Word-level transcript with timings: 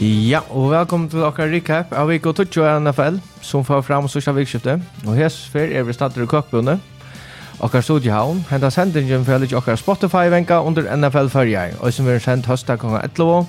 Ja, 0.00 0.38
og 0.48 0.70
velkommen 0.72 1.10
til 1.12 1.20
dere 1.20 1.50
recap 1.52 1.90
av 1.92 2.08
VK 2.08 2.30
Tutsjo 2.32 2.62
i 2.64 2.70
NFL, 2.80 3.18
som 3.44 3.66
får 3.68 3.82
fram 3.84 4.06
sørste 4.08 4.32
vikskiftet. 4.32 4.80
Og 5.04 5.18
hes 5.18 5.34
fer 5.52 5.74
er 5.76 5.84
vi 5.84 5.92
stater 5.92 6.24
i 6.24 6.28
køkbundet. 6.30 6.80
Okkar 7.60 7.84
studiehavn, 7.84 8.40
henta 8.48 8.70
sendingen 8.72 9.26
for 9.28 9.44
litt 9.44 9.52
okkar 9.52 9.76
Spotify-venka 9.76 10.62
under 10.64 10.88
NFL-følgjei, 10.96 11.74
og 11.84 11.92
som 11.92 12.08
vi 12.08 12.16
har 12.16 12.24
sendt 12.24 12.48
høsta 12.48 12.78
klokka 12.80 13.04
11, 13.10 13.44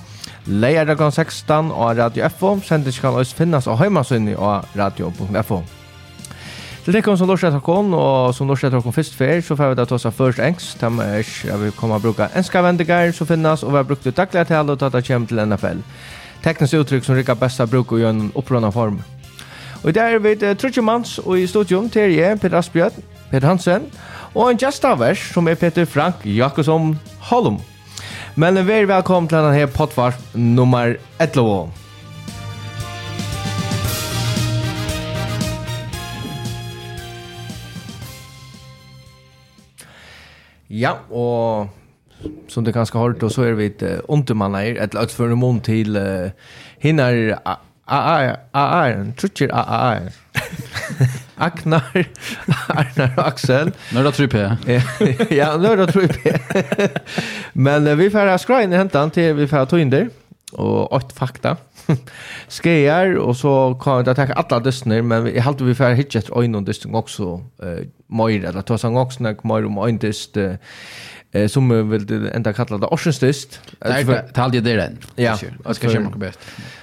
leier 0.60 0.92
klokka 0.92 1.08
16 1.24 1.72
og 1.72 1.96
Radio 1.96 2.28
FO, 2.36 2.58
sendingen 2.68 3.00
kan 3.00 3.16
også 3.16 3.40
finnes 3.40 3.72
og 3.72 3.80
heimasunni 3.80 4.36
og 4.36 4.68
radio.fo. 4.76 5.62
Til 6.84 6.98
dere 6.98 7.16
som 7.16 7.32
lortet 7.32 7.48
dere 7.48 7.64
kom, 7.64 7.94
og 7.96 8.34
som 8.36 8.52
lortet 8.52 8.74
dere 8.74 8.84
kom 8.84 8.92
først 8.92 9.16
før, 9.16 9.38
så 9.40 9.56
får 9.56 9.72
vi 9.72 9.80
da 9.80 9.88
ta 9.88 9.96
oss 9.96 10.12
først 10.20 10.44
engs. 10.44 10.74
De 10.76 10.96
er 11.00 11.22
ikke, 11.24 11.46
jeg 11.48 11.60
vil 11.64 11.78
komme 11.80 12.00
bruke 12.02 12.28
enska 12.36 12.60
som 13.16 13.26
finnes, 13.26 13.62
og 13.62 13.70
vi 13.70 13.76
har 13.76 13.88
brukt 13.88 14.04
det 14.04 14.16
daglige 14.16 14.44
til 14.44 14.70
å 14.70 14.76
ta 14.76 14.90
det 14.90 15.06
kommer 15.06 15.26
til 15.26 15.48
NFL 15.48 15.88
teknisk 16.42 16.74
uttryck 16.74 17.04
som 17.04 17.14
rikar 17.14 17.34
bästa 17.34 17.66
bruk 17.66 17.92
och 17.92 18.00
gör 18.00 18.10
en 18.10 18.32
upprörande 18.34 18.72
form. 18.72 19.02
Och 19.82 19.92
där 19.92 20.12
är 20.12 20.18
vi 20.18 20.46
uh, 20.46 20.54
Trudje 20.54 20.82
Mans 20.82 21.18
och 21.18 21.38
i 21.38 21.46
studion 21.48 21.90
till 21.90 22.02
er 22.02 22.36
Peter 22.36 22.56
Asbjörn, 22.56 22.90
Peter 23.30 23.46
Hansen 23.46 23.82
och 24.34 24.50
en 24.50 24.56
gästavers 24.56 25.32
som 25.32 25.48
är 25.48 25.54
Peter 25.54 25.84
Frank 25.84 26.14
Jakobsson 26.22 26.98
Holm. 27.20 27.56
Men 28.34 28.66
vi 28.66 28.72
är 28.72 28.86
välkomna 28.86 29.28
till 29.28 29.36
den 29.36 29.54
här 29.54 29.66
potvart 29.66 30.34
nummer 30.34 30.98
11. 31.18 31.70
Ja, 40.72 40.94
og 41.10 41.68
som 42.48 42.64
du 42.64 42.72
kanske 42.72 42.98
har 42.98 43.24
och 43.24 43.32
så 43.32 43.42
är 43.42 43.52
vi 43.52 43.66
ett 43.66 44.00
ontemannair 44.08 44.76
ett 44.76 44.94
lätt 44.94 45.12
för 45.12 45.24
en 45.24 45.38
mån 45.38 45.60
till 45.60 45.96
uh, 45.96 46.30
hinner 46.78 47.38
AAR, 47.84 48.36
AAR, 48.52 49.12
trutjer 49.16 49.50
AAR. 49.52 50.12
Aknar, 51.36 52.06
Arnar 52.68 53.14
och 53.16 53.26
Axel. 53.26 53.72
Nörda 53.94 54.12
truppe. 54.12 54.56
ja, 55.30 55.56
nörda 55.56 55.86
truppe. 55.86 56.40
Men 57.52 57.98
vi 57.98 58.10
får 58.10 58.38
skra 58.38 58.62
in 58.62 58.72
i 58.72 58.76
hentan 58.76 59.10
till 59.10 59.34
vi 59.34 59.46
får 59.48 59.66
ta 59.66 59.78
in 59.78 59.90
där. 59.90 60.08
Och 60.52 60.92
åt 60.92 61.12
fakta. 61.12 61.56
Skejar 62.48 63.14
och 63.14 63.36
så 63.36 63.80
kan 63.82 64.04
jag 64.04 64.16
ta 64.16 64.22
alla 64.22 64.60
dystner 64.60 65.02
men 65.02 65.34
jag 65.34 65.42
hade 65.42 65.64
vi 65.64 65.74
får 65.74 65.94
hitcha 65.94 66.18
ett 66.18 66.30
ögon 66.30 66.54
och 66.54 66.62
dystning 66.62 66.94
också 66.94 67.44
eh 67.62 67.68
uh, 67.68 67.86
mer 68.06 68.44
eller 68.44 68.62
ta 68.62 68.78
sång 68.78 68.96
också 68.96 69.22
när 69.22 69.36
mer 69.42 69.66
om 69.66 69.78
en 69.78 69.98
dyst 69.98 70.36
eh 71.32 71.48
som 71.48 71.90
vill 71.90 72.30
ända 72.32 72.52
kalla 72.52 72.78
det 72.78 72.86
Oceanstist. 72.86 73.60
Nej, 73.80 74.04
det 74.04 74.36
hade 74.36 74.60
det 74.60 74.76
den. 74.76 74.98
Ja, 75.14 75.38
jag 75.64 75.76
ska 75.76 75.90
köra 75.90 76.10
bäst. 76.16 76.38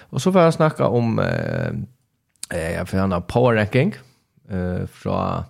Och 0.10 0.22
så 0.22 0.32
får 0.32 0.42
jag 0.42 0.54
snacka 0.54 0.88
om 0.88 1.20
eh 1.20 2.72
jag 2.72 2.90
får 2.90 2.98
en 2.98 3.22
power 3.22 3.56
ranking 3.56 3.96
eh 4.50 4.86
från 4.88 5.44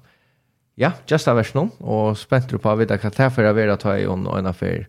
ja, 0.76 0.92
just 1.08 1.28
av 1.28 1.36
version 1.36 1.70
och 1.78 2.18
spänt 2.18 2.62
på 2.62 2.70
av 2.70 2.78
vita 2.78 2.98
ta 2.98 3.30
för 3.30 3.44
att 3.44 3.56
vara 3.56 3.78
ta 3.78 3.98
i 3.98 4.08
on 4.08 4.28
en 4.28 4.46
affär 4.46 4.88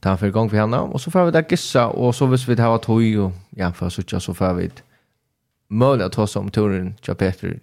ta 0.00 0.16
för 0.16 0.30
gång 0.30 0.50
för 0.50 0.56
henne 0.56 0.78
och 0.78 1.00
så 1.00 1.10
får 1.10 1.24
vi 1.24 1.30
där 1.30 1.44
gissa 1.48 1.86
och 1.86 2.14
så 2.14 2.26
vis 2.26 2.48
vi 2.48 2.54
det 2.54 2.62
har 2.62 2.78
tog 2.78 3.18
och 3.18 3.32
ja 3.50 3.72
för 3.72 3.88
så 3.88 4.02
tjocka 4.02 4.20
så 4.20 4.34
får 4.34 4.54
vi 4.54 4.70
möjligt 5.68 6.06
att 6.06 6.12
ta 6.12 6.26
som 6.26 6.50
turen 6.50 6.94
till 6.94 7.14
Peter 7.14 7.60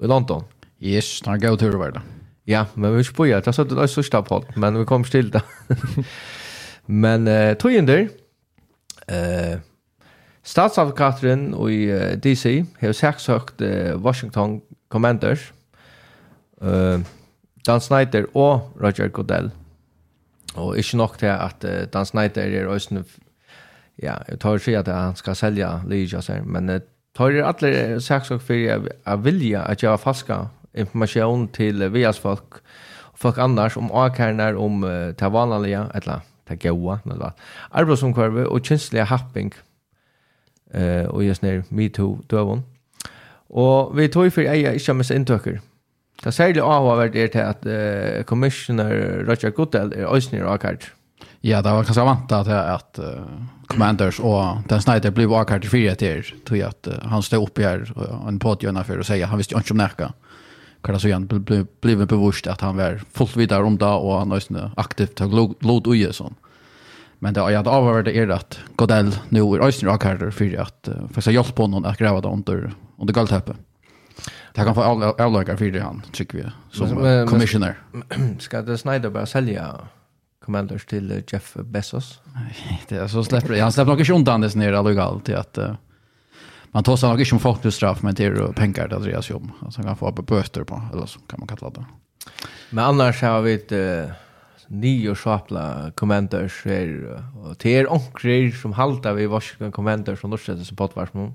i 0.00 0.06
London. 0.06 0.44
Yes, 0.80 1.22
han 1.26 1.40
går 1.40 1.56
tur 1.56 1.74
över 1.74 1.90
det. 1.90 2.00
Ja, 2.44 2.66
men 2.74 2.96
vi 2.96 3.04
spår 3.04 3.40
det 3.40 3.52
så 3.52 3.64
det 3.64 3.82
är 3.82 3.86
största 3.86 4.22
podd, 4.22 4.44
men 4.56 4.78
vi 4.78 4.84
kommer 4.84 5.04
till 5.04 5.30
det. 5.30 5.42
men 6.86 7.28
eh 7.28 7.54
tog 7.54 7.72
in 7.72 7.86
där. 7.86 8.08
Eh 9.06 9.58
Statsavkatren 10.42 11.54
i 11.70 11.86
uh, 11.92 12.18
DC 12.18 12.64
har 12.80 12.92
saksøkt 12.92 13.60
uh, 13.60 13.94
Washington 14.04 14.60
Commanders, 14.90 15.52
uh, 16.62 16.98
Dan 17.66 17.80
Snyder 17.80 18.26
og 18.34 18.72
Roger 18.82 19.08
Goodell. 19.08 19.50
Og 20.54 20.78
ikke 20.78 20.96
nok 20.96 21.18
til 21.18 21.26
at 21.26 21.64
uh, 21.64 21.86
Dan 21.92 22.06
Snyder 22.06 22.42
er 22.42 22.66
også 22.66 23.04
ja, 24.02 24.14
jeg 24.28 24.40
tar 24.40 24.54
ikke 24.54 24.78
at 24.78 24.88
han 24.88 25.16
skal 25.16 25.36
selge 25.36 25.68
Ligia, 25.86 26.20
men 26.44 26.70
uh, 26.70 26.80
tar 27.14 27.30
er 27.30 27.44
alle 27.44 28.00
saksøkt 28.00 28.42
for 28.42 28.90
å 29.06 29.16
vilja 29.16 29.62
at 29.62 29.82
jeg 29.82 29.90
har 29.90 29.96
falska 29.96 30.46
information 30.74 31.48
till 31.48 31.88
vias 31.88 32.18
folk 32.18 32.62
og 33.12 33.18
folk 33.18 33.38
annars 33.38 33.76
om 33.76 33.90
akärnar 33.92 34.54
om 34.54 34.84
uh, 34.84 35.12
ta 35.12 35.28
vanliga 35.28 35.86
eller 35.94 36.20
ta 36.48 36.54
goa 36.54 37.00
eller 37.04 37.32
arbetsomkurve 37.70 38.44
och 38.44 38.66
känsliga 38.66 39.04
happing 39.04 39.52
eh 40.74 41.04
och 41.04 41.24
just 41.24 41.42
när 41.42 41.64
me 41.68 41.88
too 41.88 42.18
dövon. 42.26 42.62
Och 43.48 43.98
vi 43.98 44.08
tog 44.08 44.32
för 44.32 44.42
eja 44.42 44.74
inte 44.74 44.92
med 44.92 45.10
intöker. 45.10 45.60
Det 46.24 46.32
særlig 46.32 46.62
avhåvert 46.62 47.16
er 47.16 47.26
til 47.26 47.38
at 47.38 47.66
uh, 47.66 48.22
commissioner 48.22 49.24
Roger 49.28 49.50
Goodell 49.50 49.92
er 49.92 50.14
øysnir 50.14 50.44
og. 50.44 50.64
Ja, 51.42 51.62
det 51.62 51.72
var 51.72 51.82
kanskje 51.82 52.04
vant 52.06 52.28
til 52.28 52.52
at 52.52 52.98
uh, 52.98 53.24
Commanders 53.66 54.20
og 54.20 54.62
Dan 54.70 54.80
Snyder 54.80 55.10
blev 55.10 55.32
akkurat 55.32 55.64
i 55.64 55.68
fire 55.68 55.94
til, 55.94 56.62
at 56.62 56.86
uh, 56.86 57.10
han 57.10 57.22
stod 57.22 57.42
oppe 57.42 57.62
her 57.62 57.92
og 57.96 58.28
en 58.28 58.38
pådgjørende 58.38 58.84
for 58.84 59.02
å 59.02 59.06
si 59.06 59.20
han 59.20 59.38
visste 59.38 59.58
ikke 59.58 59.74
om 59.74 59.82
nekka 59.82 60.12
kan 60.82 61.00
så 61.00 61.08
igen 61.08 61.26
blev 61.26 61.66
blev 61.80 62.06
bevisst 62.06 62.46
att 62.46 62.60
han 62.60 62.76
var 62.76 63.00
fullt 63.12 63.36
vidare 63.36 63.62
om 63.62 63.78
det 63.78 63.86
och 63.86 64.18
han 64.18 64.28
nästan 64.28 64.70
aktivt 64.76 65.18
har 65.18 65.64
låt 65.64 65.86
uje 65.86 66.12
sån. 66.12 66.34
Men 67.18 67.34
det 67.34 67.40
jag 67.40 67.56
hade 67.56 67.70
avhört 67.70 68.08
är 68.08 68.28
att 68.28 68.60
Godell 68.76 69.16
nu 69.28 69.40
är 69.40 69.60
Östen 69.60 69.88
Rockharder 69.88 70.30
för 70.30 70.60
att 70.60 70.88
för 71.12 71.20
att 71.20 71.34
hjälpa 71.34 71.62
honom 71.62 71.84
att 71.84 71.98
gräva 71.98 72.20
det 72.20 72.28
under 72.28 72.72
under 72.98 73.14
golvtäppet. 73.14 73.56
Det 74.54 74.64
kan 74.64 74.74
få 74.74 74.82
avlökar 75.18 75.56
för 75.56 75.70
det 75.70 75.80
han 75.80 76.02
tycker 76.12 76.38
vi 76.38 76.44
som 76.70 77.26
commissioner. 77.28 77.78
Ska 78.38 78.62
det 78.62 78.78
Snyder 78.78 79.10
bara 79.10 79.26
sälja 79.26 79.74
Commanders 80.44 80.86
till 80.86 81.22
Jeff 81.32 81.54
Bezos? 81.54 82.20
Nej, 82.34 82.82
det 82.88 82.96
är 82.96 83.06
så 83.06 83.24
släpper 83.24 83.60
han 83.60 83.72
släpper 83.72 83.90
nog 83.90 84.00
inte 84.00 84.12
undan 84.12 84.40
det 84.40 84.54
ner 84.54 84.72
allt 84.72 85.24
till 85.24 85.36
att 85.36 85.58
man 86.74 86.84
tar 86.84 86.96
sig 86.96 87.08
nog 87.08 87.20
inte 87.20 87.34
om 87.34 87.40
folk 87.40 87.62
till 87.62 87.72
straff 87.72 88.02
men 88.02 88.14
det 88.14 88.24
är 88.24 88.52
pengar 88.52 88.88
det 88.88 88.96
Andreas 88.96 89.30
jobb. 89.30 89.50
Alltså 89.60 89.82
kan 89.82 89.96
få 89.96 90.12
böter 90.12 90.64
på 90.64 90.82
eller 90.92 91.06
så 91.06 91.20
kan 91.20 91.40
man 91.40 91.48
kalla 91.48 91.70
det. 91.70 91.84
Men 92.70 92.84
annars 92.84 93.22
har 93.22 93.42
vi 93.42 93.54
ett 93.54 93.72
uh, 93.72 94.12
nio 94.66 95.14
svapla 95.14 95.92
kommenters 95.94 96.64
här 96.64 97.20
och 97.36 97.56
det 97.58 97.76
är 97.76 97.92
onkrar 97.92 98.50
som 98.50 98.72
haltar 98.72 99.12
vi 99.12 99.26
varsin 99.26 99.72
kommenters 99.72 100.20
som 100.20 100.30
norsätter 100.30 100.64
sig 100.64 100.76
på 100.76 100.84
ett 100.84 100.96
varsmål. 100.96 101.32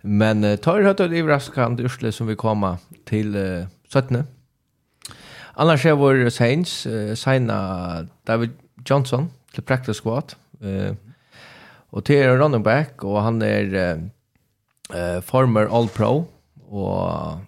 Men 0.00 0.44
uh, 0.44 0.56
tar 0.56 0.80
det 0.80 0.90
ett 0.90 1.00
överraskande 1.00 1.82
ursle 1.82 2.12
som 2.12 2.26
vi 2.26 2.36
kommer 2.36 2.76
till 3.04 3.36
uh, 3.36 3.66
17. 3.92 4.24
Annars 5.54 5.86
är 5.86 5.92
vår 5.92 6.30
Saints, 6.30 6.86
uh, 6.86 7.14
signa 7.14 8.08
David 8.24 8.50
Johnson 8.84 9.30
till 9.54 9.62
practice 9.62 10.00
squad. 10.00 10.34
Uh, 10.64 10.92
och 11.90 12.02
det 12.02 12.22
är 12.22 12.36
running 12.36 12.62
back 12.62 13.04
och 13.04 13.22
han 13.22 13.42
är 13.42 13.74
uh, 13.74 14.08
eh, 14.94 15.20
former 15.24 15.68
All-Pro, 15.68 16.26
og 16.68 17.46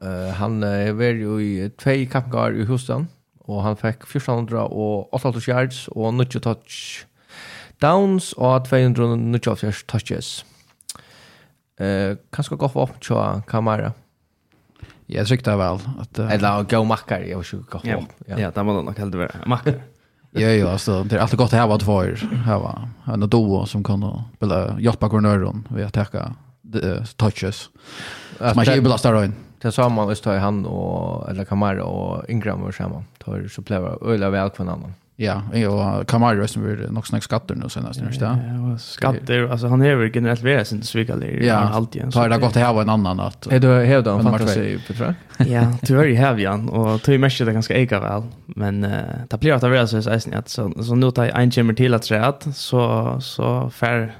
Uh, 0.00 0.32
han 0.32 0.62
uh, 0.64 0.90
var 0.96 1.18
jo 1.20 1.36
i 1.36 1.68
tvei 1.76 2.06
kappgar 2.08 2.54
i 2.56 2.64
Houston, 2.64 3.04
og 3.44 3.58
han 3.66 3.76
fikk 3.76 4.06
1400 4.06 4.62
og 4.72 5.12
88 5.12 5.48
yards 5.50 5.80
og 5.92 6.14
90 6.16 6.40
touch 6.46 6.78
downs 7.84 8.30
og 8.38 8.64
290 8.64 9.84
touches. 9.90 10.30
Uh, 11.76 12.16
kanskje 12.32 12.56
gå 12.56 12.70
opp 12.72 12.96
til 13.04 13.44
kamera. 13.48 13.92
Jeg 15.10 15.26
trykte 15.28 15.58
vel. 15.60 15.84
At, 16.00 16.16
uh, 16.16 16.32
Eller 16.32 16.64
gå 16.64 16.80
makker, 16.88 17.26
jeg 17.28 17.36
vet 17.36 17.52
ikke 17.52 17.76
gå. 17.76 17.84
Ja, 17.84 18.00
ja. 18.28 18.40
ja 18.46 18.50
det 18.56 18.64
må 18.64 18.78
det 18.78 18.86
nok 18.88 19.04
heldig 19.04 19.24
være. 19.26 19.44
Makker. 19.52 19.80
Ja, 20.30 20.40
ja, 20.40 20.70
alltså 20.70 21.04
det 21.04 21.16
är 21.16 21.20
alltid 21.20 21.38
gott 21.38 21.52
att 21.52 21.68
ha 21.68 21.78
två 21.78 21.92
år. 21.92 22.18
Här 22.44 22.58
var 22.58 22.88
en 23.04 23.20
duo 23.20 23.66
som 23.66 23.84
kan 23.84 24.22
spela 24.36 24.80
hjälpa 24.80 25.08
kornören 25.08 25.68
vid 25.70 25.84
att 25.84 25.94
täcka 25.94 26.34
touches. 27.16 27.68
Att 28.38 28.56
man 28.56 28.64
ju 28.64 28.80
belastar 28.80 29.24
in. 29.24 29.34
Det 29.62 29.72
sa 29.72 29.88
man 29.88 30.08
visst 30.08 30.24
tar 30.24 30.36
han 30.36 30.66
och 30.66 31.30
eller 31.30 31.44
Kamara 31.44 31.84
och 31.84 32.30
Ingram 32.30 32.62
och 32.62 32.74
samman. 32.74 33.04
Tar 33.18 33.48
så 33.48 33.62
plevar 33.62 34.12
öla 34.12 34.30
väl 34.30 34.50
kvar 34.50 34.66
annan. 34.66 34.94
Ja, 35.22 35.42
och 35.68 36.08
Camaro 36.08 36.48
som 36.48 36.62
blir 36.62 36.88
nog 36.90 37.06
snack 37.06 37.22
skatter 37.22 37.54
nu 37.54 37.68
senast 37.68 38.00
Ja, 38.00 38.38
Ja, 38.70 38.78
skatter 38.78 39.48
alltså 39.48 39.66
han 39.66 39.82
är 39.82 39.86
ju 39.86 40.10
generellt 40.14 40.42
värre 40.42 40.64
sin 40.64 40.82
svigaler 40.82 41.42
ja, 41.42 41.56
alltid. 41.56 42.12
Tar 42.12 42.28
det 42.28 42.38
gått 42.38 42.54
här 42.54 42.72
var 42.72 42.82
en 42.82 42.88
annan 42.88 43.16
natt. 43.16 43.46
Är 43.46 43.60
du 43.60 43.68
hävdar 43.68 44.18
en 44.18 44.22
fantasi 44.22 44.80
på 44.86 44.92
tror. 44.92 45.14
Ja, 45.38 45.72
tyvärr 45.82 46.06
är 46.06 46.14
hävd 46.14 46.38
igen 46.38 46.68
och 46.68 47.00
du 47.02 47.12
ju 47.12 47.18
mest 47.18 47.38
det 47.38 47.52
ganska 47.52 47.74
äga 47.74 48.00
väl, 48.00 48.22
men 48.46 48.84
uh, 48.84 48.90
det 49.28 49.40
blir 49.40 49.52
att 49.52 49.62
vara 49.62 49.86
så 49.86 50.10
att 50.10 50.48
så 50.48 50.72
så 50.82 50.94
nu 50.94 51.10
tar 51.10 51.24
en 51.24 51.50
timme 51.50 51.74
till 51.74 51.94
att 51.94 52.04
säga 52.04 52.26
att 52.26 52.56
så 52.56 53.16
så 53.20 53.70
fär 53.70 54.16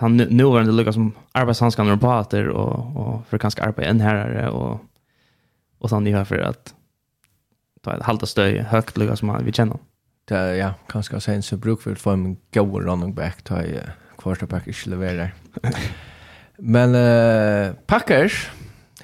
han 0.00 0.16
nu 0.16 0.44
var 0.44 0.60
det 0.60 0.72
lucka 0.72 0.92
som 0.92 1.12
arbetshandskan 1.32 1.98
på 1.98 2.06
åter 2.06 2.48
och 2.48 2.96
och 2.96 3.26
för 3.26 3.38
ganska 3.38 3.62
arbeta 3.62 3.88
en 3.88 4.00
här 4.00 4.48
och 4.48 4.80
och 5.78 5.88
sånt 5.90 6.04
ni 6.04 6.12
hör 6.12 6.24
för 6.24 6.38
att 6.38 6.74
ta 7.82 7.96
ett 7.96 8.02
halta 8.02 8.26
stöj 8.26 8.58
högt 8.58 8.96
lucka 8.96 9.16
som 9.16 9.44
vi 9.44 9.52
känner 9.52 9.78
det 10.28 10.56
ja, 10.56 10.72
kanske 10.88 11.20
sen 11.20 11.42
så 11.42 11.56
brukar 11.56 11.90
vi 11.90 11.96
få 11.96 12.10
en 12.10 12.36
god 12.52 12.84
running 12.86 13.14
back 13.14 13.42
ta 13.44 13.62
i 13.62 13.78
quarterback 14.22 14.66
ikke 14.66 14.90
leverer. 14.90 15.28
Men 16.58 16.94
uh, 16.94 17.74
Packers 17.86 18.50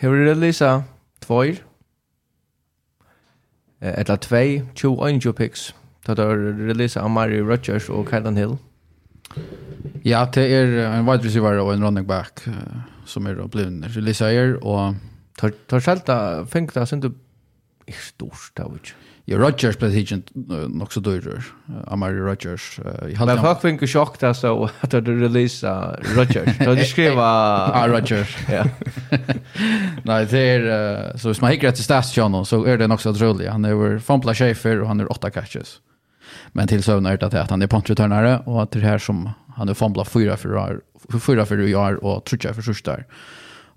har 0.00 0.10
releasa 0.10 0.82
två 1.20 1.44
Eller 3.80 4.16
tvei, 4.16 4.62
tjo 4.74 5.00
angel 5.00 5.32
picks. 5.32 5.74
Det 6.06 6.18
har 6.18 6.36
releasa 6.68 7.00
Amari 7.00 7.40
Rodgers 7.40 7.88
og 7.88 8.08
Kylan 8.10 8.36
Hill. 8.36 8.58
Ja, 10.04 10.26
det 10.34 10.52
er 10.52 10.98
en 10.98 11.06
wide 11.06 11.24
receiver 11.24 11.60
og 11.60 11.74
en 11.74 11.84
running 11.84 12.06
back 12.06 12.46
uh, 12.46 12.54
som 13.04 13.26
är 13.26 13.48
blivit 13.48 14.20
her, 14.20 14.64
og 14.64 14.94
tar 15.38 15.50
tar 15.68 15.80
själta 15.80 16.46
fängta 16.46 16.86
sen 16.86 17.00
du 17.00 17.12
är 17.86 17.92
stort 17.92 18.52
där 18.54 18.68
vet 18.68 18.94
Ja, 19.30 19.38
Rodgers 19.38 19.78
blev 19.78 19.96
inte 19.96 20.32
nog 20.68 20.92
så 20.92 21.00
dyr. 21.00 21.42
Amari 21.86 22.18
Rodgers. 22.18 22.80
Men 23.26 23.38
folk 23.38 23.60
fick 23.60 23.82
ju 23.82 23.86
chock 23.86 24.20
där 24.20 24.32
så 24.32 24.70
att 24.80 24.90
det 24.90 25.00
releasa 25.00 25.96
Rodgers. 26.16 26.58
Då 26.58 26.74
du 26.74 26.84
skrev 26.94 27.18
ah 27.18 27.88
Rodgers. 27.88 28.36
Ja. 28.52 28.64
Nej, 30.02 30.26
det 30.30 30.38
är 30.38 31.16
så 31.16 31.28
hvis 31.28 31.40
man 31.40 31.50
hickar 31.50 31.72
till 31.72 32.02
channel, 32.02 32.46
så 32.46 32.64
är 32.64 32.78
det 32.78 32.94
också 32.94 33.10
otroligt. 33.10 33.48
Han 33.48 33.64
är 33.64 33.70
över 33.70 33.98
Fompla 33.98 34.34
Schaefer 34.34 34.80
och 34.80 34.88
han 34.88 35.00
är 35.00 35.12
åtta 35.12 35.30
catches. 35.30 35.76
Men 36.52 36.68
till 36.68 36.82
så 36.82 36.96
är 36.96 37.16
det 37.16 37.40
att 37.40 37.50
han 37.50 37.62
är 37.62 37.66
puntreturnare 37.66 38.42
och 38.44 38.62
att 38.62 38.70
det 38.70 38.80
här 38.80 38.98
som 38.98 39.30
han 39.56 39.68
är 39.68 39.74
Fompla 39.74 40.04
fyra 40.04 40.36
för 40.36 40.80
fyra 41.20 41.46
för 41.46 41.60
i 41.60 41.74
år 41.74 42.04
och 42.04 42.24
trutcha 42.24 42.54
för 42.54 42.62
sista. 42.62 42.96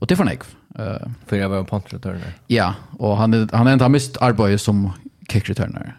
Och 0.03 0.07
det 0.07 0.15
får 0.15 0.23
han 0.23 0.33
ikke. 0.33 0.45
Uh, 0.79 1.07
för 1.27 1.37
jag 1.37 1.49
var 1.49 1.57
en 1.57 1.65
puntreturnare. 1.65 2.33
Ja, 2.47 2.73
och 2.97 3.17
han, 3.17 3.49
han 3.53 3.67
är 3.67 3.73
inte 3.73 3.89
mist 3.89 4.17
arbete 4.21 4.57
som 4.57 4.91
kick 5.29 5.49
returner. 5.49 5.97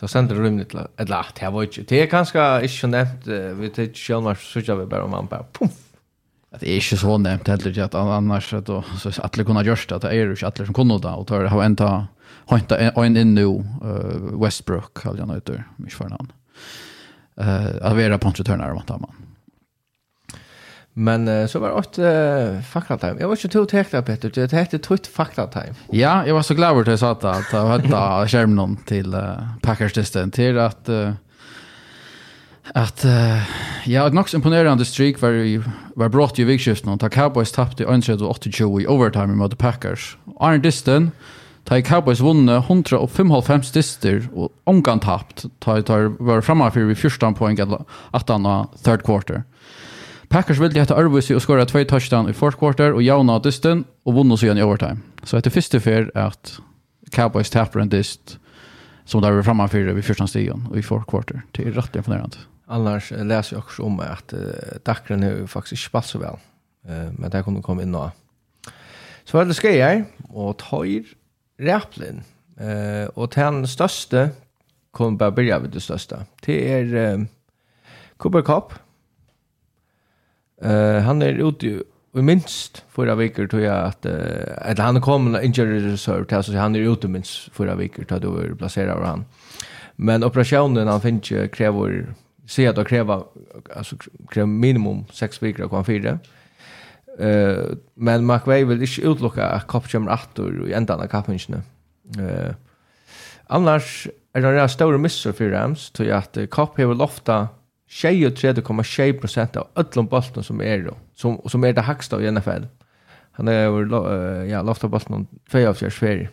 Så 0.00 0.08
sender 0.08 0.34
du 0.34 0.42
rymligt 0.42 0.70
till 0.70 0.80
eller 0.96 1.16
att 1.16 1.38
jag 1.40 1.50
var 1.50 1.62
inte. 1.62 1.82
Det 1.82 2.02
är 2.02 2.06
ganska 2.06 2.62
inte 2.62 2.74
så 2.74 2.86
nämnt 2.86 3.26
vi 3.60 3.70
till 3.70 3.94
Shelmar 3.94 4.34
så 4.34 4.60
jag 4.64 4.76
vill 4.76 4.88
bara 4.88 5.04
om 5.04 5.10
man 5.10 5.26
bara 5.26 5.44
pum. 5.52 5.68
Att 6.50 6.60
det 6.60 6.70
är 6.70 6.74
inte 6.74 6.96
så 6.96 7.18
nämnt 7.18 7.48
heller 7.48 7.78
att 7.80 7.94
annars 7.94 8.54
att 8.54 8.66
då 8.66 8.84
så 8.98 9.22
alla 9.22 9.44
kunna 9.44 9.64
görs 9.64 9.86
det 9.86 9.96
att 9.96 10.04
är 10.04 10.12
ju 10.12 10.36
alla 10.42 10.66
som 10.66 10.74
kunde 10.74 10.98
då 10.98 11.08
och 11.08 11.26
tar 11.26 11.44
har 11.44 11.62
en 11.62 11.76
ta 11.76 12.06
hanta 12.46 12.78
en 12.78 13.16
in 13.16 13.34
nu 13.34 13.64
Westbrook 14.42 14.94
kallar 14.94 15.18
jag 15.18 15.28
nu 15.28 15.34
inte 15.34 15.64
för 15.90 16.08
någon. 16.08 16.32
Eh 17.36 17.66
att 17.66 17.96
vara 17.96 18.18
på 18.18 18.30
returner 18.30 18.70
vad 18.70 18.86
tar 18.86 18.98
man. 18.98 19.14
Men 20.96 21.28
uh, 21.28 21.46
så 21.46 21.58
var 21.60 21.68
det 21.68 21.74
åt 21.74 21.98
uh, 21.98 22.62
fakta 22.62 22.96
time. 22.98 23.20
Jag 23.20 23.28
var 23.28 23.36
inte 23.36 23.48
tog 23.48 23.68
tekta 23.68 24.02
Peter, 24.02 24.30
det 24.34 24.52
hette 24.52 24.78
tutt 24.78 25.06
faktatime. 25.06 25.74
Ja, 25.92 26.22
jeg 26.24 26.34
var 26.34 26.42
så 26.42 26.54
glad 26.54 26.72
over 26.72 26.84
til 26.84 26.96
jeg 26.96 27.02
sa 27.02 27.12
det, 27.14 27.28
at 27.28 27.52
jeg 27.52 27.68
hadde 27.68 28.28
skjermen 28.32 28.78
til 28.88 29.12
uh, 29.12 29.44
Packers-testen 29.62 30.32
til 30.32 30.56
at, 30.56 30.88
uh, 30.88 31.12
at 32.72 33.04
uh, 33.04 33.44
ja, 33.84 34.06
et 34.06 34.16
nok 34.16 34.32
imponerende 34.34 34.84
streak 34.88 35.20
var 35.22 35.36
ju 35.36 35.62
var 35.96 36.08
brått 36.08 36.38
i 36.38 36.44
vikskiften 36.48 36.96
da 36.96 37.08
Cowboys 37.08 37.52
tappade 37.52 37.84
1-28 37.84 38.80
i 38.80 38.86
overtime 38.86 39.36
mot 39.36 39.58
Packers. 39.58 40.16
Arne 40.40 40.62
Disten 40.64 41.12
da 41.68 41.82
Cowboys 41.82 42.22
vunne 42.22 42.56
155 42.62 43.68
styster 43.68 44.28
og 44.32 44.52
omgang 44.66 45.00
tapt. 45.00 45.44
da 45.66 45.76
i 45.76 46.08
var 46.18 46.40
framme 46.40 46.70
for 46.70 46.88
vi 46.88 46.94
fyrstan 46.94 47.34
poeng 47.34 47.58
etter 47.58 47.84
18 48.12 48.46
av 48.46 48.70
third 48.82 49.02
quarter. 49.04 49.44
Packers 50.30 50.60
ville 50.60 50.80
hette 50.80 50.94
Arvisi 50.94 51.34
og 51.34 51.42
skåra 51.42 51.64
två 51.64 51.84
touchdown 51.84 52.28
i 52.28 52.32
fourth 52.32 52.58
quarter 52.58 52.92
og 52.92 53.02
jauna 53.02 53.38
dysten 53.38 53.84
og 54.04 54.14
vunna 54.14 54.36
sig 54.36 54.56
i 54.56 54.62
overtime. 54.62 55.02
Så 55.24 55.38
etter 55.38 55.50
første 55.50 55.80
fyr 55.80 56.10
at 56.14 56.58
Cowboys 57.14 57.50
tapper 57.50 57.80
en 57.80 57.88
dyst 57.88 58.38
som 59.04 59.22
där 59.22 59.32
vi 59.32 59.42
framför 59.42 59.78
vid 59.78 60.04
första 60.04 60.26
stigen 60.26 60.66
och 60.70 60.78
i 60.78 60.82
fourth 60.82 61.06
quarter. 61.10 61.42
Det 61.52 61.62
är 61.62 61.70
rätt 61.70 61.96
imponerande. 61.96 62.36
Annars 62.66 63.10
läser 63.10 63.56
jag 63.56 63.64
också 63.64 63.82
om 63.82 64.00
att 64.00 64.32
uh, 64.32 64.40
Dakren 64.84 65.22
är 65.22 65.46
faktiskt 65.46 65.72
inte 65.72 65.82
spalt 65.82 66.06
så 66.06 66.18
väl. 66.18 66.36
Uh, 66.88 67.12
men 67.12 67.30
där 67.30 67.42
kommer 67.42 67.62
komma 67.62 67.82
in 67.82 67.92
nå. 67.92 68.10
Så 69.24 69.38
var 69.38 69.44
det 69.44 69.54
skrejer 69.54 70.04
och 70.28 70.58
tar 70.58 71.04
Raplin. 71.58 72.22
Uh, 72.60 73.06
och 73.06 73.28
den 73.34 73.68
största 73.68 74.28
kommer 74.90 75.18
bara 75.18 75.30
börja 75.30 75.58
med 75.58 75.70
det 75.70 75.80
största. 75.80 76.24
Det 76.46 76.72
är 76.72 76.94
uh, 76.94 77.24
Cooper 78.16 78.42
Cup 78.42 78.72
Uh, 80.64 81.02
han 81.04 81.22
er 81.22 81.36
ute 81.36 81.66
i 82.16 82.22
minst 82.24 82.84
fyra 82.88 83.14
veckor 83.14 83.46
tror 83.46 83.62
jag 83.62 83.76
att 83.86 84.06
uh, 84.06 84.70
eller 84.70 84.82
han 84.82 85.00
kom 85.00 85.36
injury 85.36 85.80
reserve 85.92 86.42
så 86.42 86.56
han 86.56 86.74
är 86.74 86.92
ute 86.92 87.08
minst 87.08 87.52
fyra 87.52 87.74
veckor 87.74 88.04
tar 88.04 88.20
då 88.20 88.38
är 88.38 88.54
placerad 88.54 89.04
han. 89.04 89.24
Men 89.96 90.24
operationen 90.24 90.88
han 90.88 91.00
finns 91.00 91.28
kräver 91.52 92.14
se 92.46 92.66
att 92.66 92.88
kräva 92.88 93.22
alltså 93.76 93.96
kräver 94.30 94.46
minimum 94.46 95.04
6 95.12 95.42
veckor 95.42 95.64
och 95.64 95.70
kan 95.70 95.84
fyra. 95.84 96.18
Eh 97.18 97.64
men 97.94 98.26
McVay 98.26 98.64
vill 98.64 98.82
inte 98.82 99.00
utlocka 99.00 99.46
att 99.46 99.66
Kopp 99.66 99.90
kommer 99.90 100.12
åter 100.12 100.68
i 100.68 100.72
ändan 100.72 101.00
av 101.00 101.06
kappingen. 101.06 101.62
Eh 102.18 102.54
annars 103.46 104.08
är 104.32 104.40
det 104.40 104.60
en 104.60 104.68
stor 104.68 104.98
missar 104.98 105.32
för 105.32 105.50
Rams 105.50 105.90
tror 105.90 106.08
jag 106.08 106.18
att 106.18 106.50
Kopp 106.50 106.78
har 106.78 107.02
ofta 107.02 107.48
23,6% 107.90 109.56
av 109.56 109.68
öllum 109.76 110.06
bolten 110.06 110.42
som 110.42 110.62
är 110.62 110.78
då, 110.78 110.96
som, 111.14 111.40
som 111.46 111.64
är 111.64 111.72
det 111.72 111.80
högsta 111.80 112.22
i 112.22 112.30
NFL. 112.30 112.64
Han 113.32 113.48
är 113.48 113.68
uh, 113.68 114.50
ja, 114.50 114.62
lofta 114.62 114.88
bolten 114.88 115.26
2 115.50 115.68
av 115.68 115.74
4 115.74 115.90
sfärer. 115.90 116.30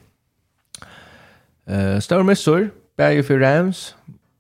Uh, 1.72 2.00
Större 2.00 2.24
missor, 2.24 2.70
bär 2.98 3.24
för 3.24 3.40
Rams, 3.40 3.96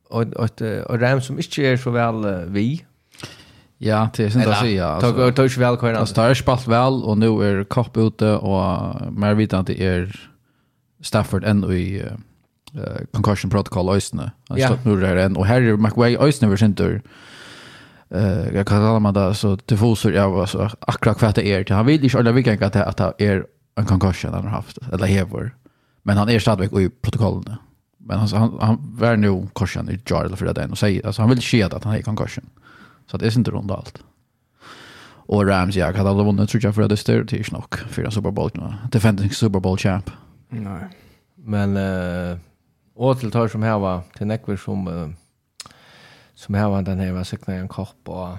och, 0.10 0.21
och, 0.21 0.62
och 0.62 1.00
Rams 1.00 1.25
som 1.25 1.38
inte 1.38 1.62
är 1.62 1.77
så 1.77 1.92
väl 1.92 2.25
uh, 2.25 2.45
vi. 2.45 2.86
Ja, 3.77 4.09
det 4.16 4.24
är 4.24 4.30
synd 4.30 4.48
att 4.48 4.59
säga. 4.59 4.88
Alltså, 4.88 5.13
tog, 5.13 5.36
tog 5.36 5.50
väl 5.50 5.77
kvar 5.77 5.94
Alltså, 5.94 6.16
det 6.16 6.21
har 6.21 6.33
spalt 6.33 6.68
väl 6.68 7.04
och 7.04 7.18
nu 7.18 7.27
är 7.27 7.63
Kopp 7.63 7.98
ute 7.98 8.31
och 8.31 9.12
mer 9.12 9.33
vet 9.33 9.54
att 9.54 9.68
det 9.68 9.81
är 9.81 10.30
Stafford 11.01 11.44
än 11.44 11.63
i 11.71 12.04
uh, 12.75 13.06
concussion 13.14 13.50
protocol 13.50 13.90
ösne. 13.90 14.31
Han 14.50 14.58
ja. 14.58 14.70
är 14.70 14.96
nu 14.96 15.22
en 15.22 15.38
och 15.38 15.46
här 15.46 15.62
är 15.62 15.78
McWay 15.78 16.18
ösne 16.18 16.48
vi 16.48 16.58
synter. 16.58 17.02
Eh 18.10 18.56
jag 18.56 18.68
kan 18.68 18.78
kalla 18.78 19.00
man 19.00 19.14
det 19.14 19.36
så 19.36 19.58
diffuser 19.66 20.12
jag 20.12 20.30
var 20.30 20.46
så 20.46 20.70
akkurat 20.80 21.18
kvätt 21.18 21.38
är 21.38 21.64
till. 21.64 21.75
Han 21.75 21.86
vill 21.86 22.04
inte 22.04 22.18
alla 22.18 22.31
vilken 22.31 22.64
att 22.64 22.75
att 22.75 22.98
det 22.98 23.14
är 23.18 23.46
en 23.75 23.86
concussion 23.86 24.34
han 24.34 24.44
har 24.44 24.52
haft 24.52 24.78
eller 24.92 25.08
hever. 25.08 25.56
Men 26.04 26.18
han 26.18 26.30
är 26.30 26.40
stadigt 26.40 26.74
i 26.74 26.90
protokollen. 26.90 27.56
Men 27.97 28.19
han 28.19 28.28
han, 28.28 28.57
han 28.62 28.78
var 28.97 29.16
nu 29.16 29.47
korsen 29.54 29.90
i 29.90 30.00
jar 30.09 30.26
eller 30.26 30.36
för 30.36 30.54
det 30.54 30.66
och 30.66 30.78
säger 30.78 31.06
alltså 31.06 31.21
han 31.21 31.30
vill 31.30 31.42
skeda 31.42 31.78
att 31.78 31.83
han 31.83 31.95
är 31.95 32.02
concussion. 32.02 32.50
Så 33.12 33.18
det 33.18 33.26
är 33.26 33.38
inte 33.38 33.52
runt 33.52 33.71
allt. 33.71 34.04
Och 35.26 35.47
Rams 35.47 35.76
jag 35.76 35.94
hade 35.94 36.09
aldrig 36.09 36.26
vunnit 36.26 36.50
tror 36.50 36.66
jag 36.66 36.76
för 36.76 36.88
det 36.88 36.97
styr 36.97 37.24
till 37.24 37.45
snack 37.45 37.76
för 37.76 38.09
Super 38.09 38.31
Bowl 38.31 38.50
nu. 38.54 38.74
Defending 38.92 39.31
Super 39.31 39.59
Bowl 39.59 39.78
champ. 39.78 40.12
Nej. 40.50 40.90
Men 41.36 41.78
eh 41.78 42.38
Och 42.94 43.19
till 43.19 43.31
tar 43.31 43.47
som 43.47 43.64
här 43.64 43.80
var 43.80 44.02
till 44.18 44.28
Neckwish 44.28 44.64
som 44.64 44.88
uh, 44.88 45.09
som 46.33 46.56
här 46.56 46.69
var 46.69 46.81
den 46.81 47.00
här 47.00 47.12
var 47.12 47.23
signa 47.23 47.54
en 47.54 47.68
kopp 47.68 48.09
och 48.09 48.38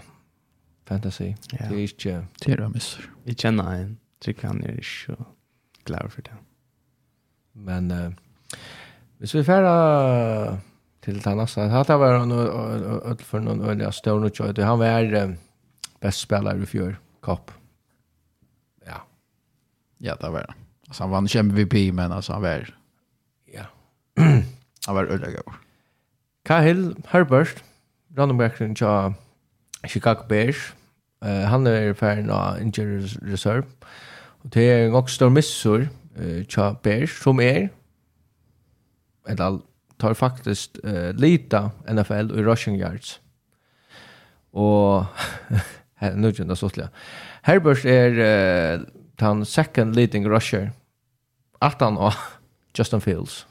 fantasy. 0.84 1.34
Ja. 1.50 1.66
Det 1.68 1.74
är 1.74 1.80
inte 1.80 2.26
det 2.44 2.52
är 2.52 2.68
miss. 2.68 2.98
Jag 3.24 3.38
känner 3.38 3.74
en 3.74 3.96
tycker 4.24 4.46
han 4.48 4.64
är 4.64 4.80
så 4.82 5.24
glad 5.84 6.12
för 6.12 6.22
det. 6.22 6.36
Men 7.52 7.90
uh, 7.90 8.12
hvis 9.18 9.34
vi 9.34 9.44
färra 9.44 10.50
uh, 10.50 10.58
till 11.00 11.22
Tanassa, 11.22 11.66
hade 11.68 11.96
var 11.96 12.14
han 12.14 12.32
öll 12.32 13.16
för 13.18 13.40
någon 13.40 13.60
öliga 13.60 13.92
stone 13.92 14.26
och 14.26 14.36
tjöt. 14.36 14.58
Han 14.58 14.78
var 14.78 15.14
uh, 15.14 15.34
bäst 16.00 16.20
spelare 16.20 16.62
i 16.62 16.66
fjör 16.66 16.96
kopp. 17.20 17.50
Ja. 18.86 19.06
Ja, 19.98 20.16
det 20.20 20.30
var 20.30 20.44
han. 20.48 20.56
Alltså 20.88 21.02
han 21.02 21.10
vann 21.10 21.26
inte 21.26 21.38
MVP 21.38 21.94
men 21.94 22.12
alltså 22.12 22.32
han 22.32 22.42
var 22.42 22.74
Han 24.86 24.94
var 24.94 25.04
ødelig 25.10 25.34
god. 25.36 25.54
Cahill 26.46 26.96
Herbert, 27.08 27.64
randombacken 28.18 28.74
til 28.74 29.14
Chicago 29.88 30.22
Bears. 30.28 30.74
Uh, 31.22 31.28
han 31.30 31.66
er 31.66 31.92
ferdig 31.92 32.30
av 32.30 32.60
Injury 32.60 33.00
Reserve. 33.32 33.64
Og 34.42 34.54
det 34.54 34.70
er 34.70 34.90
nok 34.90 35.08
stor 35.08 35.28
missor 35.28 35.86
uh, 36.16 36.44
til 36.44 36.76
Bears, 36.82 37.10
som 37.10 37.40
er 37.40 37.68
eller 39.28 39.58
tar 40.00 40.12
faktisk 40.12 40.78
uh, 40.84 41.10
lita 41.16 41.68
NFL 41.88 42.38
i 42.38 42.44
rushing 42.44 42.80
yards. 42.80 43.20
Og 44.52 45.06
nu 46.20 46.30
kjenner 46.30 46.54
det 46.54 46.60
sånn. 46.60 46.90
Herbert 47.48 47.84
er 47.88 48.20
uh, 48.20 48.84
den 49.20 49.44
second 49.44 49.96
leading 49.96 50.28
rusher. 50.28 50.70
18 51.62 51.96
av 51.96 52.18
Justin 52.78 53.00
Fields. 53.00 53.46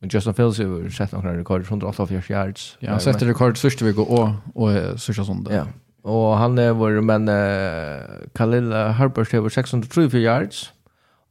Men 0.00 0.10
Justin 0.10 0.34
Fields 0.34 0.58
har 0.58 0.90
sett 0.94 1.12
noen 1.12 1.38
rekord, 1.38 1.62
188 1.62 2.22
yards. 2.30 2.76
Ja, 2.80 2.90
han 2.90 3.00
sätter 3.00 3.26
rekord 3.26 3.58
sista 3.58 3.84
veckan 3.84 4.04
och, 4.04 4.28
och 4.54 5.00
sista 5.00 5.24
söndag. 5.24 5.54
Ja, 5.54 5.66
och 6.02 6.36
han 6.36 6.58
är 6.58 6.72
vår, 6.72 7.00
men 7.00 7.28
uh, 7.28 8.28
Khalil 8.34 8.72
Harper 8.72 9.40
har 9.40 9.48
634 9.48 10.20
yards 10.20 10.72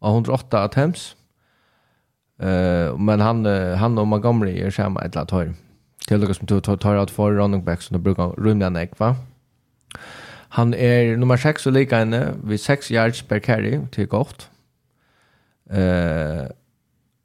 og 0.01 0.11
108 0.11 0.63
attempts. 0.63 1.15
Uh, 2.43 2.99
men 2.99 3.19
han, 3.19 3.45
uh, 3.45 3.77
han 3.77 3.97
og 3.97 4.07
Montgomery 4.07 4.59
är 4.59 4.67
et 4.67 4.79
eller 4.79 5.17
annet 5.17 5.31
höjr. 5.31 5.53
Till 6.07 6.23
och 6.23 6.35
som 6.35 6.47
tar, 6.47 6.75
tar 6.75 7.03
ut 7.03 7.11
for 7.11 7.31
running 7.31 7.65
backs 7.65 7.89
de 7.89 8.03
brukar 8.03 8.35
rymlig 8.37 8.65
enn 8.65 8.77
ekva. 8.77 9.15
Han 10.49 10.73
är 10.73 11.17
nummer 11.17 11.37
6 11.37 11.65
och 11.65 11.73
lika 11.73 12.01
inne 12.01 12.33
vid 12.43 12.59
6 12.59 12.91
yards 12.91 13.21
per 13.21 13.39
carry 13.39 13.79
till 13.91 14.07
gott. 14.07 14.49
Uh, 15.73 16.47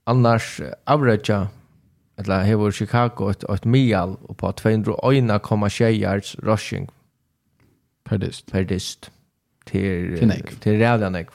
annars 0.04 0.60
avrätja 0.84 1.48
eller 2.16 2.42
hevor 2.42 2.70
Chicago 2.70 3.30
ett 3.30 3.44
ett 3.44 3.64
mial 3.64 4.16
och 4.22 4.38
på 4.38 4.52
201,6 4.52 6.40
rushing 6.42 6.88
per 8.04 8.18
dist 8.18 8.52
per 8.52 8.64
dist 8.64 9.10
till 9.64 10.18
till 10.60 10.78
Redanek. 10.78 11.28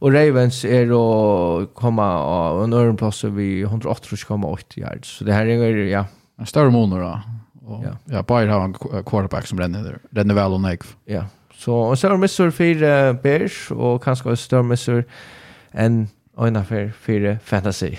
Och 0.00 0.12
Ravens 0.12 0.64
är 0.64 0.86
då 0.86 1.66
komma 1.74 2.18
av 2.18 2.64
en 2.64 2.72
öron 2.72 2.96
plats 2.96 3.24
vi 3.24 3.64
180,8 3.64 4.78
yards. 4.80 5.08
Så 5.08 5.24
det 5.24 5.32
här 5.32 5.46
är 5.46 5.74
ja, 5.74 6.06
en 6.36 6.46
större 6.46 6.70
månad 6.70 7.00
då. 7.00 7.20
Och, 7.66 7.84
ja, 7.84 7.96
ja 8.04 8.22
Bayern 8.22 8.50
har 8.50 8.64
en 8.64 8.74
quarterback 9.04 9.46
som 9.46 9.60
ränner 9.60 9.82
där. 9.82 9.98
Ränner 10.10 10.34
väl 10.34 10.52
och 10.52 10.60
Nike. 10.60 10.86
Ja. 11.04 11.24
Så 11.54 11.90
en 11.90 11.96
större 11.96 12.18
missur 12.18 12.50
för 12.50 13.12
Bears 13.12 13.70
och 13.70 14.02
kanske 14.02 14.30
en 14.30 14.36
större 14.36 14.62
missur 14.62 15.04
än 15.70 16.08
en 16.46 16.56
affär 16.56 16.92
för 17.00 17.38
fantasy. 17.44 17.96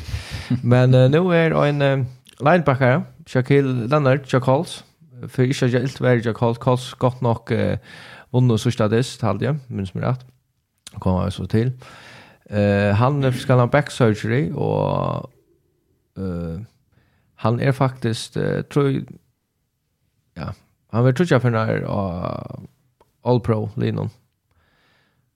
Men 0.62 0.94
uh, 0.94 1.10
nu 1.10 1.18
är 1.36 1.50
en 1.66 1.82
uh, 1.82 2.06
linebacker, 2.40 3.02
Shaquille 3.26 3.86
Leonard, 3.86 4.20
Jack 4.26 4.44
Holtz. 4.44 4.84
För 5.28 5.42
inte 5.42 5.66
jag 5.66 5.80
helt 5.80 6.00
väl 6.00 6.26
Jack 6.26 6.38
Halls. 6.38 6.58
Halls 6.58 6.94
gott 6.94 7.20
nog 7.20 7.52
uh, 7.52 7.78
vunnit 8.30 8.60
sista 8.60 8.88
dess, 8.88 9.22
hade 9.22 9.44
jag, 9.44 9.56
minns 9.66 9.94
mig 9.94 10.04
rätt. 10.04 10.26
Kommer 10.98 11.22
jag 11.22 11.32
så 11.32 11.46
till. 11.46 11.72
Uh, 12.52 12.92
han 12.92 13.32
ska 13.32 13.54
ha 13.54 13.66
back 13.66 13.90
surgery 13.90 14.52
och 14.52 15.30
uh, 16.18 16.60
han 17.34 17.60
är 17.60 17.72
faktiskt 17.72 18.36
uh, 18.36 18.62
tror 18.62 19.04
ja, 20.34 20.54
han 20.90 21.04
vill 21.04 21.14
trutja 21.14 21.34
jag 21.34 21.42
för 21.42 21.50
uh, 21.82 22.58
all 23.22 23.40
pro 23.40 23.70
linon. 23.76 24.10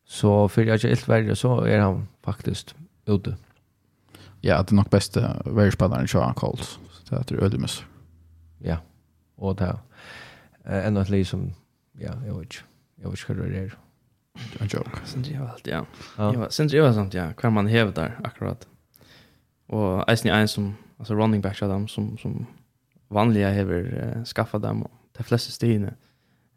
Så 0.05 0.49
för 0.49 0.63
jag 0.63 0.85
är 0.85 0.89
helt 0.89 1.09
värre 1.09 1.37
så 1.37 1.61
är 1.61 1.79
han 1.79 2.09
faktiskt 2.23 2.75
ute. 3.07 3.37
Ja, 4.41 4.63
det 4.63 4.73
är 4.73 4.75
nog 4.75 4.89
bästa 4.91 5.43
världsspelaren 5.45 6.09
Sean 6.09 6.35
kallt. 6.35 6.79
Det 7.11 7.31
är 7.31 7.43
Ödemus. 7.43 7.85
Ja, 8.59 8.77
och 9.37 9.57
det 9.57 9.65
här. 9.65 9.79
Ännu 10.65 11.01
ett 11.01 11.09
liv 11.09 11.25
som, 11.25 11.53
ja, 11.93 12.13
jag 12.27 12.35
vet 12.35 12.43
inte. 12.43 12.57
Jag 12.97 13.11
vet 13.11 13.29
inte 13.29 13.43
hur 13.43 13.51
det 13.51 13.59
är. 13.59 13.79
En 14.59 14.67
joke. 14.67 14.91
Sen 15.05 15.23
det 15.23 15.37
allt, 15.37 15.67
ja. 15.67 15.87
Sen 16.51 16.69
det 16.69 16.95
sånt, 16.95 17.15
ja. 17.15 17.33
Kvar 17.33 17.51
man 17.51 17.67
hävd 17.67 17.95
där, 17.95 18.21
akkurat. 18.25 18.69
Och 19.67 20.11
Eisen 20.11 20.31
är 20.31 20.41
en 20.41 20.49
som, 20.49 20.75
alltså 20.99 21.15
running 21.15 21.41
back 21.41 21.63
av 21.63 21.69
dem, 21.69 21.89
som, 21.89 22.19
som 22.19 22.47
vanliga 23.09 23.51
häver 23.51 24.15
uh, 24.17 24.25
skaffat 24.25 24.63
dem. 24.63 24.83
Och 24.83 24.91
de 25.13 25.23
flesta 25.25 25.51
stigna. 25.51 25.93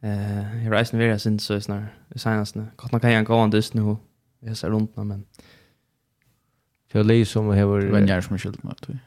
Eh, 0.01 0.63
jag 0.63 0.73
reisen 0.73 1.01
Eisen 1.01 1.19
sen 1.19 1.39
så 1.39 1.61
snar 1.61 1.87
i 2.15 2.19
senaste. 2.19 2.65
Kort 2.75 2.91
nog 2.91 3.01
kan 3.01 3.11
jag 3.11 3.25
gå 3.25 3.35
an 3.35 3.49
nu. 3.73 3.95
Jag 4.39 4.57
ser 4.57 4.69
runt 4.69 4.95
men 4.95 5.25
Det 6.95 6.99
är 6.99 7.03
liksom 7.03 7.47
har 7.47 7.79
vänner 7.91 8.21
som 8.21 8.37
skilt 8.37 8.63
med 8.63 8.75
det. 8.87 8.97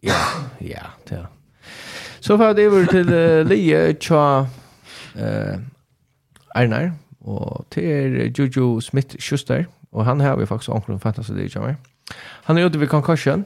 Ja, 0.00 0.24
ja, 0.58 0.82
det. 1.08 1.26
Så 2.20 2.38
får 2.38 2.54
det 2.54 2.62
över 2.62 2.86
till 2.86 3.12
uh, 3.12 3.44
Lia 3.46 3.94
Cha 4.00 4.46
eh 5.14 5.58
Arnar 6.54 6.92
och 7.18 7.66
till 7.68 8.32
Juju 8.36 8.80
Smith 8.80 9.16
Schuster 9.18 9.66
och 9.90 10.04
han 10.04 10.20
har 10.20 10.36
vi 10.36 10.46
faktiskt 10.46 10.68
omkring 10.68 11.00
fantasy 11.00 11.34
det 11.34 11.54
jag 11.54 11.64
med. 11.64 11.76
Han 12.44 12.58
är 12.58 12.66
ute 12.66 12.78
vid 12.78 12.88
concussion. 12.88 13.44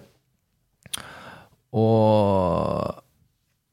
Och 1.70 2.92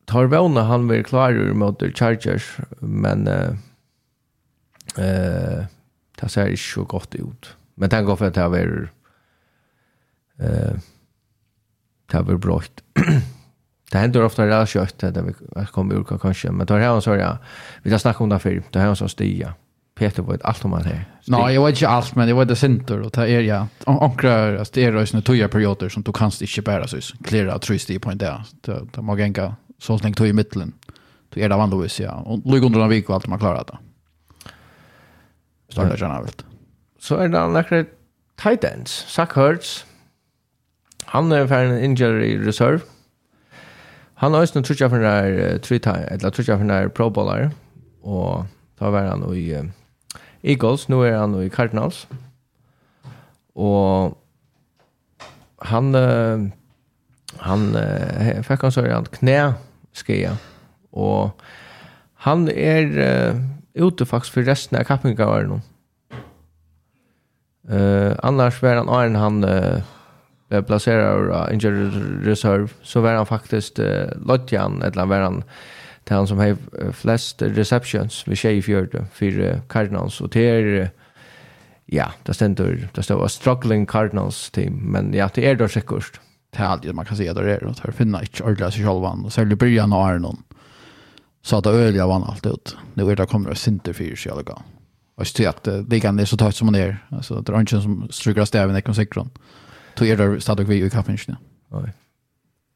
tar 0.05 0.25
vana 0.25 0.63
han 0.63 0.88
blir 0.88 1.03
klar 1.03 1.53
mot 1.53 1.83
Chargers 1.97 2.57
men 2.79 3.27
eh 3.27 3.50
uh, 3.50 3.57
eh 4.97 5.59
uh, 5.59 5.65
det 6.21 6.29
ser 6.29 6.47
ju 6.47 6.83
gott 6.83 7.15
ut. 7.15 7.55
Men 7.75 7.89
den 7.89 8.05
går 8.05 8.15
för 8.15 8.27
att 8.27 8.33
det 8.33 8.41
har 8.41 8.50
varit 8.50 8.89
eh 10.39 10.75
det 12.12 12.24
ber 12.24 12.38
brått. 12.38 12.84
det 13.92 13.98
händer 13.98 14.24
ofta 14.24 14.46
det 14.46 14.62
att 14.62 14.70
kött 14.70 15.00
där 15.00 15.22
vi 15.22 15.65
kommer 15.65 15.96
ur 15.96 16.04
kanske 16.04 16.51
men 16.51 16.65
då 16.65 16.74
har 16.74 16.82
han 16.82 17.01
så 17.01 17.15
ja 17.15 17.38
vi 17.84 17.92
har 17.92 17.98
snackat 17.98 18.22
om 18.22 18.30
det 18.30 18.39
förr 18.39 18.63
då 18.72 18.80
har 18.80 18.86
han 18.88 18.96
så 18.96 19.08
stiga 19.08 19.54
Peter 19.96 20.24
vet 20.24 20.46
allt 20.46 20.65
om 20.65 20.74
han 20.74 20.84
här. 20.84 21.06
Nej, 21.27 21.54
jag 21.54 21.65
vet 21.65 21.75
inte 21.75 21.88
allt 21.88 22.15
men 22.15 22.27
det 22.27 22.34
var 22.34 22.46
det 22.46 22.56
center 22.56 23.01
och 23.01 23.12
där 23.12 23.25
er 23.25 23.42
ja 23.42 23.68
ankrar 23.86 24.56
alltså 24.56 24.72
det 24.74 24.84
är 24.84 24.92
rösna 24.92 25.22
toja 25.22 25.48
perioder 25.48 25.89
som 25.89 26.04
du 26.04 26.12
kanst 26.12 26.42
inte 26.42 26.62
bära 26.62 26.88
så 26.88 26.98
klara 27.24 27.60
tröst 27.60 28.01
på 28.01 28.12
en 28.12 28.18
där. 28.18 28.44
Det 28.62 29.01
man 29.01 29.18
gänga 29.18 29.56
så 29.80 29.98
länge 29.98 30.15
tog 30.15 30.27
i 30.27 30.34
mitten. 30.34 30.74
Du 31.30 31.42
är 31.42 31.50
det 31.50 31.56
vanligtvis 31.56 32.00
ja 32.00 32.12
och 32.12 32.51
lugg 32.51 32.63
under 32.63 32.80
en 32.80 32.89
vecka 32.89 33.13
allt 33.13 33.27
man 33.27 33.39
klarar 33.39 33.63
det. 33.68 33.77
Startar 35.70 35.98
jag 35.98 36.24
väl. 36.24 36.32
Så 37.00 37.15
är 37.15 37.30
det 37.30 37.48
några 37.48 37.86
tight 38.36 38.63
ends. 38.63 39.06
Sack 39.08 39.34
hurts. 39.34 39.86
Han 41.12 41.31
er 41.31 41.51
en 41.53 41.77
injury 41.83 42.35
reserve. 42.47 42.81
Han 44.15 44.33
har 44.33 44.39
også 44.39 44.62
trutja 44.62 44.88
for 44.88 44.97
den 44.97 45.05
der 45.05 46.05
eller 46.12 46.29
trutja 46.29 46.55
for 46.55 46.63
den 46.63 46.69
der 46.69 46.88
pro 46.88 47.09
bowler 47.09 47.50
og 48.03 48.45
da 48.79 48.89
var 48.89 49.09
han 49.09 49.24
i 49.33 49.55
Eagles, 50.43 50.89
nå 50.89 51.01
er 51.03 51.17
han 51.17 51.33
i 51.41 51.50
Cardinals. 51.50 52.07
Og 53.55 54.17
han 55.62 55.93
han 57.39 57.63
fikk 58.43 58.62
han 58.62 58.71
så 58.71 58.85
han 58.85 59.07
knæ 59.12 59.39
skia 59.95 60.35
og 60.91 61.31
han 62.25 62.47
er 62.50 63.35
ute 63.75 64.05
faktisk 64.05 64.38
for 64.38 64.47
resten 64.47 64.77
av 64.79 64.88
kappinga 64.88 65.27
var 65.27 65.50
nå. 65.50 65.59
Uh, 67.65 68.13
annars 68.21 68.59
var 68.62 68.77
han 68.77 68.89
Arne 68.93 69.19
han 69.19 69.39
uh, 69.41 69.94
blev 70.49 70.63
placerad 70.63 71.31
av 71.31 71.53
injured 71.53 72.25
reserve 72.25 72.67
så 72.81 73.01
var 73.01 73.13
han 73.13 73.25
faktiskt 73.25 73.79
uh, 73.79 74.05
Lodjan 74.25 74.81
eller 74.81 75.05
var 75.05 75.19
han 75.19 75.43
till 76.03 76.15
han 76.15 76.27
som 76.27 76.37
har 76.37 76.57
flest 76.91 77.41
receptions 77.41 78.27
vid 78.27 78.37
tjej 78.37 78.57
i 78.57 78.61
fjörde 78.61 79.05
för 79.13 79.61
Cardinals. 79.67 80.21
Och 80.21 80.29
det 80.29 80.49
är 80.49 80.89
ja, 81.85 82.11
det 82.23 82.33
ständer 82.33 82.89
det 82.93 83.03
står 83.03 83.27
struggling 83.27 83.85
Cardinals 83.85 84.51
team 84.51 84.73
men 84.73 85.13
ja, 85.13 85.29
det 85.33 85.49
är 85.49 85.55
då 85.55 85.67
säkert 85.67 86.19
det 86.49 86.63
är 86.63 86.65
alltid 86.65 86.95
man 86.95 87.05
kan 87.05 87.17
se 87.17 87.33
där 87.33 87.43
är 87.43 87.59
det 87.59 87.75
här 87.83 87.91
finna 87.91 88.21
inte 88.21 88.43
ordla 88.43 88.71
sig 88.71 88.85
själva 88.85 89.09
och 89.09 89.33
särskilt 89.33 89.59
början 89.59 89.93
av 89.93 90.01
Arnon 90.01 90.43
så 91.41 91.57
att 91.57 91.63
det 91.63 91.69
öliga 91.69 92.07
vann 92.07 92.23
allt 92.23 92.45
ut 92.45 92.77
nu 92.93 93.11
är 93.11 93.15
det 93.15 93.25
kommer 93.25 93.51
att 93.51 93.57
synter 93.57 93.93
för 93.93 94.15
sig 94.15 94.31
alla 94.31 94.61
och 95.15 95.27
så 95.27 95.49
att 95.49 95.67
ligan 95.89 96.19
är 96.19 96.25
så 96.25 96.37
tajt 96.37 96.55
som 96.55 96.65
man 96.65 96.75
är 96.75 96.97
alltså 97.09 97.41
det 97.41 97.53
är 97.53 97.59
inte 97.59 97.81
som 97.81 98.07
strukar 98.11 98.45
stäven 98.45 98.75
ekonomisektorn 98.75 99.29
och 99.29 99.41
tog 99.95 100.07
er 100.07 100.15
det 100.15 100.43
stadig 100.43 100.67
vi 100.67 100.85
i 100.85 100.89
kappingen. 100.89 101.35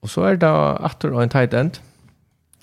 Och 0.01 0.09
så 0.09 0.23
är 0.23 0.35
det 0.35 0.49
atter 0.79 1.13
och 1.13 1.23
en 1.23 1.29
tight 1.29 1.53
end, 1.53 1.79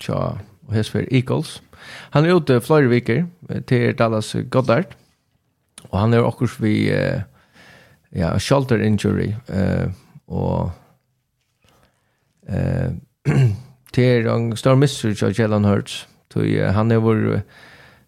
tja, 0.00 0.38
och 0.66 0.74
här 0.74 0.82
för 0.82 1.14
Eagles. 1.14 1.62
Han 2.10 2.24
er 2.24 2.34
ute 2.34 2.60
flera 2.60 2.88
veckor 2.88 3.26
til 3.66 3.94
Dallas 3.94 4.36
Goddard, 4.50 4.96
og 5.90 6.00
han 6.00 6.14
er 6.14 6.24
också 6.24 6.46
vi 6.58 6.90
uh, 6.90 7.20
ja, 8.12 8.38
shoulder 8.38 8.76
injury, 8.76 9.34
uh, 9.48 9.92
og 10.26 10.70
uh, 12.50 12.92
till 13.92 14.26
en 14.26 14.56
stor 14.56 14.74
misser 14.74 15.24
av 15.26 15.38
Jalen 15.38 15.64
Hurts, 15.64 16.08
Så 16.32 16.40
uh, 16.40 16.72
han 16.72 16.90
är 16.90 16.96
vår 16.96 17.42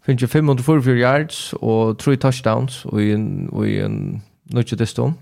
Finns 0.03 0.23
ju 0.23 0.27
544 0.27 0.99
yards 0.99 1.55
og 1.61 1.99
3 1.99 2.17
touchdowns 2.17 2.85
och 2.85 3.03
i 3.03 3.13
en, 3.13 3.49
och 3.49 3.69
i 3.69 3.81
en 3.81 4.23
nødvendig 4.45 4.89
stund. 4.89 5.15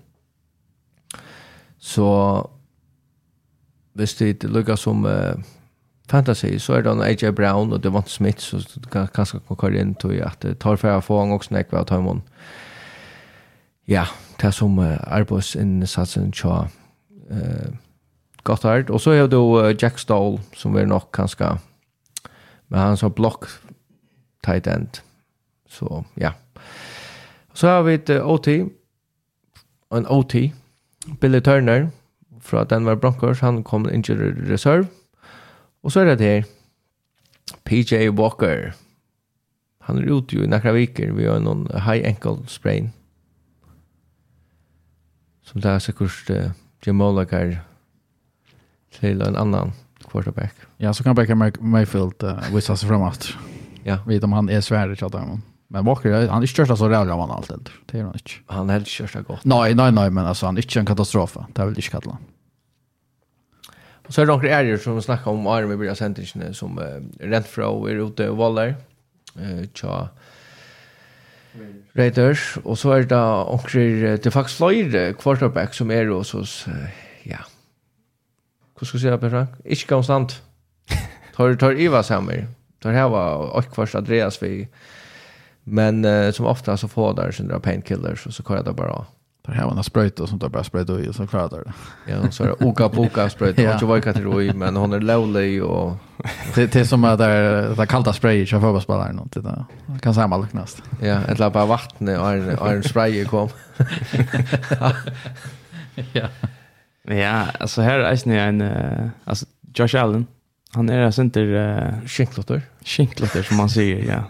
Så 1.87 2.07
hvis 3.95 4.15
det 4.19 4.45
lukkar 4.45 4.77
som 4.77 5.05
uh, 5.07 5.39
fantasy 6.11 6.59
så 6.59 6.77
er 6.77 6.83
det 6.83 6.93
en 6.93 7.03
AJ 7.03 7.31
Brown 7.37 7.73
og 7.73 7.83
Devon 7.85 8.07
Smith 8.07 8.43
så 8.43 8.59
du 8.59 8.89
kan 8.91 9.07
kanskje 9.15 9.41
komme 9.49 9.79
inn 9.79 9.95
til 9.95 10.19
at 10.27 10.43
det 10.43 10.59
tar 10.59 10.77
færre 10.77 11.03
få 11.03 11.23
en 11.23 11.33
også 11.37 11.55
nekve 11.55 11.79
av 11.79 11.87
Tøymon. 11.87 12.23
Ja, 13.89 14.05
det 14.41 14.51
er 14.51 14.57
som 14.57 14.79
uh, 14.79 14.99
arbeidsinnsatsen 15.07 16.33
tja 16.33 16.67
uh, 17.31 17.71
godt 18.45 18.67
her. 18.67 18.85
Og 18.91 19.01
så 19.01 19.15
er 19.15 19.31
det 19.31 19.39
uh, 19.39 19.71
Jack 19.83 19.99
Stoll 19.99 20.41
som 20.55 20.77
er 20.77 20.91
nok 20.91 21.13
kanskje 21.15 21.55
men 22.69 22.81
han 22.81 22.99
har 23.01 23.15
blokk 23.15 23.47
tight 24.45 24.67
end. 24.67 25.03
Så 25.69 26.05
ja. 26.19 26.33
Så 27.55 27.69
har 27.69 27.83
vi 27.83 27.95
et 27.95 28.11
uh, 28.11 28.27
OT 28.27 28.49
en 29.95 30.07
OT 30.11 30.35
Billy 31.21 31.41
Turner 31.41 31.89
fra 32.41 32.65
Denver 32.65 32.95
Broncos, 32.95 33.41
han 33.41 33.63
kom 33.65 33.89
inn 33.89 34.03
til 34.03 34.21
reserve. 34.51 34.87
Og 35.83 35.93
så 35.93 36.01
er 36.01 36.15
det 36.15 36.27
her, 36.27 36.45
PJ 37.65 38.09
Walker. 38.09 38.73
Han 39.87 39.99
er 39.99 40.11
ute 40.11 40.37
jo 40.37 40.43
i 40.43 40.51
nekra 40.51 40.75
viker, 40.75 41.13
vi 41.15 41.29
har 41.29 41.43
noen 41.43 41.67
high 41.87 42.03
ankle 42.07 42.43
sprain. 42.51 42.93
Som 45.47 45.63
det 45.63 45.71
er 45.71 45.83
sikkert 45.83 46.31
uh, 46.31 46.55
Jim 46.83 46.99
Molakar 46.99 47.61
til 48.99 49.23
en 49.23 49.39
annan 49.39 49.73
quarterback. 50.11 50.55
Ja, 50.83 50.93
så 50.93 51.05
kan 51.05 51.15
Baker 51.15 51.35
Mayfield 51.61 52.23
uh, 52.23 52.55
visa 52.55 52.77
sig 52.77 52.89
framåt. 52.89 53.37
Ja. 53.85 53.99
Vet 54.07 54.25
om 54.25 54.33
han 54.33 54.49
är 54.49 54.61
svärd 54.61 54.93
i 54.93 54.97
chatten. 54.97 55.43
Men 55.69 55.85
Walker, 55.85 56.29
han 56.29 56.43
är 56.43 56.47
största 56.47 56.77
så 56.77 56.89
rädd 56.89 57.11
av 57.11 57.21
han 57.21 57.31
allt 57.31 57.51
eldre. 57.51 57.73
Det 57.87 57.99
är 57.99 58.03
han 58.03 58.13
inte. 58.13 58.31
Han 58.47 58.71
helt 58.71 58.87
ikke 58.87 59.07
kjørsta 59.07 59.39
Nej, 59.43 59.75
nej, 59.75 59.93
nej, 59.93 60.11
men 60.11 60.27
alltså 60.27 60.47
han 60.47 60.57
är 60.57 60.63
inte 60.63 60.79
en 60.79 60.87
katastrof. 60.87 61.37
Det 61.55 61.63
är 61.63 61.67
väl 61.67 61.77
inte 61.77 61.91
kalle 61.91 62.17
Och 64.07 64.15
så 64.15 64.21
är 64.21 64.27
det 64.27 64.33
några 64.33 64.49
ärger 64.49 64.77
som 64.79 65.03
snackar 65.03 65.31
om 65.31 65.47
Arme 65.47 65.75
i 65.75 65.77
början 65.77 65.97
Sentinsen, 65.97 66.55
som 66.55 66.79
uh, 66.79 66.85
Renfro 67.21 67.87
är 67.87 67.95
ute 67.95 68.29
och 68.29 68.37
Waller. 68.37 68.75
Uh, 69.41 69.65
tja, 69.75 70.09
Raiders. 71.93 72.59
Och 72.65 72.79
så 72.79 72.91
är 72.91 73.03
det 73.03 73.17
noen, 73.17 74.23
det 74.23 74.27
är 74.27 74.31
faktiskt 74.31 74.59
flere 74.59 75.13
quarterback 75.13 75.75
som 75.75 75.91
är 75.91 76.07
hos 76.07 76.35
oss, 76.35 76.69
uh, 76.69 76.75
ja. 77.23 77.39
Hur 78.79 78.87
ska 78.87 78.97
jag 78.97 79.03
säga, 79.03 79.19
Per 79.19 79.31
Frank? 79.31 79.51
Ikke 79.65 79.89
konstant. 79.89 80.43
Tar, 81.37 81.55
tar 81.55 81.73
Iva 81.73 82.03
sammen. 82.03 82.49
Tar 82.83 82.93
här 82.93 83.09
var 83.09 83.35
och 83.35 83.59
Akkvars 83.59 83.95
Andreas 83.95 84.43
vi... 84.43 84.69
Men 85.69 86.05
uh, 86.05 86.33
som 86.33 86.47
ofta 86.47 86.77
så 86.77 86.89
får 86.89 87.15
där 87.15 87.31
sina 87.31 87.61
painkillers 87.61 88.27
och 88.27 88.35
så 88.35 88.43
kör 88.43 88.63
det 88.63 88.73
bara. 88.73 89.05
Det 89.47 89.53
här 89.53 89.65
var 89.65 89.77
en 89.77 89.85
spröjt 89.85 90.21
och 90.21 90.29
sånt 90.29 90.43
där 90.43 90.49
bara 90.49 90.65
spröjt 90.65 90.91
och 90.91 91.15
så 91.15 91.27
klarar 91.27 91.49
det. 91.49 91.73
Ja, 92.13 92.31
så 92.31 92.45
är 92.45 92.49
det 92.49 92.67
oka 92.67 92.89
boka 92.89 93.31
spröjt. 93.31 93.59
Jag 93.59 93.79
tror 93.79 93.97
inte 94.09 94.13
det 94.13 94.21
är 94.21 94.53
men 94.53 94.77
hon 94.77 94.93
är 94.93 95.01
lovely 95.01 95.61
och 95.61 95.97
det 96.55 96.73
det 96.73 96.87
som 96.87 97.05
är 97.05 97.17
där 97.17 97.87
kalta 97.87 98.13
spray 98.13 98.47
jag 98.51 98.61
får 98.61 98.87
bara 98.87 99.13
något 99.13 99.33
det 99.33 99.41
där. 99.41 99.65
Kan 100.01 100.15
samma 100.15 100.47
knast. 100.47 100.83
Ja, 101.01 101.21
ett 101.29 101.39
la 101.39 101.51
bara 101.51 101.67
vatten 101.67 102.09
och 102.09 102.33
en 102.33 102.59
en 102.59 102.83
spray 102.83 103.25
kom. 103.25 103.49
ja. 106.13 106.29
Ja, 107.03 107.47
alltså 107.61 107.83
här 107.83 107.99
är 107.99 108.21
det 108.25 108.41
en 108.41 109.11
alltså 109.25 109.47
Josh 109.75 110.03
Allen. 110.03 110.27
Han 110.73 110.89
är 110.89 111.03
alltså 111.03 111.23
inte 111.23 111.41
uh, 111.41 112.07
skinklotter. 112.07 112.63
Skinklotter 112.85 113.43
som 113.43 113.57
man 113.57 113.69
säger, 113.69 114.13
ja. 114.13 114.25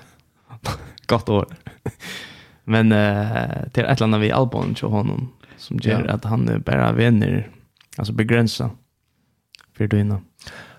Gott 1.07 1.29
år. 1.29 1.47
Men 2.65 2.93
eh 2.93 3.69
till 3.73 3.85
ett 3.85 4.01
land 4.01 4.17
vi 4.17 4.33
Albon 4.33 4.75
till 4.75 4.89
honom 4.89 5.33
som 5.57 5.79
gör 5.83 6.05
ja. 6.09 6.13
att 6.13 6.25
han 6.25 6.49
är 6.49 6.59
bara 6.59 6.93
vänner 6.93 7.51
alltså 7.97 8.13
begränsa 8.13 8.71
för 9.77 9.87
du 9.87 10.01
innan. 10.01 10.25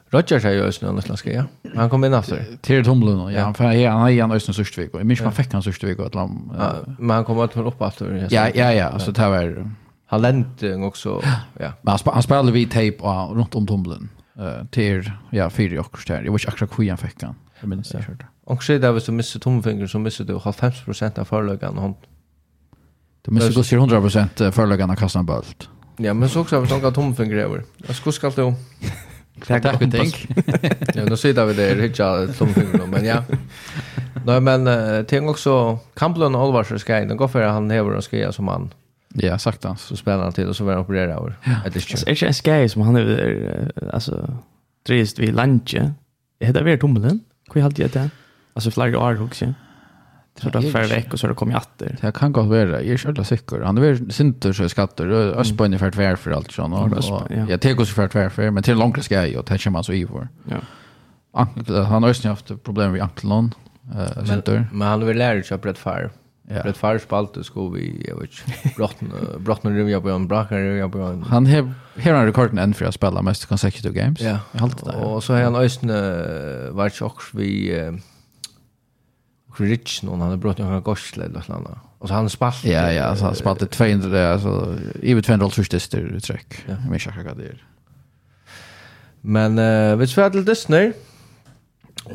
Roger 0.10 0.46
är 0.46 0.52
ju 0.52 0.62
ösnö 0.62 0.92
nästan 0.92 1.18
ska 1.18 1.34
jag. 1.34 1.46
Han 1.76 1.90
kom 1.90 2.04
in 2.04 2.14
efter. 2.14 2.46
Till 2.62 2.86
Tomlund 2.86 3.22
ja. 3.22 3.32
ja. 3.32 3.44
Han 3.44 3.54
för 3.54 3.64
han 3.64 3.74
är 3.74 4.12
nästan 4.12 4.32
ösnö 4.32 4.54
Sustvik 4.54 4.94
och 4.94 5.06
minns 5.06 5.22
man 5.22 5.32
fick 5.32 5.54
han 5.54 5.64
Sustvik 5.64 6.00
och 6.00 6.06
att 6.06 6.16
han 6.16 6.52
ja, 6.58 6.74
men 7.00 7.10
han 7.10 7.26
kom 7.26 7.40
att 7.40 7.58
upp 7.58 7.82
efter. 7.82 8.28
Ja 8.32 8.50
ja 8.56 8.74
ja, 8.74 8.86
alltså 8.86 9.12
det 9.12 9.30
var 9.30 9.72
han 10.06 10.22
lent 10.22 10.64
också 10.64 11.22
ja. 11.60 11.72
Men 11.82 11.92
han, 11.92 12.00
sp 12.04 12.08
han 12.14 12.24
spelade 12.24 12.52
vi 12.52 12.66
tape 12.66 12.98
och 13.00 13.36
runt 13.36 13.56
om 13.56 13.68
Tomlund. 13.68 14.08
Eh 14.40 14.66
till 14.72 15.12
ja, 15.30 15.50
fyra 15.50 15.80
och 15.80 15.92
kvarter. 15.92 16.14
Jag 16.14 16.22
vet 16.22 16.42
inte 16.42 16.52
exakt 16.52 16.80
hur 16.80 16.90
han 16.90 16.98
fick 16.98 17.24
han. 17.24 17.36
Jag 17.60 17.70
minns 17.70 17.90
det. 17.90 18.06
Ja. 18.08 18.26
Och 18.48 18.64
så 18.64 18.78
där 18.78 18.92
hvis 18.92 19.06
du 19.06 19.12
missar 19.12 19.40
tumfingern 19.40 19.88
så 19.88 20.00
missar 20.00 20.26
du 20.26 20.40
50 20.40 21.20
av 21.20 21.26
förlögan 21.26 21.78
hand. 21.78 21.96
Du 23.22 23.32
missar 23.32 23.52
då 23.52 23.78
100 23.78 24.52
förlögan 24.52 24.90
av 24.90 24.96
kassan 24.96 25.26
bult. 25.26 25.70
Ja, 25.98 26.14
men 26.14 26.30
så 26.30 26.42
också 26.42 26.56
har 26.56 26.62
vi 26.62 26.68
sån 26.68 26.94
tumfinger 26.94 27.36
över. 27.36 27.64
Jag 27.88 27.96
skulle 27.96 28.14
ska 28.14 28.30
då. 28.30 28.54
Tack 29.48 29.64
tack 29.64 29.82
och 29.82 29.92
tänk. 29.92 30.28
Ja, 30.96 31.06
nu 31.06 31.18
sitter 31.18 31.46
vi 31.46 31.54
där 31.54 31.76
hitcha 31.76 32.28
tumfingern 32.28 32.90
men 32.90 33.06
ja. 33.06 33.24
Nej 34.26 34.42
men 34.42 34.68
uh, 34.68 35.04
tänk 35.04 35.30
också 35.30 35.80
Campbell 35.94 36.36
och 36.36 36.48
Olvars 36.48 36.82
ska 36.82 37.02
in. 37.02 37.18
Gå 37.18 37.28
för 37.28 37.42
han 37.42 37.72
häver 37.72 37.96
och 37.96 38.04
ska 38.04 38.32
som 38.32 38.48
han. 38.48 38.74
Ja, 39.14 39.38
sagt 39.38 39.64
han. 39.64 39.78
Så 39.78 39.96
spelar 39.96 40.24
han 40.24 40.34
till 40.34 40.48
och 40.48 40.56
så 40.56 40.64
var 40.64 40.74
han 40.74 40.82
opererad 40.82 41.10
över. 41.10 41.36
Ja. 41.44 41.56
Det 41.74 42.10
är 42.10 42.24
ju 42.24 42.28
en 42.28 42.34
skej 42.34 42.70
som 42.70 42.82
han 42.82 42.96
är 42.96 43.72
alltså 43.94 44.30
trist 44.88 45.20
vid 45.20 45.36
lunch. 45.36 45.76
Det 46.40 46.46
heter 46.46 46.64
väl 46.64 46.80
tumlen. 46.80 47.20
Hur 47.54 47.62
halt 47.62 47.76
det 47.76 47.94
där? 47.94 48.10
Alltså 48.58 48.72
flera 48.72 49.00
år 49.00 49.24
också. 49.24 49.54
Så 50.42 50.50
då 50.50 50.62
för 50.62 50.88
veck 50.88 51.14
och 51.14 51.20
så 51.20 51.28
då 51.28 51.34
kommer 51.34 51.54
jag 51.54 51.62
åter. 51.62 51.98
Det 52.02 52.12
kan 52.12 52.32
gå 52.32 52.42
vara. 52.42 52.82
Jag 52.82 53.06
är 53.06 53.10
inte 53.10 53.24
säker. 53.24 53.62
Han 53.62 53.78
är 53.78 54.12
synter 54.12 54.54
så 54.54 54.70
skatter 54.70 55.08
och 55.08 55.40
öspa 55.40 55.66
ungefär 55.66 55.92
tvär 55.92 56.16
för 56.16 56.32
allt 56.32 56.52
sån 56.52 56.74
och 56.74 56.90
jag 57.50 57.62
tar 57.62 57.82
oss 57.82 57.94
för 57.94 58.08
tvär 58.08 58.30
för 58.30 58.52
men 58.52 58.64
till 58.64 58.78
långt 58.78 59.04
ska 59.04 59.28
jag 59.28 59.40
och 59.40 59.46
tänker 59.46 59.70
man 59.70 59.84
så 59.84 59.94
i 59.94 60.06
vår. 60.06 60.28
Ja. 61.34 61.48
Han 61.84 62.04
har 62.04 62.24
ju 62.24 62.30
haft 62.30 62.64
problem 62.64 62.92
med 62.92 63.02
ankeln. 63.02 63.54
Eh 63.96 64.24
synter. 64.26 64.68
Men 64.74 64.88
han 64.88 65.06
vill 65.06 65.18
lära 65.18 65.44
sig 65.44 65.56
att 65.56 65.66
rätt 65.66 65.78
far. 65.78 66.12
Ja. 66.50 66.64
Rätt 66.64 66.78
far 66.78 66.98
spalt 66.98 67.38
så 67.42 67.70
vi 67.70 68.06
jag 68.08 68.20
vet 68.22 68.76
brott 68.76 68.96
brott 69.40 69.64
när 69.64 69.90
jag 69.90 70.04
på 70.04 70.10
en 70.10 70.28
brakar 70.28 70.58
jag 70.58 70.92
på 70.92 71.00
en. 71.00 71.24
Han 71.24 71.46
har 71.46 71.74
här 71.96 72.14
har 72.14 72.26
rekorden 72.26 72.58
än 72.58 72.74
för 72.74 72.86
att 72.86 72.94
spela 72.94 73.22
mest 73.22 73.46
consecutive 73.46 73.94
games. 74.02 74.22
Ja. 74.22 74.40
Jag 74.52 74.62
håller 74.62 74.76
det. 74.86 74.98
Och 74.98 75.24
så 75.24 75.34
har 75.34 75.42
han 75.42 75.56
ösn 75.56 75.90
vart 76.72 76.94
chock 76.94 77.22
vi 77.34 78.00
Rich 79.60 80.04
någon 80.04 80.20
han 80.20 80.30
hade 80.30 80.42
brutit 80.42 80.66
några 80.66 80.80
gorsle 80.80 81.26
eller 81.26 81.36
något 81.36 81.50
annat. 81.50 81.78
Och 82.00 82.08
så 82.08 82.14
han 82.14 82.30
spalt. 82.30 82.64
Ja 82.64 82.92
ja, 82.92 83.16
så 83.16 83.26
han 83.26 83.36
spalte 83.36 83.68
200 83.68 84.34
alltså 84.34 84.76
i 85.02 85.14
vet 85.14 85.26
200 85.26 85.50
första 85.50 85.80
styr 85.80 86.20
tryck. 86.20 86.64
Ja. 86.68 86.76
Men 86.90 87.00
jag 87.06 87.14
kan 87.14 87.38
det. 87.38 87.56
Men 89.22 89.60
eh 89.60 89.96
vi 89.96 90.08
ska 90.08 90.30
till 90.30 90.46
Disney. 90.46 90.94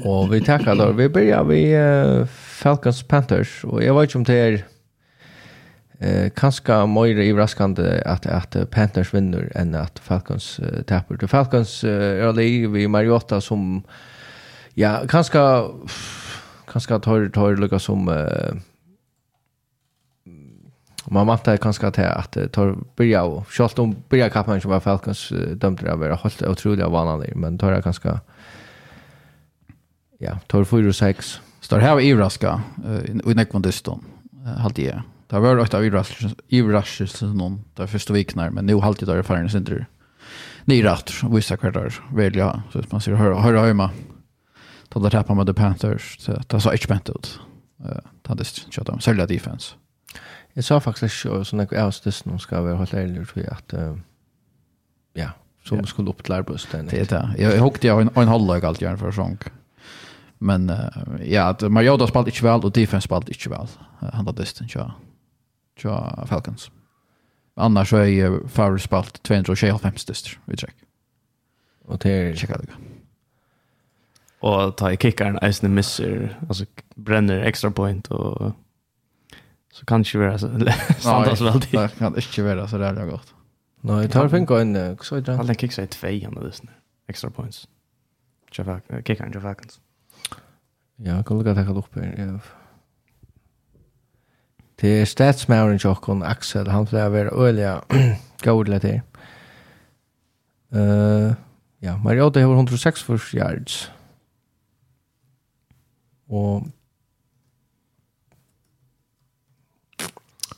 Och 0.05 0.35
vi 0.35 0.41
tackar 0.41 0.77
då. 0.77 0.93
Vi 0.93 1.09
börjar 1.09 1.45
vi 1.45 1.77
uh, 1.77 2.27
Falcons 2.27 3.03
Panthers 3.03 3.65
och 3.65 3.83
jag 3.83 4.01
vet 4.01 4.15
inte 4.15 4.19
om 4.19 4.25
det 4.25 4.35
är 4.35 4.65
eh 5.99 6.31
kanske 6.37 6.87
mer 6.87 7.19
överraskande 7.19 8.03
att 8.07 8.27
att 8.27 8.71
Panthers 8.71 9.15
vinner 9.15 9.53
än 9.55 9.75
att 9.75 9.99
Falcons 9.99 10.61
uh, 10.61 10.83
tappar. 10.83 11.27
Falcons 11.27 11.85
uh, 11.85 11.91
early 11.93 12.67
vi 12.67 12.89
Mariota 12.89 13.41
som 13.41 13.83
ja, 14.75 15.03
kanske 15.09 15.39
kanskje 16.73 17.01
tar 17.05 17.29
tar 17.35 17.59
lukka 17.61 17.81
som 17.83 18.09
uh, 18.09 18.53
man 21.13 21.27
vantar 21.27 21.61
kanskje 21.61 21.91
til 21.99 22.09
at 22.09 22.39
tar 22.55 22.75
byrja 22.97 23.25
og 23.29 23.47
selv 23.53 23.81
om 23.83 23.95
byrja 24.11 24.31
kappen 24.33 24.61
som 24.63 24.73
var 24.73 24.85
Falcons 24.85 25.29
dømte 25.33 25.85
det 25.85 25.95
å 25.95 26.01
være 26.01 26.21
holdt 26.23 26.45
utrolig 26.49 26.85
av 26.85 26.95
vanlig 26.95 27.35
men 27.37 27.59
tar 27.59 27.75
det 27.75 27.83
kanskje 27.87 28.19
ja, 30.23 30.37
tar 30.49 30.69
4 30.69 30.93
og 30.93 30.99
6 30.99 31.39
Står 31.63 31.79
her 31.79 32.01
i 32.03 32.09
ivraska 32.11 32.57
uh, 32.83 33.03
i 33.07 33.35
nekvann 33.39 33.63
dyston 33.63 34.03
halvt 34.43 34.79
jeg 34.83 35.03
Det 35.31 35.41
var 35.41 35.57
vært 35.57 35.75
av 35.75 35.85
ivraskelsen 35.87 37.37
noen 37.39 37.61
de 37.79 37.87
første 37.89 38.13
vikene, 38.13 38.51
men 38.53 38.67
nå 38.67 38.81
halvt 38.83 39.05
jeg 39.05 39.09
der 39.09 39.23
i 39.23 39.27
ferden 39.27 39.49
sin 39.49 39.65
til 39.65 39.85
nyratt, 40.71 41.11
visse 41.33 41.57
hver 41.59 41.75
der 41.75 41.95
velja, 42.15 42.51
så 42.71 42.83
man 42.93 43.03
sier 43.03 43.19
høyre 43.19 43.41
høyre 43.43 43.65
høyre 43.67 43.89
då 45.01 45.01
det 45.01 45.11
tappar 45.11 45.35
med 45.35 45.47
The 45.47 45.55
Panthers 45.55 46.17
så 46.19 46.33
det 46.47 46.61
så 46.61 46.73
inte 46.73 46.85
spänt 46.85 47.11
ut. 47.11 47.41
Eh 47.85 47.97
han 48.27 48.37
det 48.37 48.45
shot 48.71 48.87
dem 48.87 49.01
sälja 49.01 49.27
defense. 49.27 49.75
Jag 50.53 50.65
sa 50.65 50.81
faktiskt 50.81 51.21
så 51.21 51.45
så 51.45 51.57
när 51.57 51.69
jag 51.71 51.81
avstös 51.81 52.25
nu 52.25 52.39
ska 52.39 52.63
vi 52.63 52.73
hålla 52.73 53.01
ärligt 53.01 53.29
tror 53.29 53.45
jag 53.45 53.53
att 53.53 53.73
ja 55.13 55.31
som 55.65 55.79
ja. 55.79 55.87
skulle 55.87 56.11
upp 56.11 56.23
till 56.25 56.33
Arbustan. 56.33 56.87
Det 56.87 57.01
är 57.01 57.05
det. 57.05 57.43
Jag 57.43 57.61
hockade 57.61 57.87
jag 57.87 58.01
en 58.01 58.11
en 58.15 58.29
halvlag 58.29 58.65
allt 58.65 58.81
gärna 58.81 58.97
för 58.97 59.13
sång. 59.13 59.39
Men 60.39 60.71
uh, 60.71 60.79
ja, 61.25 61.43
att 61.43 61.63
Mariota 61.73 62.07
spalt 62.07 62.27
inte 62.27 62.45
väl 62.45 62.61
och 62.61 62.73
defense 62.73 63.05
spalt 63.05 63.29
inte 63.29 63.49
väl. 63.49 63.67
Han 63.99 64.27
hade 64.27 64.43
distan 64.43 64.69
ja. 64.75 64.93
Ja 65.83 66.27
Falcons. 66.27 66.71
Annars 67.55 67.91
så 67.91 67.97
är 67.97 68.05
ju 68.05 68.49
Favre 68.49 68.79
spalt 68.79 69.23
225 69.23 69.93
dyster 70.07 70.39
vi 70.45 70.57
check. 70.57 70.75
Och 71.85 71.99
det 71.99 72.11
är 72.11 72.35
Checka 72.35 72.59
det 72.59 72.67
och 74.43 74.77
ta 74.77 74.93
i 74.93 74.97
kickaren 74.97 75.39
eisen 75.43 75.75
missar 75.75 76.39
alltså 76.49 76.65
bränner 76.95 77.41
extra 77.41 77.71
point 77.71 78.07
och 78.07 78.53
så 79.73 79.87
kan 79.87 80.03
det 80.03 80.15
ju 80.15 80.21
vara 80.21 80.39
så 80.39 80.49
standards 80.99 81.41
väl 81.41 81.61
det. 81.61 81.99
Kan 81.99 82.17
inte 82.17 82.43
vara 82.43 82.69
så 82.69 82.79
där 82.79 82.93
det 82.93 83.01
har 83.01 83.07
gått. 83.07 83.35
Nej, 83.81 84.09
tar 84.09 84.29
finka 84.29 84.61
en 84.61 84.99
så 85.01 85.21
där. 85.21 85.39
Alla 85.39 85.55
kicks 85.55 85.79
är 85.79 85.87
två 85.87 86.07
igen 86.07 86.37
och. 86.37 86.53
Extra 87.09 87.31
points. 87.31 87.69
Java 88.59 88.81
kickaren 89.05 89.33
Java 89.33 89.55
Kans. 89.55 89.81
Ja, 90.97 91.23
kan 91.23 91.39
lukka 91.39 91.55
takka 91.55 91.73
upp 91.73 91.95
her. 91.95 92.15
Ja. 92.19 92.39
Det 94.81 95.01
er 95.01 95.05
statsmauren 95.05 95.79
tjokkon 95.79 96.23
Axel, 96.23 96.67
han 96.69 96.87
pleier 96.87 97.07
å 97.07 97.15
være 97.15 97.33
øyelig 97.39 97.67
gaudelig 98.47 98.81
til. 98.83 99.01
Uh, 100.75 101.35
ja, 101.83 101.97
Mariota 101.97 102.41
har 102.41 102.55
106 102.55 103.35
yards 103.35 103.93
og 106.33 106.67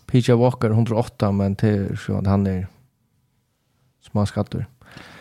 PJ 0.06 0.32
Walker 0.32 0.70
108 0.70 1.32
men 1.32 1.56
till 1.56 1.98
så 1.98 2.22
han 2.26 2.46
är 2.46 2.66
små 4.00 4.26
skatter. 4.26 4.66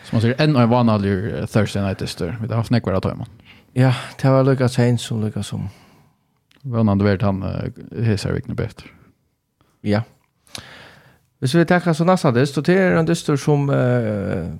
Som 0.04 0.16
man 0.16 0.22
säger 0.22 0.40
en 0.40 0.52
vanlig 0.52 0.68
vanliga 0.70 1.46
Thursday 1.46 1.82
night 1.82 1.98
tester. 1.98 2.36
Vi 2.40 2.48
har 2.48 2.56
haft 2.56 2.70
några 2.70 2.96
att 2.96 3.04
man. 3.04 3.26
Ja, 3.72 3.94
det 4.22 4.30
var 4.30 4.44
Lucas 4.44 4.72
Sainz 4.72 5.02
som 5.02 5.20
Lucas 5.20 5.46
som 5.46 5.68
Vem 6.62 6.88
hade 6.88 7.24
han 7.24 7.42
han 7.42 7.72
hissar 8.04 8.32
vilken 8.32 8.54
bättre. 8.54 8.86
Ja. 9.80 10.02
Hvis 11.38 11.54
vi 11.54 11.64
tackar 11.64 11.92
så 11.92 12.04
nästa 12.04 12.30
dist, 12.30 12.58
och 12.58 12.64
det 12.64 12.78
är 12.78 12.96
en 12.96 13.06
dyster 13.06 13.36
som 13.36 13.70
uh, 13.70 14.54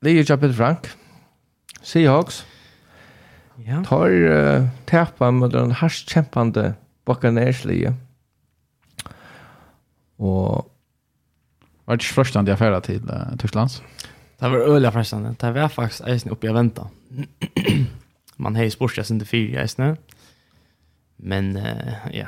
Lee 0.00 0.24
Chapel 0.24 0.54
Frank, 0.54 0.88
Seahawks, 1.82 2.46
Ja. 3.66 3.84
Tar 3.84 4.10
uh, 4.10 4.68
täpa 4.84 5.30
med 5.30 5.50
den 5.50 5.70
harst 5.70 6.10
kämpande 6.10 6.74
Buccaneers-lige. 7.04 7.94
Och 10.16 10.72
var 11.84 11.96
det 11.96 12.04
frestande 12.04 12.50
jag 12.50 12.58
färda 12.58 12.80
till 12.80 13.10
uh, 13.10 13.36
Tysklands? 13.38 13.82
Det 14.38 14.48
var 14.48 14.56
öliga 14.56 14.92
frestande. 14.92 15.34
Det 15.40 15.52
var 15.52 15.68
faktiskt 15.68 16.00
eisen 16.00 16.30
uppe 16.30 16.46
i 16.46 16.52
vänta. 16.52 16.88
Man 18.36 18.56
har 18.56 18.62
ju 18.62 18.70
sportchans 18.70 19.10
inte 19.10 19.26
fyra 19.26 19.62
eisen. 19.62 19.96
Men 21.16 21.56
uh, 21.56 21.92
ja, 22.12 22.26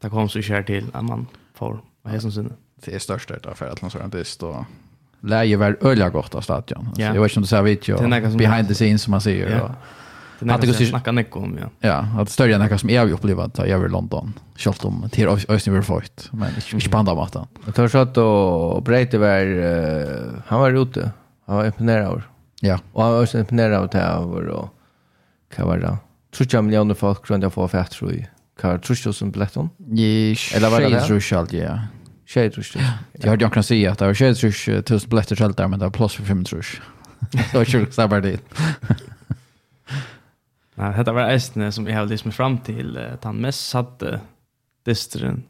det 0.00 0.08
kom 0.08 0.28
så 0.28 0.42
kär 0.42 0.62
till 0.62 0.86
att 0.92 1.04
man 1.04 1.26
får 1.54 1.80
vad 2.02 2.14
är 2.14 2.18
som 2.18 2.32
synd. 2.32 2.52
Det 2.74 2.94
är 2.94 2.98
störst 2.98 3.28
det 3.28 3.38
där 3.42 3.54
för 3.54 3.68
att 3.68 3.82
någon 3.82 4.10
dist 4.10 4.42
och 4.42 4.64
läge 5.20 5.56
var 5.56 5.76
öliga 5.80 6.08
gott 6.08 6.34
av 6.34 6.40
stadion. 6.40 6.88
Yeah. 6.98 7.14
Jag 7.14 7.22
vet 7.22 7.30
inte 7.30 7.38
om 7.38 7.42
du 7.42 7.46
säger 7.46 7.62
video 7.62 8.36
behind 8.36 8.68
the 8.68 8.74
scenes 8.74 9.02
som 9.02 9.10
man 9.10 9.20
ser. 9.20 9.32
Yeah. 9.32 9.62
Och, 9.62 9.70
Att 10.40 10.60
det 10.60 10.66
går 10.66 10.76
jag 10.78 10.88
snackar 10.88 11.12
mycket 11.12 11.36
om, 11.36 11.58
ja. 11.60 11.88
Ja, 11.88 12.20
att 12.22 12.30
större 12.30 12.54
än 12.54 12.60
det 12.60 12.78
som 12.78 12.90
jag 12.90 13.02
har 13.02 13.12
upplevt 13.12 13.38
att 13.38 13.68
jag 13.68 13.78
var 13.78 13.86
i 13.86 13.88
London. 13.88 14.32
Kjallt 14.56 14.84
om 14.84 15.08
till 15.10 15.28
Östning 15.28 15.74
var 15.74 15.82
fått, 15.82 16.28
men 16.32 16.50
inte 16.72 16.88
på 16.88 16.98
andra 16.98 17.14
maten. 17.14 17.46
Jag 17.66 17.74
tar 17.74 17.88
så 17.88 17.98
att 17.98 18.14
då 18.14 18.80
Breite 18.84 19.18
var, 19.18 20.48
han 20.48 20.60
var 20.60 20.82
ute. 20.82 21.10
Han 21.46 21.56
var 21.56 21.66
imponerad 21.66 22.06
av. 22.06 22.22
Ja. 22.60 22.78
Och 22.92 23.02
han 23.02 23.12
var 23.12 23.22
också 23.22 23.38
imponerad 23.38 23.74
av 23.82 23.88
det 23.88 23.98
här 23.98 24.18
och 24.18 24.68
vad 25.56 25.66
var 25.66 25.78
det? 25.78 25.96
Trutja 26.36 26.62
miljoner 26.62 26.94
folk 26.94 27.30
runt 27.30 27.42
jag 27.42 27.52
får 27.52 27.68
fett 27.68 27.90
tror 27.90 28.12
jag. 28.12 28.26
Kvar 28.60 28.78
trutja 28.78 29.12
som 29.12 29.30
biljetten? 29.30 29.70
Eller 30.54 30.70
var 30.70 30.80
det 30.80 30.88
det? 30.88 31.00
Trutja 31.00 31.38
allt, 31.38 31.52
ja. 31.52 31.78
Tjej 32.26 32.50
trutja. 32.50 32.80
Jag 33.12 33.28
hörde 33.30 33.44
jag 33.44 33.52
kan 33.52 33.62
säga 33.62 33.92
att 33.92 33.98
det 33.98 34.06
var 34.06 34.14
tjej 34.14 34.34
trutja 34.34 34.82
tusen 34.82 35.10
biljetter 35.10 35.36
själv 35.36 35.54
där, 35.54 35.68
men 35.68 35.78
det 35.78 35.84
var 35.84 35.92
plus 35.92 36.14
för 36.14 36.22
fem 36.22 36.44
trutja. 36.44 36.82
Det 37.30 37.54
var 37.54 37.64
tjej 37.64 37.86
trutja. 37.86 38.38
Nej, 40.78 41.04
det 41.04 41.12
var 41.12 41.30
Estne 41.30 41.72
som 41.72 41.86
jag 41.86 41.96
har 41.96 42.06
lyssnat 42.06 42.34
fram 42.34 42.58
till 42.58 42.98
att 42.98 43.24
han 43.24 43.36
mest 43.36 43.68
satte 43.68 44.20
distren 44.84 45.42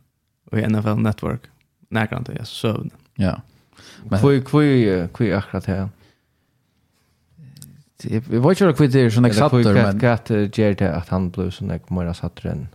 och 0.50 0.70
NFL 0.70 0.94
Network. 0.94 1.40
Näkran 1.88 2.24
till 2.24 2.36
jag 2.36 2.46
sövde. 2.46 2.90
Ja. 3.14 3.40
Men 4.04 4.18
hur 4.18 4.42
hur 4.52 5.08
hur 5.18 5.34
akkurat 5.34 5.66
här? 5.66 5.88
Vi 8.04 8.38
var 8.38 8.50
ju 8.50 8.54
kvar 8.54 8.72
kvitter 8.72 9.10
som 9.10 9.24
exakter 9.24 9.74
men 9.74 9.98
Hva 9.98 10.18
gjør 10.28 10.74
det 10.78 10.90
att 10.94 11.08
han 11.08 11.30
ble 11.34 11.50
sånn 11.50 11.72
jeg 11.74 11.82
må 11.90 12.04
ha 12.06 12.14
satt 12.14 12.42
den? 12.42 12.68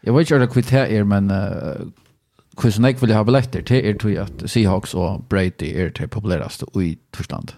Jag 0.00 0.16
vet 0.16 0.30
inte 0.30 0.46
kvitt 0.46 0.70
det 0.70 0.86
är 0.96 1.04
men 1.04 1.30
hur 2.62 2.70
sån 2.70 2.94
vill 3.00 3.14
ha 3.14 3.24
biljetter 3.24 3.62
till 3.62 3.86
er 3.86 3.94
tror 3.94 4.12
jag 4.12 4.24
att 4.24 4.50
Seahawks 4.50 4.94
och 4.94 5.22
Brady 5.28 5.70
är 5.74 5.90
det 5.90 6.08
populäraste 6.08 6.66
i 6.74 6.98
förstand. 7.14 7.52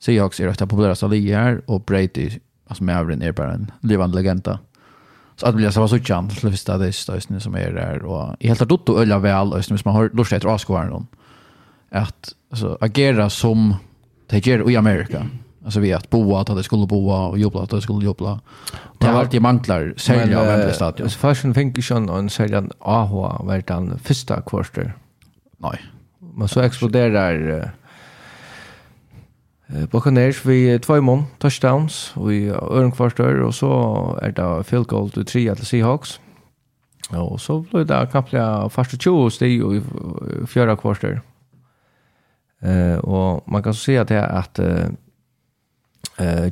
Seahawks 0.00 0.40
är 0.40 0.46
det 0.46 0.66
populäraste 0.66 1.08
ligan 1.08 1.42
här 1.42 1.62
och 1.66 1.80
Brady 1.80 2.30
alltså 2.72 2.84
Maverick 2.84 3.22
är 3.22 3.32
bara 3.32 3.52
en 3.52 3.70
levande 3.80 4.16
legenda. 4.16 4.58
Så 5.36 5.46
att 5.46 5.54
bli 5.54 5.72
så 5.72 5.80
var 5.80 5.88
så 5.88 5.98
chans 5.98 6.40
till 6.40 6.50
första 6.50 6.78
det 6.78 6.92
stösnen 6.92 7.40
som 7.40 7.54
är 7.54 7.72
där 7.72 8.02
och 8.02 8.36
i 8.40 8.48
helt 8.48 8.68
dotto 8.68 8.98
ölla 8.98 9.18
väl 9.18 9.52
och 9.52 9.64
som 9.64 9.78
man 9.84 9.94
har 9.94 10.10
lust 10.12 10.32
att 10.32 10.44
efter 10.44 10.84
någon. 10.84 11.06
att 11.90 12.34
alltså 12.50 12.78
agera 12.80 13.30
som 13.30 13.74
det 14.26 14.46
gör 14.46 14.70
i 14.70 14.76
Amerika. 14.76 15.26
Alltså 15.64 15.80
vi 15.80 15.92
att 15.92 16.10
boa 16.10 16.40
att 16.40 16.46
det 16.46 16.62
skulle 16.62 16.86
boa 16.86 17.26
och 17.26 17.38
jobba 17.38 17.62
att 17.62 17.70
det 17.70 17.80
skulle 17.80 18.04
jobba. 18.04 18.40
Det 18.98 19.06
har 19.06 19.20
alltid 19.20 19.42
manglar 19.42 19.94
sälja 19.96 20.40
av 20.40 20.46
Wembley 20.46 20.72
Stadion. 20.72 21.10
Så 21.10 21.18
först 21.18 21.42
fick 21.54 21.76
ju 21.76 21.82
schon 21.82 22.08
en 22.08 22.30
säljan 22.30 22.70
AH 22.78 23.44
vart 23.44 23.66
den 23.66 23.98
första 23.98 24.40
kvarter. 24.40 24.94
Nej. 25.58 25.80
Men 26.34 26.48
så 26.48 26.60
exploderar 26.60 27.72
Buccaneers 29.66 30.44
vi 30.44 30.78
två 30.78 31.00
mån 31.00 31.24
touchdowns 31.38 32.12
och 32.16 32.34
i 32.34 32.48
öron 32.48 32.92
kvarstör 32.92 33.40
och 33.40 33.54
så 33.54 34.18
är 34.22 34.32
det 34.32 34.64
field 34.64 34.86
goal 34.86 35.10
till 35.10 35.24
tre 35.24 35.54
till 35.54 35.66
Seahawks. 35.66 36.20
Och 37.10 37.40
så 37.40 37.60
blev 37.60 37.86
det 37.86 38.08
knappt 38.10 38.30
första 38.72 38.96
20 38.96 39.30
steg 39.30 39.64
och 39.64 39.74
i 39.74 39.82
fjärde 40.46 40.76
kvarstör. 40.76 41.20
Eh 42.60 42.98
och 42.98 43.48
man 43.48 43.62
kan 43.62 43.74
så 43.74 43.80
se 43.80 43.98
att 43.98 44.08
det 44.08 44.14
är 44.14 44.28
att 44.28 44.58
eh 44.58 44.88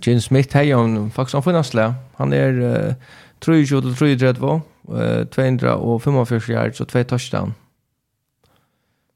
Jim 0.03 0.20
Smith 0.20 0.57
har 0.57 0.62
ju 0.62 1.11
faktiskt 1.11 1.35
en 1.35 1.42
finansla. 1.42 1.94
Han 2.14 2.33
är 2.33 2.53
uh, 2.53 2.94
3-2 3.40 3.81
till 3.81 4.16
3-3 4.16 4.61
eh 4.88 5.27
245 5.29 6.55
yards 6.55 6.81
och 6.81 6.88
två 6.88 7.05
touchdown. 7.05 7.55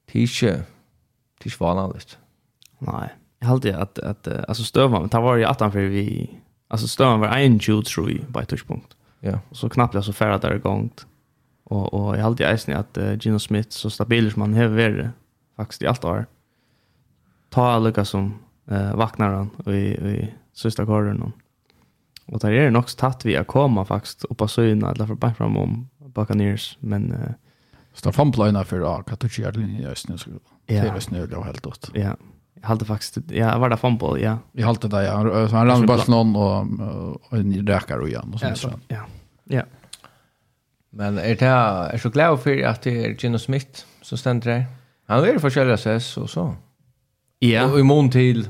Tische. 0.06 0.62
Tisch 1.40 1.60
var 1.60 1.74
Nej. 2.78 3.08
Jag 3.44 3.48
hade 3.48 3.78
att 3.78 3.98
att 3.98 4.28
alltså 4.48 4.64
stövan 4.64 5.00
men 5.00 5.08
det 5.08 5.20
var 5.20 5.36
ju 5.36 5.44
attan 5.44 5.72
för 5.72 5.80
vi 5.80 6.30
alltså 6.68 6.88
stövan 6.88 7.20
var 7.20 7.28
en 7.28 7.58
ju 7.58 7.82
tror 7.82 8.10
ju 8.10 8.24
på 8.24 8.40
ett 8.40 8.66
punkt. 8.66 8.96
Ja. 9.20 9.38
Och 9.48 9.56
så 9.56 9.68
knappt 9.68 9.94
jag 9.94 10.04
så 10.04 10.12
färra 10.12 10.38
där 10.38 10.58
gångt. 10.58 11.06
Och 11.64 11.94
och 11.94 12.16
jag 12.16 12.22
hade 12.22 12.42
ju 12.42 12.50
att 12.76 12.98
uh, 12.98 13.18
Gino 13.20 13.38
Smith 13.38 13.70
så 13.70 13.90
stabil 13.90 14.32
som 14.32 14.42
han 14.42 14.54
har 14.54 14.68
varit 14.68 15.06
faktiskt 15.56 15.82
i 15.82 15.86
allt 15.86 16.04
år. 16.04 16.26
Ta 17.50 17.78
lucka 17.78 18.04
som 18.04 18.34
eh 18.70 18.96
vaknar 18.96 19.34
han 19.34 19.50
och 19.56 19.72
i 19.72 19.86
i 19.86 20.34
sista 20.52 20.86
korren 20.86 21.32
Och 22.26 22.38
där 22.38 22.52
är 22.52 22.70
det 22.70 22.78
också 22.78 22.96
tatt 22.98 23.24
vi 23.24 23.36
att 23.36 23.46
komma 23.46 23.84
faktiskt 23.84 24.24
upp 24.24 24.38
på 24.38 24.48
syna 24.48 24.90
eller 24.90 25.06
för 25.06 25.14
bara 25.14 25.34
fram 25.34 25.56
om 25.56 25.88
Buccaneers 25.98 26.78
men 26.80 27.12
eh 27.12 27.18
uh, 27.20 27.34
Staffan 27.92 28.32
för 28.64 28.98
att 28.98 29.06
Katuchi 29.06 29.42
är 29.42 29.52
linjen 29.52 29.82
i 29.82 29.86
östnö. 29.86 30.16
Ja. 30.66 30.82
Det 30.82 30.88
är 30.88 31.00
snö 31.00 31.26
då 31.26 31.42
helt 31.42 31.66
åt. 31.66 31.90
Ja. 31.94 32.16
Jag 32.60 32.68
hade 32.68 32.84
faktiskt, 32.84 33.18
ja, 33.30 33.58
var 33.58 33.68
det 33.68 33.76
fumble, 33.76 34.20
ja. 34.20 34.38
Vi 34.52 34.62
hade 34.62 34.88
det, 34.88 35.04
ja. 35.04 35.48
Så 35.48 35.56
han 35.56 35.66
rann 35.66 35.86
bara 35.86 36.02
någon 36.08 36.36
och, 36.36 37.30
och 37.30 37.38
en 37.38 37.66
räkar 37.66 37.98
och 37.98 38.08
igen. 38.08 38.30
Och 38.34 38.40
så, 38.40 38.46
ja, 38.46 38.54
så. 38.54 38.72
ja, 38.88 39.00
ja. 39.44 39.62
Men 40.90 41.18
är 41.18 41.34
det 41.36 41.46
är 41.46 41.98
så 41.98 42.10
glad 42.10 42.40
för 42.40 42.62
att 42.62 42.82
det 42.82 43.04
är 43.04 43.14
Gino 43.18 43.38
Smith 43.38 43.84
som 44.02 44.18
ständer 44.18 44.50
där. 44.50 44.64
Han 45.06 45.24
är 45.24 45.38
för 45.38 45.50
själva 45.50 45.74
ses 45.74 46.16
och 46.16 46.30
så. 46.30 46.54
Ja. 47.38 47.72
Och 47.72 47.80
i 47.80 47.82
mån 47.82 48.10
till 48.10 48.48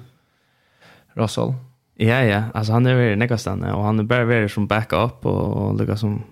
Russell. 1.13 1.55
Ja, 1.95 2.25
ja. 2.25 2.43
Alltså 2.55 2.73
han 2.73 2.87
är 2.87 2.95
väldigt 2.95 3.19
näkastan 3.19 3.65
och 3.65 3.85
han 3.85 3.99
är 3.99 4.03
bara 4.03 4.25
väldigt 4.25 4.53
som 4.53 4.67
backup 4.67 5.27
och 5.27 5.81
lika 5.81 5.97
som 5.97 6.23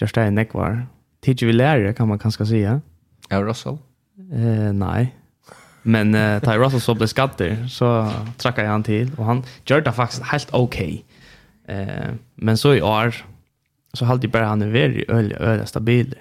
just 0.00 0.14
där 0.14 0.30
näkvar. 0.30 0.86
Tidje 1.20 1.46
vi 1.46 1.52
lärare 1.52 1.92
kan 1.92 2.08
man 2.08 2.18
kanske 2.18 2.46
säga. 2.46 2.80
Ja, 3.28 3.42
Russell. 3.42 3.78
Eh, 4.32 4.72
nej. 4.72 5.14
Men 5.86 6.14
uh, 6.14 6.40
Ty 6.40 6.50
Russell 6.50 6.80
så 6.80 6.94
blev 6.94 7.06
skatter 7.06 7.66
så 7.68 8.12
trackade 8.36 8.66
jag 8.66 8.72
han 8.72 8.82
till 8.82 9.14
och 9.16 9.24
han 9.24 9.42
gjorde 9.64 9.82
det 9.82 9.92
faktiskt 9.92 10.22
helt 10.22 10.48
okej. 10.50 11.04
Okay. 11.64 11.76
Eh, 11.76 12.08
uh, 12.08 12.14
men 12.34 12.58
så 12.58 12.74
i 12.74 12.82
år 12.82 13.14
så 13.92 14.04
hade 14.04 14.28
bara 14.28 14.46
han 14.46 14.62
är 14.62 14.68
väldigt 14.68 15.08
öliga, 15.08 15.38
öliga 15.38 15.66
stabil. 15.66 16.14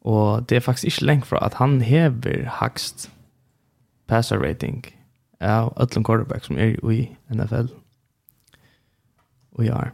Och 0.00 0.42
det 0.42 0.56
är 0.56 0.60
faktiskt 0.60 0.84
inte 0.84 1.04
länge 1.04 1.22
för 1.22 1.36
att 1.36 1.54
han 1.54 1.80
häver 1.80 2.50
högst 2.52 3.10
passer 4.06 4.38
rating 4.38 4.86
av 5.40 5.74
ödlen 5.76 6.04
quarterback 6.04 6.44
som 6.44 6.58
är 6.58 6.92
i 6.92 7.16
NFL. 7.26 7.66
Och 9.50 9.64
jag 9.64 9.76
är. 9.76 9.92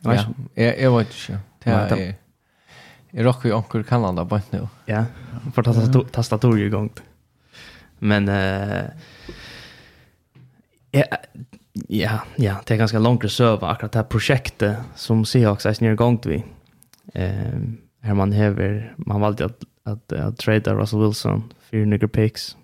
Ja, 0.00 0.34
jag, 0.54 0.80
jag 0.80 0.98
vet 0.98 1.08
inte. 1.28 1.40
Det 1.64 1.70
är... 1.70 2.14
Jag 3.10 3.24
rockar 3.24 3.48
ju 3.48 3.54
onkel 3.54 3.84
Kanada 3.84 4.24
på 4.24 4.36
ett 4.36 4.52
nu. 4.52 4.68
Ja, 4.84 5.04
för 5.54 6.04
tastatoriet 6.04 6.66
igång. 6.66 6.90
Ja. 6.94 7.02
Men 7.98 8.28
eh 8.28 8.84
ja, 10.90 11.04
ja, 11.88 12.20
ja, 12.36 12.56
det 12.66 12.74
är 12.74 12.78
ganska 12.78 12.98
långt 12.98 13.32
söva 13.32 13.68
akkurat 13.68 13.92
det 13.92 13.98
här 13.98 14.06
projektet 14.06 14.76
som 14.94 15.24
Seahawks 15.24 15.66
är 15.66 15.72
snir 15.72 15.94
gångt 15.94 16.26
vi. 16.26 16.44
Ehm 17.14 17.78
här 18.00 18.14
man 18.14 18.32
häver 18.32 18.94
man 18.96 19.20
valde 19.20 19.44
att 19.44 19.64
att, 19.84 20.12
att 20.12 20.38
trade 20.38 20.74
Russell 20.74 21.00
Wilson 21.00 21.52
för 21.60 21.76
några 21.76 22.08
picks 22.08 22.56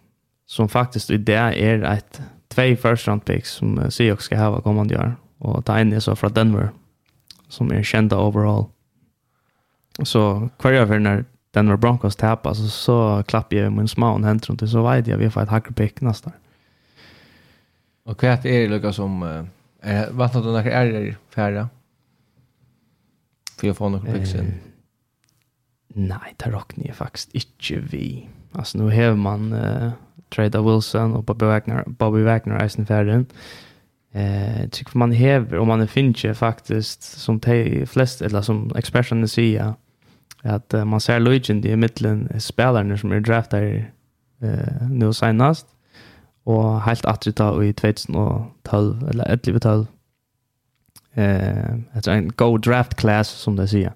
som 0.47 0.69
faktiskt 0.69 1.11
i 1.11 1.17
det 1.17 1.35
är 1.35 1.83
ett 1.83 2.21
två 2.49 2.77
first 2.77 3.09
round 3.09 3.25
picks 3.25 3.51
som 3.51 3.91
Seahawks 3.91 4.25
ska 4.25 4.37
ha 4.37 4.61
kommande 4.61 4.99
år 4.99 5.17
och 5.39 5.65
ta 5.65 5.81
in 5.81 5.91
det 5.91 6.01
så 6.01 6.17
från 6.17 6.33
Denver 6.33 6.71
som 7.49 7.73
är 7.73 7.83
kända 7.83 8.19
overall. 8.19 8.67
Så 10.03 10.49
kvar 10.59 10.73
jag 10.73 10.89
för 10.89 10.99
när 10.99 11.25
Denver 11.55 11.77
Broncos 11.77 12.17
tappar 12.17 12.55
så, 12.55 12.69
så 12.69 13.23
klappar 13.27 13.57
jag 13.57 13.73
min 13.73 13.89
smån 13.89 14.25
hänt 14.25 14.49
runt 14.49 14.71
så 14.71 14.91
vet 14.91 15.07
jag 15.07 15.19
vi 15.19 15.31
får 15.31 15.43
ett 15.43 15.49
hacker 15.49 15.73
pick 15.73 16.01
nästa. 16.01 16.33
Och 18.05 18.23
vad 18.23 18.33
är 18.33 18.43
det 18.43 18.69
Lucas 18.69 18.97
som 18.97 19.23
är 19.81 20.11
vattnet 20.11 20.45
och 20.45 20.53
några 20.53 20.73
är 20.73 21.17
färra? 21.29 21.69
För 23.57 23.67
jag 23.67 23.77
får 23.77 23.91
några 23.91 24.13
picks 24.13 24.35
in. 24.35 24.55
Nej, 25.89 26.35
det 26.37 26.51
rockar 26.51 26.93
faktiskt 26.93 27.35
inte 27.35 27.87
vi. 27.97 28.29
Alltså 28.53 28.79
nu 28.79 28.85
har 28.85 29.15
man 29.15 29.53
uh, 29.53 29.93
Trada 30.29 30.63
Wilson 30.63 31.15
och 31.15 31.25
Bobby 31.25 31.45
Wagner, 31.45 31.85
Bobby 31.87 32.23
Wagner 32.23 32.55
är 32.55 32.69
sin 32.69 32.87
färden. 32.87 33.27
Eh, 34.13 34.69
tycker 34.69 34.99
man 34.99 35.13
häver 35.13 35.59
om 35.59 35.69
man 35.69 35.89
finner 35.89 36.35
faktiskt 36.35 37.03
som 37.03 37.39
de 37.39 37.87
flest 37.87 38.23
eller 38.23 38.43
som 38.43 38.73
experterna 38.77 39.27
säger 39.27 39.75
Att 40.45 40.75
uh, 40.75 40.85
man 40.85 41.01
ser 41.01 41.21
Luigi 41.21 41.53
i 41.53 41.77
mitten 41.77 42.41
spelarna 42.41 42.99
som 42.99 43.13
är 43.13 43.21
draftade 43.21 43.85
eh, 44.43 44.89
nu 44.91 45.13
senast 45.13 45.67
och 46.45 46.81
helt 46.81 47.05
attrita 47.05 47.51
ta 47.51 47.65
i 47.65 47.73
2012 47.73 49.09
eller 49.09 49.25
11 49.25 49.61
12 49.61 49.87
eh 51.15 51.75
alltså 51.95 52.11
en 52.11 52.29
go 52.37 52.59
draft 52.59 52.95
class 52.95 53.29
som 53.29 53.57
det 53.57 53.69
säger. 53.69 53.93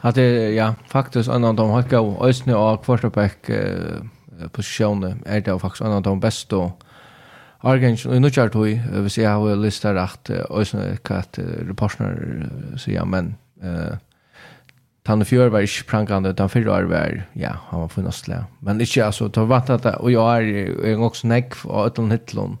Att 0.00 0.14
det 0.14 0.54
ja 0.54 0.74
faktiskt 0.88 1.28
en 1.28 1.44
av 1.44 1.54
de 1.54 1.70
har 1.70 1.82
gå 1.82 2.24
ösne 2.24 2.54
och 2.54 2.84
quarterback 2.84 3.48
eh, 3.48 4.48
positioner 4.52 5.16
är 5.26 5.40
det 5.40 5.58
faktiskt 5.58 5.84
en 5.84 5.92
av 5.92 6.02
de 6.02 6.20
bästa 6.20 6.72
Argentin 7.60 8.10
och 8.10 8.22
nu 8.22 8.30
chart 8.30 8.54
vi 8.54 8.82
vi 8.92 9.10
ser 9.10 9.38
hur 9.38 9.56
listar 9.56 9.94
rätt 9.94 10.30
ösne 10.50 10.96
kat 10.96 11.38
så 12.76 12.90
ja 12.90 13.04
men 13.04 13.34
eh 13.62 13.96
Tanne 15.06 15.24
fjör 15.24 15.52
var 15.54 15.62
ikke 15.62 15.86
prankande, 15.86 16.32
utan 16.34 16.50
fyrre 16.50 16.72
år 16.74 16.88
var, 16.90 17.20
ja, 17.38 17.52
han 17.70 17.84
var 17.84 17.92
funnast 17.94 18.26
lä. 18.28 18.40
Men 18.60 18.80
ikke, 18.82 19.04
altså, 19.06 19.28
ta 19.30 19.44
vant 19.46 19.70
at, 19.70 19.86
og 20.00 20.10
jeg 20.10 20.48
er 20.50 20.94
en 20.94 21.04
også 21.06 21.28
nekv 21.30 21.62
av 21.70 21.92
Øtlund 21.92 22.10
hittlån, 22.10 22.56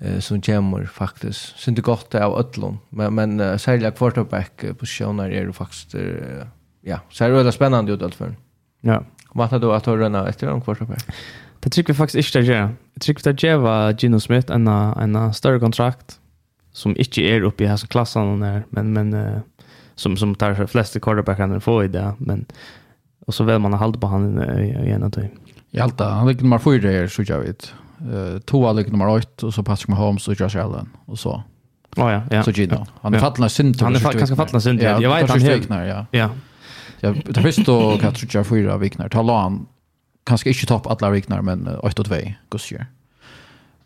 eh, 0.00 0.18
som 0.24 0.40
kommer 0.40 0.88
faktisk. 0.88 1.58
Synd 1.60 1.76
det 1.76 1.84
godt 1.84 2.16
av 2.16 2.38
Øtlund, 2.40 2.80
men, 2.90 3.12
men 3.18 3.36
uh, 3.40 3.58
særlig 3.60 3.92
quarterback-posisjoner 3.98 5.28
er 5.28 5.50
det 5.50 5.58
faktisk, 5.58 5.92
uh, 6.00 6.48
ja, 6.88 7.02
så 7.10 7.24
er 7.26 7.28
det 7.28 7.42
veldig 7.42 7.54
spennende 7.58 7.92
ut 7.92 8.06
alt 8.08 8.16
for. 8.16 8.32
Ja. 8.82 9.02
Vant 9.36 9.52
at 9.52 9.60
du 9.60 9.68
at 9.72 9.84
du 9.84 9.92
rønner 9.92 10.28
etter 10.28 10.48
en 10.48 10.64
quarterback? 10.64 11.04
Det 11.62 11.72
tycker 11.72 11.92
vi 11.92 11.96
faktiskt 11.96 12.28
inte 12.28 12.38
att 12.38 12.46
göra. 12.46 12.72
Jag 12.94 13.02
tycker 13.02 13.30
att 13.30 13.38
det 13.38 13.56
var 13.56 13.92
Gino 13.92 14.20
Smith 14.20 14.52
en, 14.52 14.66
en 14.68 15.34
större 15.34 15.60
kontrakt 15.60 16.18
som 16.72 16.96
inte 16.96 17.20
är 17.20 17.42
uppe 17.42 17.64
i 17.64 17.66
här 17.66 17.76
klassen, 17.76 17.88
klassan. 17.88 18.64
Men, 18.70 18.92
men 18.92 19.14
uh, 19.14 19.40
som, 19.94 20.16
som 20.16 20.34
tar 20.34 20.54
de 20.54 20.66
flesta 20.66 21.00
quarterbackarna 21.00 21.60
få 21.60 21.84
i 21.84 21.88
det. 21.88 22.14
Men, 22.18 22.46
och 23.26 23.34
så 23.34 23.44
väl 23.44 23.60
man 23.60 23.72
har 23.72 23.80
hållit 23.80 24.00
på 24.00 24.06
han 24.06 24.42
i 24.60 24.90
ena 24.90 25.10
tid. 25.10 25.28
Hjalta, 25.70 26.08
han 26.08 26.28
ligger 26.28 26.42
nummer 26.42 26.58
fyra 26.58 26.90
här 26.90 27.06
så 27.06 27.22
jag 27.26 27.38
vet. 27.38 27.74
Eh 28.00 28.40
två 28.40 28.72
ligger 28.72 28.90
nummer 28.90 29.08
8 29.08 29.46
och 29.46 29.54
så 29.54 29.62
Patrick 29.62 29.88
Mahomes 29.88 30.28
och 30.28 30.40
Josh 30.40 30.64
Allen 30.64 30.88
och 31.06 31.18
så. 31.18 31.42
Ja 31.96 32.12
ja, 32.12 32.22
ja. 32.30 32.42
Så 32.42 32.50
Gino. 32.50 32.86
Han 33.00 33.14
är 33.14 33.18
fallna 33.18 33.48
synd. 33.48 33.82
Han 33.82 33.94
är 33.94 34.00
kanske 34.00 34.34
ganska 34.34 34.60
synd. 34.60 34.82
Jag 34.82 35.14
vet 35.14 35.30
han 35.30 35.40
helt. 35.40 35.70
Ja. 35.70 36.06
ja. 36.10 36.30
Jag 37.00 37.22
det 37.24 37.40
visst 37.40 37.66
då 37.66 37.96
kan 37.96 38.04
jag 38.04 38.30
tror 38.30 38.44
fyra 38.44 38.76
viknar. 38.76 39.08
Ta 39.08 39.38
han 39.38 39.66
kanske 40.24 40.48
inte 40.48 40.66
topp 40.66 40.86
alla 40.86 41.10
viknar 41.10 41.42
men 41.42 41.66
8 41.66 42.02
och 42.02 42.08
2 42.08 42.14
gosse. 42.48 42.86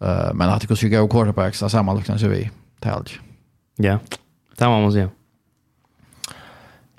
Eh 0.01 0.35
men 0.35 0.49
att 0.49 0.61
det 0.61 0.67
gosse 0.67 0.89
gå 0.89 1.09
quarterbacks 1.09 1.59
samma 1.59 1.95
liknande 1.95 2.21
så 2.21 2.29
vi. 2.29 2.51
Tälj. 2.81 3.21
Ja. 3.77 3.99
Samma 4.59 4.81
måste 4.81 4.95
säga. 4.99 5.11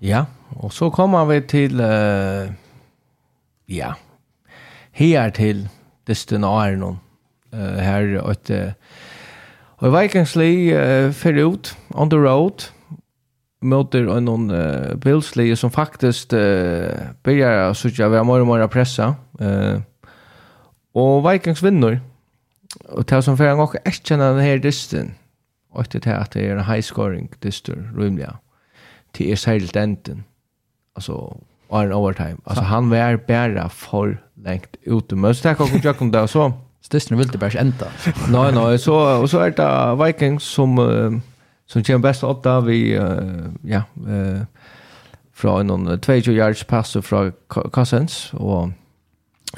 Ja, 0.02 0.26
og 0.62 0.74
så 0.74 0.90
kommer 0.94 1.26
vi 1.26 1.40
til, 1.50 1.82
uh, 1.82 2.50
ja, 3.70 3.94
her 4.92 5.30
til 5.30 5.68
dysten 6.08 6.44
og 6.44 6.62
Arnon. 6.64 7.00
Uh, 7.54 7.80
her 7.82 8.20
og 8.22 8.36
uh, 8.52 8.72
og 9.78 9.94
Vikingsli 9.94 10.74
uh, 10.74 11.14
fer 11.14 11.38
ut, 11.46 11.78
on 11.94 12.10
the 12.10 12.18
road, 12.18 12.72
møter 13.62 14.08
en 14.10 14.26
noen 14.26 14.50
uh, 14.50 14.96
Billsli 15.02 15.52
som 15.58 15.74
faktisk 15.74 16.34
uh, 16.34 17.14
begynner 17.26 17.70
å 17.70 17.78
sitte 17.78 18.10
ved 18.10 18.26
mer 18.26 18.42
og 18.42 18.50
mer 18.50 18.66
pressa. 18.74 19.14
Uh, 19.42 19.82
og 20.98 21.22
Vikings 21.28 21.62
vinner. 21.62 22.00
Og 22.90 23.06
til 23.10 23.22
som 23.24 23.38
fer 23.38 23.54
han 23.54 23.62
også 23.62 23.84
erkjenner 23.86 24.38
denne 24.38 24.58
dysten, 24.62 25.14
og 25.78 25.90
det 25.94 26.06
at 26.10 26.34
det 26.34 26.44
er 26.46 26.58
en 26.58 26.66
high 26.66 26.82
scoring 26.84 27.30
dyster, 27.44 27.78
rymlig. 27.94 28.26
Ja 28.26 28.38
till 29.12 29.30
er 29.32 29.36
särskilt 29.36 29.76
enten. 29.76 30.24
Alltså 30.96 31.38
en 31.70 31.94
Overtime. 31.94 32.38
Alltså 32.44 32.64
han 32.64 32.90
var 32.90 33.20
bara 33.28 33.70
för 33.70 34.24
längt 34.36 34.76
ute. 34.82 35.16
Men 35.16 35.36
så 35.36 35.42
tack 35.42 35.60
och 35.60 35.70
jag 35.84 35.98
kom 35.98 36.12
där 36.12 36.28
så. 36.28 36.54
Stisna 36.82 37.18
vill 37.18 37.28
det 37.28 37.38
bara 37.38 37.52
ända. 37.52 37.88
Nej, 38.30 38.52
nej. 38.54 38.80
Så, 38.80 39.22
och 39.22 39.30
så 39.30 39.40
är 39.40 39.52
det 39.52 40.06
Vikings 40.06 40.44
som, 40.44 40.80
uh, 40.80 41.20
som 41.66 41.84
kommer 41.84 42.00
bäst 42.00 42.24
åtta. 42.24 42.62
Vi, 42.62 43.00
uh, 43.00 43.48
ja, 43.62 43.82
uh, 44.08 44.42
från 45.34 45.68
någon 45.68 46.02
22 46.02 46.32
yards 46.32 46.64
pass 46.64 46.98
från 47.02 47.34
Cousins. 47.48 48.34
Och 48.34 48.64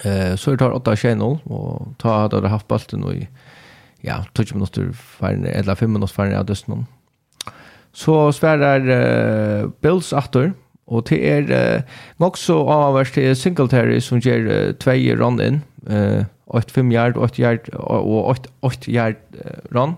uh, 0.05 0.35
så 0.35 0.51
är 0.51 0.57
det 0.57 0.65
åtta 0.65 0.95
tjejnål. 0.95 1.38
Och 1.43 1.88
ta 1.97 2.21
hade 2.21 2.47
haft 2.47 2.67
bulten 2.67 3.03
i 3.12 3.27
ja, 4.01 4.25
20 4.38 4.53
minutter, 4.53 4.93
eller 5.45 5.75
5 5.75 5.93
minutter 5.93 6.13
färre 6.13 6.39
av 6.39 6.45
dödsnån 6.45 6.85
så 7.93 8.32
svarar 8.32 8.89
uh, 8.89 9.69
Bills 9.82 10.13
aftur 10.13 10.54
och 10.86 11.06
det 11.10 11.32
är 11.32 11.75
uh, 11.75 11.82
också 12.17 12.63
avvärst 12.67 13.13
till 13.13 13.36
Singletary 13.36 14.02
som 14.02 14.19
ger 14.19 14.39
uh, 14.39 14.73
två 14.73 14.91
run 14.91 15.41
in 15.41 15.62
uh, 15.89 16.25
8-5 16.45 16.93
yard, 16.93 17.17
8 17.17 17.41
yard 17.41 17.69
och 17.69 18.30
8, 18.30 18.49
8 18.60 18.91
yard 18.91 19.15
uh, 19.34 19.52
run 19.69 19.93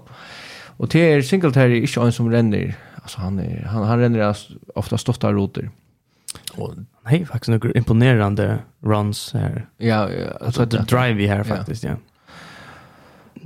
och 0.78 0.88
det 0.88 1.14
är 1.14 1.22
Singletary 1.22 1.82
inte 1.82 2.00
en 2.02 2.12
som 2.12 2.32
renner 2.32 2.76
alltså 2.96 3.22
han, 3.22 3.40
är, 3.40 3.64
han, 3.64 3.84
han 3.84 4.00
renner 4.00 4.36
ofta 4.76 4.98
stått 4.98 5.24
roter 5.24 5.70
och 6.54 6.74
Nej, 7.04 7.26
faktiskt 7.26 7.48
några 7.48 7.72
imponerande 7.72 8.58
runs 8.80 9.34
här. 9.34 9.66
ja, 9.78 10.10
ja 10.12 10.28
alltså 10.42 10.66
det 10.66 10.78
drive 10.78 11.28
här 11.28 11.44
faktiskt 11.44 11.84
ja, 11.84 11.90
ja. 11.90 11.98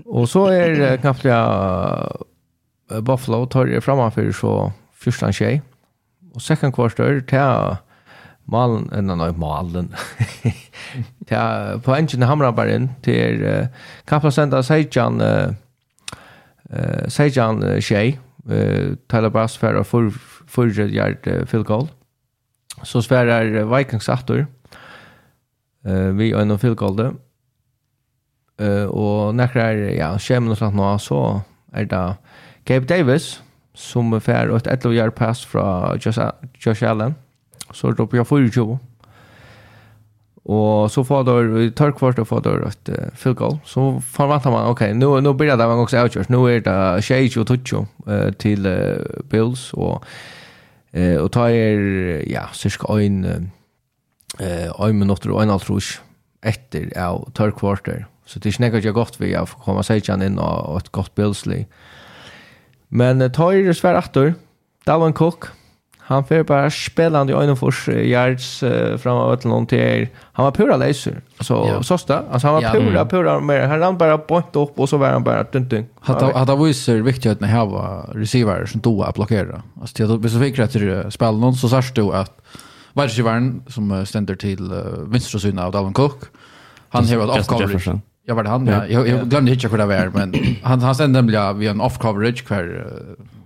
Och 0.05 0.29
så 0.29 0.47
är 0.47 0.91
uh, 0.91 0.99
knappt 0.99 1.23
jag 1.23 1.47
uh, 1.47 2.21
Buffalo 3.01 3.45
tar 3.45 3.65
det 3.65 3.81
framför 3.81 4.31
så 4.31 4.73
första 4.93 5.31
tjej. 5.31 5.61
Och 6.33 6.41
second 6.41 6.75
quarter 6.75 7.21
till 7.21 7.77
malen 8.43 8.89
en 8.93 9.09
annan 9.09 9.39
malen. 9.39 9.95
till 11.25 11.81
på 11.83 11.95
engine 11.95 12.25
hamrar 12.25 12.51
bara 12.51 12.75
in 12.75 12.89
till 13.01 13.67
kapacenta 14.05 14.63
Sejan 14.63 15.21
eh 15.21 17.07
Sejan 17.07 17.81
tjej 17.81 18.19
eh 18.49 18.95
Tyler 19.07 19.29
Bass 19.29 19.57
för 19.57 19.83
för 19.83 20.09
för 20.47 20.79
yard 20.79 21.47
field 21.47 21.65
goal. 21.65 21.87
Så 22.83 23.01
svärar 23.01 23.77
Vikings 23.77 24.09
åter. 24.09 24.47
Eh 25.85 25.93
vi 25.93 26.31
är 26.31 26.37
en 26.37 26.59
field 26.59 26.77
goal 26.77 26.95
där. 26.95 27.13
Eh 28.57 28.85
och 28.85 29.35
när 29.35 29.57
ja, 29.75 30.19
schemen 30.19 30.51
och 30.51 30.57
sånt 30.57 30.75
nå 30.75 30.99
så 30.99 31.41
är 31.71 31.85
det 31.85 32.15
Gabe 32.65 32.85
Davis, 32.89 33.43
som 33.75 34.13
fær 34.21 34.49
et 34.55 34.67
11 34.67 35.03
år 35.03 35.13
pass 35.13 35.45
fra 35.45 35.95
Josh 35.99 36.19
Josh 36.65 36.83
Allen, 36.83 37.15
så 37.73 37.87
er 37.87 37.95
det 37.95 38.05
oppe 38.05 38.17
i 38.17 38.23
24. 38.23 38.77
Og 40.45 40.91
så 40.93 41.01
får 41.03 41.23
du 41.25 41.57
i 41.57 41.69
tørk 41.73 41.97
kvart 41.97 42.19
og 42.21 42.27
får 42.29 42.41
du 42.45 42.49
et 42.67 42.89
uh, 42.93 43.09
field 43.17 43.35
goal. 43.35 43.55
Så 43.65 43.99
forventer 44.13 44.53
man, 44.53 44.69
ok, 44.69 44.83
nå, 44.93 45.15
nå 45.25 45.33
blir 45.33 45.55
det 45.57 45.65
man 45.65 45.81
også 45.81 46.03
avgjørs. 46.03 46.29
Nå 46.29 46.43
er 46.47 46.61
det 46.65 47.03
Shage 47.05 47.39
og 47.41 47.47
Tuccio 47.49 47.85
uh, 48.05 48.29
til 48.41 48.67
uh, 48.69 49.01
Bills, 49.29 49.71
og, 49.73 50.05
uh, 50.93 51.17
og 51.23 51.31
ta 51.33 51.47
er, 51.49 52.21
ja, 52.29 52.45
cirka 52.53 52.99
en, 53.01 53.49
uh, 54.37 54.85
en 54.85 54.99
minutter 55.01 55.33
og 55.33 55.41
en 55.41 55.55
halv 55.55 55.65
trus 55.65 55.95
etter 56.45 56.91
av 56.93 57.25
tørk 57.33 57.57
kvart. 57.63 57.89
Så 58.25 58.37
det 58.37 58.51
er 58.51 58.53
ikke 58.53 58.65
nekket 58.67 58.85
jeg 58.85 58.97
godt 58.97 59.17
vi 59.19 59.33
har 59.33 59.49
kommet 59.65 59.89
seg 59.89 60.05
inn 60.13 60.37
og 60.37 60.77
et 60.77 60.93
godt 60.93 61.15
Bills-lig. 61.17 61.65
Men 62.87 63.21
uh, 63.21 63.55
ju 63.55 63.73
svär 63.73 63.93
attor. 63.93 64.33
Dalvan 64.85 65.13
Cook. 65.13 65.43
Han 65.97 66.25
får 66.25 66.43
bara 66.43 66.71
spelande 66.71 67.33
i 67.33 67.35
Öjnefors 67.35 67.87
yards 67.87 68.63
uh, 68.63 68.97
fram 68.97 69.17
av 69.17 69.31
Ötlund 69.33 69.69
till 69.69 70.07
Han 70.33 70.43
var 70.43 70.51
pura 70.51 70.77
laser. 70.77 71.21
Så 71.39 71.53
ja. 71.53 71.83
såsta. 71.83 72.23
Alltså 72.31 72.47
han 72.47 72.55
var 72.55 72.61
ja, 72.61 72.71
pura, 72.71 72.99
mm. 72.99 73.07
pura 73.07 73.39
mer. 73.39 73.67
Han 73.67 73.79
rann 73.79 73.97
bara 73.97 74.17
point 74.17 74.55
upp 74.55 74.79
och 74.79 74.89
så 74.89 74.97
var 74.97 75.09
han 75.09 75.23
bara 75.23 75.43
tunt 75.43 75.69
tunt. 75.69 75.89
Hade 75.99 76.37
hade 76.37 76.63
visar 76.63 76.93
viktigt 76.93 77.43
att 77.43 77.49
ha 77.49 78.05
receiver 78.13 78.65
som 78.65 78.81
då 78.81 79.03
att 79.03 79.15
blockera. 79.15 79.61
Alltså 79.81 79.95
till 79.95 80.25
att 80.25 80.31
så 80.31 80.39
fick 80.39 80.59
rätt 80.59 80.71
till 80.71 81.11
spela 81.11 81.31
någon 81.31 81.55
så 81.55 81.69
sårst 81.69 81.95
då 81.95 82.11
att 82.11 82.41
Varje 82.93 83.51
som 83.67 84.05
ständer 84.05 84.35
till 84.35 84.71
uh, 84.71 84.79
vänster 85.07 85.59
av 85.59 85.71
Dalvin 85.71 85.93
Cook. 85.93 86.23
Han 86.89 87.07
har 87.07 87.17
varit 87.17 87.39
uppkommande 87.39 88.01
Ja, 88.27 88.35
var 88.35 88.43
det 88.43 88.49
han, 88.49 88.67
ja. 88.67 88.87
jag, 88.87 89.07
jag 89.07 89.29
glömde 89.29 89.51
inte 89.51 89.67
hur 89.67 89.77
det 89.77 89.85
var, 89.85 90.11
men 90.13 90.33
han, 90.63 90.81
han 90.81 90.95
stände 90.95 91.21
nämligen 91.21 91.59
vid 91.59 91.69
en 91.69 91.81
off-coverage 91.81 92.45
kvar, 92.45 92.91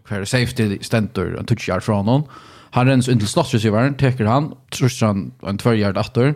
kvar 0.05 0.25
safety 0.25 0.77
stentor, 0.81 1.37
en 1.39 1.45
touch 1.45 1.69
yard 1.69 1.83
från 1.83 1.95
honom. 1.95 2.23
Han 2.71 2.87
rens 2.87 3.09
in 3.09 3.19
till 3.19 3.27
slottsresivaren, 3.27 3.93
teker 3.93 4.25
han, 4.25 4.55
trusser 4.71 5.05
han 5.05 5.31
en 5.41 5.57
tvärgärd 5.57 5.97
efter, 5.97 6.35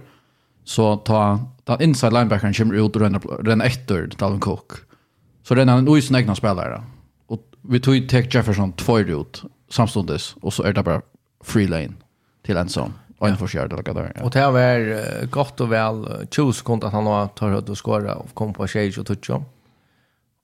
så 0.64 0.96
tar 0.96 1.40
den 1.64 1.82
inside 1.82 2.14
linebackern 2.14 2.54
kommer 2.54 2.76
ut 2.76 2.96
och 2.96 3.02
renner, 3.02 3.44
renner 3.44 3.66
efter 3.66 4.10
Dalvin 4.18 4.40
Cook. 4.40 4.72
Så 5.44 5.56
renner 5.56 5.74
han 5.74 5.98
ut 5.98 6.04
sin 6.04 6.16
egna 6.16 6.36
spelare. 6.36 6.84
Och 7.28 7.40
vi 7.62 7.80
tog 7.80 8.10
Tech 8.10 8.36
Jefferson 8.36 8.74
två 8.74 9.00
ut 9.00 9.44
samstundes, 9.70 10.36
och 10.42 10.54
så 10.54 10.64
är 10.64 10.74
det 10.74 10.84
bara 10.84 11.02
free 11.44 11.68
lane 11.68 11.94
till 12.46 12.58
en 12.58 12.70
sån. 12.70 12.94
Och 13.24 13.30
en 13.30 13.38
försörjd 13.38 13.74
eller 13.74 13.84
där. 13.84 14.22
Och 14.24 14.32
det 14.32 14.40
här 14.40 14.52
var 14.52 15.26
gott 15.26 15.62
och 15.62 15.72
väl 15.72 16.28
20 16.32 16.54
sekunder 16.54 16.88
att 16.88 16.94
han 16.94 17.06
har 17.06 17.28
tagit 17.28 17.70
och 17.70 17.86
skåra 17.86 18.16
och 18.16 18.34
kom 18.34 18.54
på 18.54 18.68
tjej 18.68 18.94
och 18.98 19.06
touch. 19.06 19.30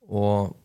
Och 0.09 0.57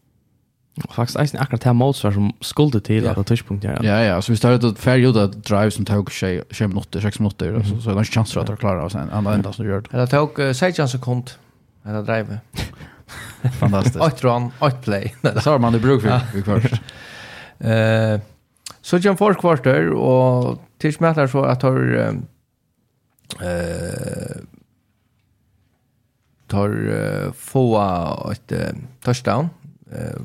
Faktiskt 0.91 1.19
är 1.19 1.29
det 1.33 1.39
akkurat 1.41 1.61
det 1.61 1.69
här 1.69 1.75
målsvar 1.75 2.13
som 2.13 2.33
skulde 2.41 2.81
till 2.81 3.09
att 3.09 3.27
touchpunkt 3.27 3.65
gör. 3.65 3.81
Ja, 3.83 4.01
ja. 4.01 4.23
Så 4.23 4.33
vi 4.33 4.37
startade 4.39 4.69
ett 4.69 4.79
färg 4.79 5.03
ut 5.05 5.17
att 5.17 5.45
drive 5.45 5.71
som 5.71 5.85
tog 5.85 6.13
6 6.13 6.61
minuter, 6.61 7.01
6 7.01 7.19
minuter. 7.19 7.63
Så 7.63 7.89
det 7.89 7.95
var 7.95 7.99
en 7.99 8.05
chans 8.05 8.33
för 8.33 8.41
att 8.41 8.49
jag 8.49 8.59
klarar 8.59 8.85
och 8.85 8.93
sen 8.93 9.11
andra 9.11 9.35
ända 9.35 9.53
som 9.53 9.67
gör 9.67 9.81
Det 9.81 9.95
Eller 9.97 10.07
tog 10.07 10.57
16 10.57 10.89
sekund 10.89 11.31
eller 11.85 12.03
drive. 12.03 12.39
Fantastiskt. 13.61 13.97
8 13.97 14.17
run, 14.29 14.51
8 14.59 14.71
play. 14.71 15.15
Så 15.43 15.51
har 15.51 15.59
man 15.59 15.73
det 15.73 15.79
bruk 15.79 16.03
för 16.03 16.09
först. 16.45 16.83
Så 18.83 19.01
kom 19.01 19.17
folk 19.17 19.41
kvarter 19.41 19.73
där 19.73 19.91
och 19.91 20.59
tills 20.85 21.01
mätar 21.01 21.27
så 21.27 21.45
att 21.45 21.63
har 21.63 21.97
eh 23.41 24.41
tar 26.47 27.33
få 27.33 28.31
ett 28.33 28.53
touchdown 29.01 29.49
uh, 29.93 30.21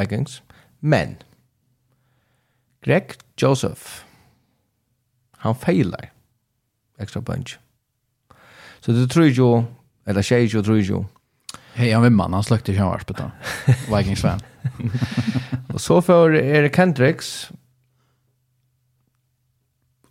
Vikings 0.00 0.42
men 0.78 1.16
Greg 2.80 3.12
Joseph 3.36 3.82
han 5.36 5.54
failar 5.54 6.12
extra 6.98 7.22
punch 7.22 7.58
så 8.80 8.92
det 8.92 9.08
tror 9.08 9.26
ju 9.26 9.62
eller 10.04 10.22
tjej 10.22 10.44
ju 10.44 10.62
tror 10.62 10.78
ju 10.78 11.04
Hej, 11.74 11.92
han 11.92 12.02
vimman, 12.02 12.32
han 12.32 12.44
slökte 12.44 12.72
han 12.72 12.76
kärnvarspet 12.76 13.16
då. 13.16 13.30
Vikings 13.96 14.20
fan. 14.20 14.40
och 15.74 15.80
så 15.80 16.02
för 16.02 16.34
Eric 16.34 16.76
Hendricks 16.76 17.50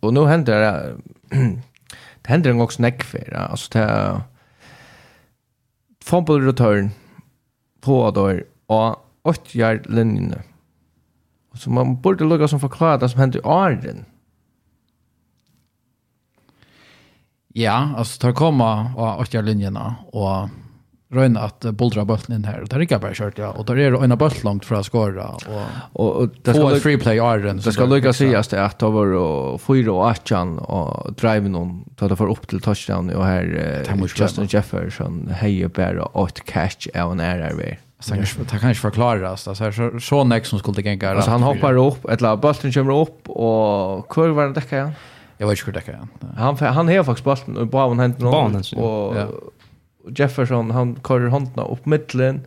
Och 0.00 0.14
nu 0.14 0.26
händer 0.26 0.60
det 0.60 0.96
det 2.22 2.28
händer 2.28 2.50
en 2.50 2.58
gång 2.58 2.70
snack 2.70 3.02
för 3.02 3.34
alltså 3.34 3.70
det 3.72 3.84
är 3.84 4.20
fumble 6.04 6.46
return 6.46 6.90
på 7.80 8.10
där 8.10 8.44
och 8.66 9.08
åt 9.22 9.54
yard 9.54 9.86
linjen. 9.90 10.34
Så 11.54 11.70
man 11.70 12.00
borde 12.00 12.24
lukka 12.24 12.48
som 12.48 12.60
förklara 12.60 12.98
det 12.98 13.08
som 13.08 13.20
händer 13.20 13.38
i 13.38 13.42
Arden. 13.44 14.04
Ja, 17.48 17.94
alltså 17.96 18.20
tar 18.20 18.32
komma 18.32 18.92
och 18.96 19.20
åt 19.20 19.34
yard 19.34 19.44
linjerna 19.44 19.96
och 20.12 20.48
röna 21.10 21.40
att 21.40 21.60
boldra 21.60 22.04
bulten 22.04 22.34
in 22.34 22.44
här. 22.44 22.60
Och 22.60 22.68
det 22.68 22.76
er 22.76 22.80
ikke 22.80 22.98
bare 22.98 23.14
kjørt, 23.14 23.38
ja, 23.38 23.52
är 23.52 23.74
det 23.74 23.86
en 23.86 24.12
øyne 24.12 24.30
långt 24.44 24.64
för 24.64 24.74
att 24.74 24.86
skåra, 24.86 25.28
Och 25.28 25.40
och, 25.92 26.16
och 26.16 26.28
det 26.42 26.54
ska 26.54 26.68
få 26.68 26.76
free 26.76 26.98
play 26.98 27.18
æren. 27.18 27.56
Det 27.56 27.72
ska 27.72 27.84
lykka 27.84 28.12
sägas 28.12 28.48
det 28.48 28.64
att 28.64 28.78
det 28.78 28.86
var 28.86 29.58
fyra 29.58 29.92
och 29.92 30.10
atjan 30.10 30.58
och 30.58 31.14
drive 31.14 31.48
noen, 31.48 31.84
ta 31.96 32.08
det 32.08 32.16
for 32.16 32.30
upp 32.30 32.48
till 32.48 32.60
touchdown, 32.60 33.10
och 33.10 33.24
här 33.24 33.84
Justin 34.16 34.46
Jefferson 34.46 35.28
heier 35.28 35.68
bare 35.68 36.02
åt 36.12 36.44
catch 36.44 36.86
av 36.94 37.12
en 37.12 37.20
RRV. 37.20 37.76
Så 38.00 38.14
det 38.14 38.58
kan 38.60 38.68
inte 38.68 38.80
forklares, 38.80 39.44
det 39.44 39.58
här 39.58 39.72
så, 39.72 40.00
så 40.00 40.24
näck 40.24 40.46
som 40.46 40.58
skulle 40.58 40.82
gänga. 40.82 41.10
Alltså 41.10 41.30
han 41.30 41.42
hoppar 41.42 41.76
upp, 41.76 42.10
eller 42.10 42.36
bøtten 42.36 42.72
kommer 42.72 43.00
upp 43.00 43.28
och 43.28 44.08
kurvar 44.08 44.34
var 44.34 44.46
det 44.46 44.52
dekka 44.52 44.76
igen? 44.76 44.92
Jag 45.38 45.48
vet 45.48 45.58
inte 45.58 45.66
hur 45.66 45.72
dekka 45.72 45.92
igjen. 45.92 46.08
Han, 46.36 46.56
han 46.56 46.88
har 46.88 47.04
faktiskt 47.04 47.24
bulten 47.24 47.56
och 47.56 47.66
bara 47.66 47.88
han 47.88 47.98
hentet 47.98 48.22
noen, 48.22 48.62
og 48.76 49.16
Jefferson 50.16 50.70
han 50.70 51.00
körer 51.08 51.28
håndna 51.28 51.64
upp 51.64 51.86
mittlen. 51.86 52.40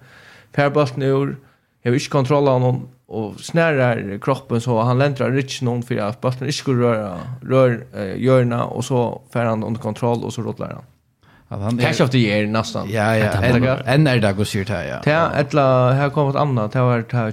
Färbolten 0.55 1.03
ur. 1.03 1.37
Jag 1.81 1.91
vill 1.91 2.01
inte 2.01 2.11
kontrollera 2.11 2.53
honom 2.53 2.87
och 3.05 3.39
snärar 3.39 4.19
kroppen 4.21 4.61
så 4.61 4.81
han 4.81 4.97
läntrar 4.97 5.31
rich 5.31 5.61
någon 5.61 5.83
för 5.83 5.97
att 5.97 6.21
bollen 6.21 6.39
inte 6.39 6.51
skulle 6.51 6.81
röra 6.83 7.19
rör 7.41 7.83
eh, 7.95 8.21
görna 8.21 8.63
och 8.63 8.85
så 8.85 9.21
får 9.33 9.39
han 9.39 9.63
under 9.63 9.81
kontroll 9.81 10.23
och 10.23 10.33
så 10.33 10.41
rullar 10.41 10.67
han. 10.67 10.83
Att 11.47 11.63
han 11.63 11.77
Cash 11.77 12.03
of 12.03 12.09
the 12.09 12.17
year 12.17 12.47
nästan. 12.47 12.87
Ja 12.91 13.17
ja. 13.17 13.77
En 13.85 14.07
är 14.07 14.17
det 14.19 14.33
går 14.33 14.43
syrt 14.43 14.69
här 14.69 14.83
ja. 14.83 15.11
Ja, 15.11 15.31
ettla 15.31 15.91
här 15.91 16.09
kommer 16.09 16.29
ett 16.29 16.35
annat. 16.35 16.71
Det 16.71 16.81
var 16.81 17.05
det 17.09 17.17
här 17.17 17.31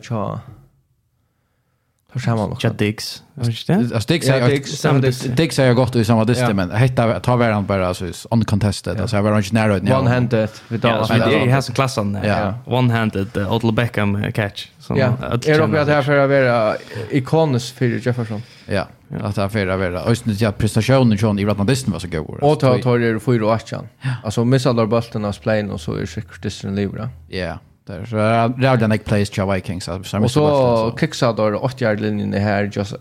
Hur 2.12 2.20
ska 2.20 2.36
man 2.36 2.52
också? 2.52 2.68
Dix. 2.68 3.22
Alltså 3.40 3.64
Dix 4.08 4.28
är 4.28 5.36
Dix 5.36 5.58
är 5.58 5.72
gott 5.72 5.96
i 5.96 6.04
samma 6.04 6.24
dist 6.24 6.42
men 6.54 6.76
hitta 6.76 7.20
ta 7.20 7.36
varan 7.36 7.66
bara 7.66 7.88
alltså 7.88 8.28
on 8.30 8.44
contested 8.44 9.00
alltså 9.00 9.16
jag 9.16 9.22
var 9.22 9.38
inte 9.38 9.54
nära 9.54 9.78
nu. 9.78 9.92
One 9.92 10.10
handed 10.10 10.48
vid 10.68 10.80
då. 10.80 11.06
Men 11.08 11.18
det 11.18 11.24
har 11.24 11.56
en 11.56 11.62
klassen 11.62 12.16
on 12.16 12.22
Ja. 12.24 12.54
One 12.64 12.92
handed 12.94 13.36
Odell 13.36 13.72
Beckham 13.72 14.32
catch. 14.32 14.68
Ja. 14.88 15.12
Är 15.46 15.60
uppe 15.60 15.80
att 15.80 15.88
här 15.88 16.02
för 16.02 16.18
att 16.18 16.30
vara 16.30 16.76
ikonis 17.10 17.72
för 17.72 18.06
Jefferson. 18.06 18.42
Ja. 18.66 18.86
Att 19.20 19.36
här 19.36 19.48
för 19.48 19.66
att 19.66 19.78
vara 19.78 20.02
ösnen 20.02 20.36
ja 20.38 20.52
prestationen 20.52 21.18
John 21.20 21.38
i 21.38 21.44
Ratna 21.44 21.64
disten 21.64 21.92
var 21.92 21.98
så 21.98 22.08
god. 22.08 22.38
Och 22.40 22.60
ta 22.60 22.78
tar 22.78 22.98
det 22.98 23.20
4 23.20 23.46
och 23.46 23.52
8. 23.52 23.84
Alltså 24.24 24.44
missar 24.44 24.86
bollen 24.86 25.24
av 25.24 25.32
planen 25.32 25.70
och 25.70 25.80
så 25.80 25.94
är 25.94 26.00
det 26.00 26.06
säkert 26.06 26.42
disten 26.42 26.74
livra. 26.74 27.08
Ja 27.28 27.58
där 27.88 28.04
så 28.04 28.16
Raudan 28.62 28.92
Egg 28.92 29.04
plays 29.04 29.36
Jaw 29.36 29.54
Vikings 29.54 29.88
och 29.88 30.06
så, 30.06 30.30
så 30.30 30.96
Kickstarter 31.00 31.54
och 31.54 31.64
8 31.64 31.84
yard 31.84 32.00
linjen 32.00 32.32
här 32.32 32.70
just 32.72 32.94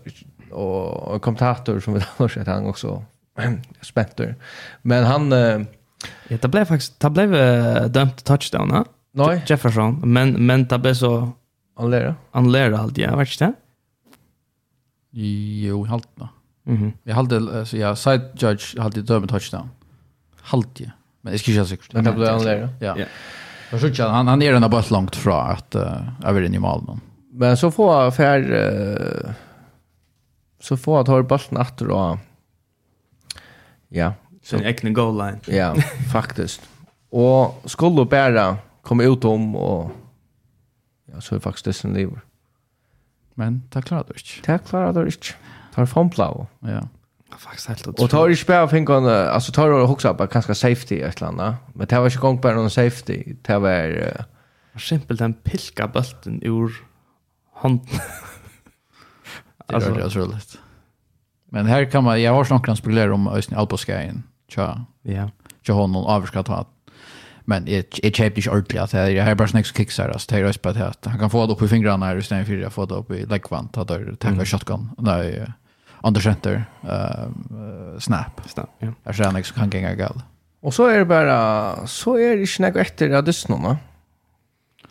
och 0.50 1.22
kommentator 1.22 1.80
som 1.80 1.94
vi 1.94 2.00
har 2.16 2.28
sett 2.28 2.46
han 2.46 2.66
också 2.66 3.04
Spenter. 3.82 4.36
Men 4.82 5.04
han 5.04 5.32
ja, 6.28 6.36
det 6.40 6.48
blev 6.48 6.64
faktiskt 6.64 7.00
det 7.00 7.10
blev 7.10 7.34
uh, 7.34 7.84
dömt 7.84 8.24
touchdown, 8.24 8.68
va? 8.68 8.84
Nej. 9.12 9.42
Jefferson, 9.46 10.00
men 10.04 10.46
men 10.46 10.64
det 10.64 10.78
blev 10.78 10.94
så 10.94 11.32
anlera. 11.76 12.14
Anlera 12.30 12.78
allt, 12.78 12.98
ja, 12.98 13.16
vet 13.16 13.38
det? 13.38 13.52
Jo, 15.10 15.84
halt 15.84 16.08
då. 16.14 16.28
Mhm. 16.64 16.92
Jag 17.02 17.14
hade 17.14 17.66
så 17.66 17.76
jag 17.76 17.98
side 17.98 18.22
judge 18.34 18.78
hade 18.78 19.02
dömt 19.02 19.30
touchdown. 19.30 19.70
Halt 20.40 20.80
ju. 20.80 20.90
Men 21.20 21.32
det 21.32 21.38
ska 21.38 21.50
ju 21.50 21.66
säkert. 21.66 21.92
Men 21.92 22.04
det 22.04 22.12
blev 22.12 22.28
anlera. 22.28 22.68
Ja. 22.80 22.96
Yeah. 22.96 23.08
Jag 23.70 23.80
tror 23.80 23.90
inte 23.90 24.02
han 24.02 24.28
han 24.28 24.42
är 24.42 24.52
den 24.52 24.62
där 24.62 24.68
bara 24.68 24.84
långt 24.90 25.16
från 25.16 25.50
att 25.50 25.74
uh, 25.74 26.08
över 26.24 26.42
in 26.42 26.54
i 26.54 26.58
mål 26.58 26.84
men. 26.86 27.00
Men 27.32 27.56
så 27.56 27.70
får 27.70 28.10
för 28.10 28.52
uh, 28.52 29.30
så 30.60 30.76
får 30.76 31.00
att 31.00 31.06
ha 31.06 31.22
bollen 31.22 31.56
åter 31.56 31.90
och 31.90 32.18
ja, 33.88 34.12
sin 34.42 34.60
egen 34.60 34.94
goal 34.94 35.18
line. 35.18 35.40
Ja, 35.46 35.74
faktiskt. 36.12 36.68
Och 37.10 37.62
skulle 37.64 38.04
bara 38.04 38.56
komma 38.82 39.02
ut 39.02 39.24
om 39.24 39.56
och 39.56 39.90
ja, 41.12 41.20
så 41.20 41.34
är 41.34 41.38
faktiskt 41.40 41.64
det 41.64 41.72
som 41.72 41.94
lever. 41.94 42.20
Men 43.34 43.62
det 43.68 43.82
klarar 43.82 44.04
du 44.08 44.14
inte. 44.14 44.52
Det 44.52 44.58
klarar 44.68 44.92
du 44.92 45.04
inte. 45.04 45.26
Tar 45.74 45.86
är. 45.86 46.46
Ja. 46.60 46.88
Faktiskt 47.36 47.68
helt 47.68 47.80
otroligt. 47.80 48.00
Och 48.00 48.10
tar 48.10 48.28
ju 48.28 48.36
spär 48.36 48.60
av 48.60 48.68
fingrarna, 48.68 49.30
alltså 49.30 49.52
tar 49.52 49.68
du 49.68 49.80
också 49.80 50.14
på 50.14 50.26
kanske 50.26 50.54
safety 50.54 50.94
i 50.94 51.00
eller 51.00 51.20
landa. 51.20 51.56
Men 51.74 51.86
det 51.86 51.98
var 51.98 52.06
inte 52.06 52.18
gång 52.18 52.40
på 52.40 52.52
någon 52.52 52.70
safety. 52.70 53.34
Det 53.42 53.58
var 53.58 53.88
uh... 53.88 54.78
simpelt 54.78 55.20
en 55.20 55.34
pilka 55.34 55.88
bulten 55.88 56.40
ur 56.42 56.72
hand. 57.54 57.80
det 59.66 59.74
är 59.74 60.10
det 60.18 60.26
lätt. 60.26 60.58
Men 61.50 61.66
här 61.66 61.84
kan 61.84 62.04
man 62.04 62.22
jag 62.22 62.32
har 62.32 62.44
snackat 62.44 62.68
om 62.68 62.76
spelare 62.76 63.12
om 63.12 63.28
Östen 63.28 63.58
Alposkajen. 63.58 64.22
Tja. 64.48 64.84
Ja. 65.02 65.30
Tja 65.62 65.72
honom 65.72 66.06
avskatt 66.06 66.48
hat. 66.48 66.68
Men 67.44 67.66
jag 67.66 67.84
köpte 67.92 68.26
inte 68.26 68.50
ordentligt 68.50 68.80
att 68.80 68.92
jag 68.92 69.24
har 69.24 69.34
bara 69.34 69.48
snacks 69.48 69.76
kicks 69.76 69.98
här. 69.98 70.08
Alltså 70.08 70.34
det 70.34 70.40
är 70.40 70.58
på 70.58 70.68
att 70.68 71.04
han 71.04 71.18
kan 71.18 71.30
få 71.30 71.46
det 71.46 71.52
upp 71.52 71.62
i 71.62 71.68
fingrarna 71.68 72.06
här 72.06 72.16
istället 72.16 72.46
för 72.46 72.62
att 72.62 72.72
få 72.72 72.86
det 72.86 72.94
upp 72.94 73.10
i 73.10 73.26
läggvant. 73.26 73.76
Att 73.76 73.88
det 73.88 73.94
är 73.94 74.44
shotgun. 74.44 74.90
Nej 74.98 75.52
under 76.02 76.20
center 76.20 76.64
uh, 76.84 77.98
snap. 77.98 78.40
Snap, 78.46 78.70
ja. 78.78 78.92
Jag 79.04 79.14
ser 79.14 79.42
så 79.42 79.54
kan 79.54 79.70
gänga 79.70 79.94
gal. 79.94 80.22
Och 80.60 80.74
så 80.74 80.86
är 80.86 80.98
det 80.98 81.04
bara 81.04 81.86
så 81.86 82.18
är 82.18 82.36
det 82.36 82.46
snack 82.46 82.76
efter 82.76 83.10
att 83.10 83.26
dess 83.26 83.48
Va? 83.48 83.78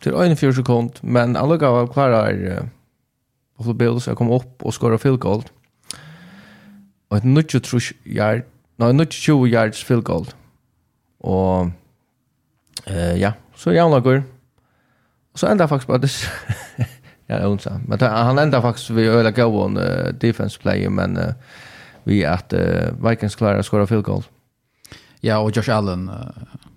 Till 0.00 0.14
en 0.14 0.36
fjärde 0.36 0.54
sekund, 0.54 0.92
men 1.00 1.36
alla 1.36 1.56
gav 1.56 1.92
klarar 1.92 2.68
på 3.56 3.64
uh, 3.64 3.72
bilden 3.72 4.00
så 4.00 4.10
jag 4.10 4.18
kom 4.18 4.30
upp 4.30 4.62
och 4.62 4.74
skora 4.74 4.98
field 4.98 5.18
goal. 5.18 5.42
Och 7.08 7.16
ett 7.16 7.24
nutch 7.24 7.60
trus 7.60 7.92
yard, 8.04 8.42
nej 8.76 8.92
nutch 8.92 9.14
20 9.14 9.46
yards 9.46 9.84
field 9.84 10.04
goal. 10.04 10.26
Och 11.18 11.66
eh 12.84 12.96
uh, 12.96 13.20
ja, 13.20 13.32
så 13.54 13.72
jag 13.72 13.90
lagar. 13.90 14.22
Och 15.32 15.38
så 15.38 15.46
ända 15.46 15.68
faktiskt 15.68 15.88
bara 15.88 15.98
det 15.98 16.10
Ja, 17.30 17.48
onsa. 17.48 17.80
Men 17.86 18.00
han 18.00 18.38
enda 18.38 18.62
faktiskt 18.62 18.90
vi 18.90 19.06
öla 19.08 19.30
go 19.30 19.42
on 19.42 19.76
uh, 19.76 20.12
defense 20.20 20.58
play, 20.60 20.88
men 20.88 21.16
uh, 21.16 21.34
vi 22.04 22.24
att 22.24 22.52
uh, 22.52 23.08
Vikings 23.08 23.36
klarar 23.36 23.62
skora 23.62 23.86
field 23.86 24.04
goal. 24.04 24.22
Ja, 25.20 25.38
och 25.38 25.56
Josh 25.56 25.70
Allen 25.70 26.08
uh, 26.08 26.14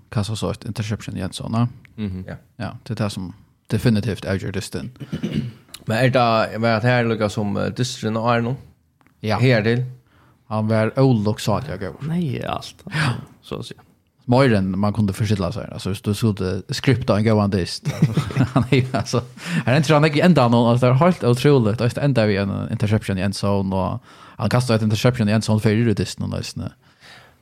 kastar 0.09 0.35
så 0.35 0.51
ett 0.51 0.65
interception 0.65 1.17
igen 1.17 1.33
såna. 1.33 1.67
Mhm. 1.95 2.25
Ja. 2.27 2.35
Ja, 2.55 2.77
det 2.83 2.93
där 2.93 3.09
som 3.09 3.33
definitivt 3.67 4.25
avgör 4.25 4.51
distan. 4.51 4.91
men 5.85 5.97
är 5.97 6.09
det 6.09 6.57
var 6.57 6.69
att 6.69 6.83
här 6.83 7.05
lukar 7.05 7.29
som 7.29 7.57
uh, 7.57 7.65
distan 7.65 8.17
och 8.17 8.31
Arno. 8.31 8.55
Ja. 9.19 9.39
Här 9.39 9.61
till. 9.61 9.85
Han 10.47 10.67
var 10.67 10.99
old 10.99 11.27
jag 11.69 11.79
går. 11.79 11.95
Nej, 11.99 12.45
allt. 12.45 12.75
Ja. 12.85 13.13
Så 13.41 13.59
att 13.59 13.65
säga 13.65 13.81
mer 14.25 14.53
än 14.53 14.79
man 14.79 14.93
kunde 14.93 15.13
förstilla 15.13 15.51
sig. 15.51 15.67
Alltså 15.71 15.89
just 15.89 16.05
du 16.05 16.13
såg 16.13 16.39
skripta 16.69 17.17
en 17.17 17.23
gåvan 17.23 17.49
dist. 17.49 17.87
Han 18.53 18.63
är 18.69 18.95
alltså 18.95 19.21
han 19.65 19.73
är 19.73 19.77
inte 19.77 19.93
han 19.93 20.03
är 20.03 20.23
ända 20.23 20.47
någon 20.47 20.71
alltså 20.71 20.85
det 20.85 20.91
är 20.91 20.95
helt 20.95 21.23
otroligt. 21.23 21.81
Alltså 21.81 22.01
ända 22.01 22.25
vi 22.25 22.37
en 22.37 22.71
interception 22.71 23.17
i 23.17 23.21
en 23.21 23.33
zon. 23.33 23.73
och 23.73 24.03
han 24.37 24.49
kastar 24.49 24.75
ett 24.75 24.81
interception 24.81 25.29
i 25.29 25.31
en 25.31 25.41
zon 25.41 25.59
för 25.59 25.69
det 25.69 25.93
dist 25.93 26.19
någon 26.19 26.29
nästan. 26.29 26.63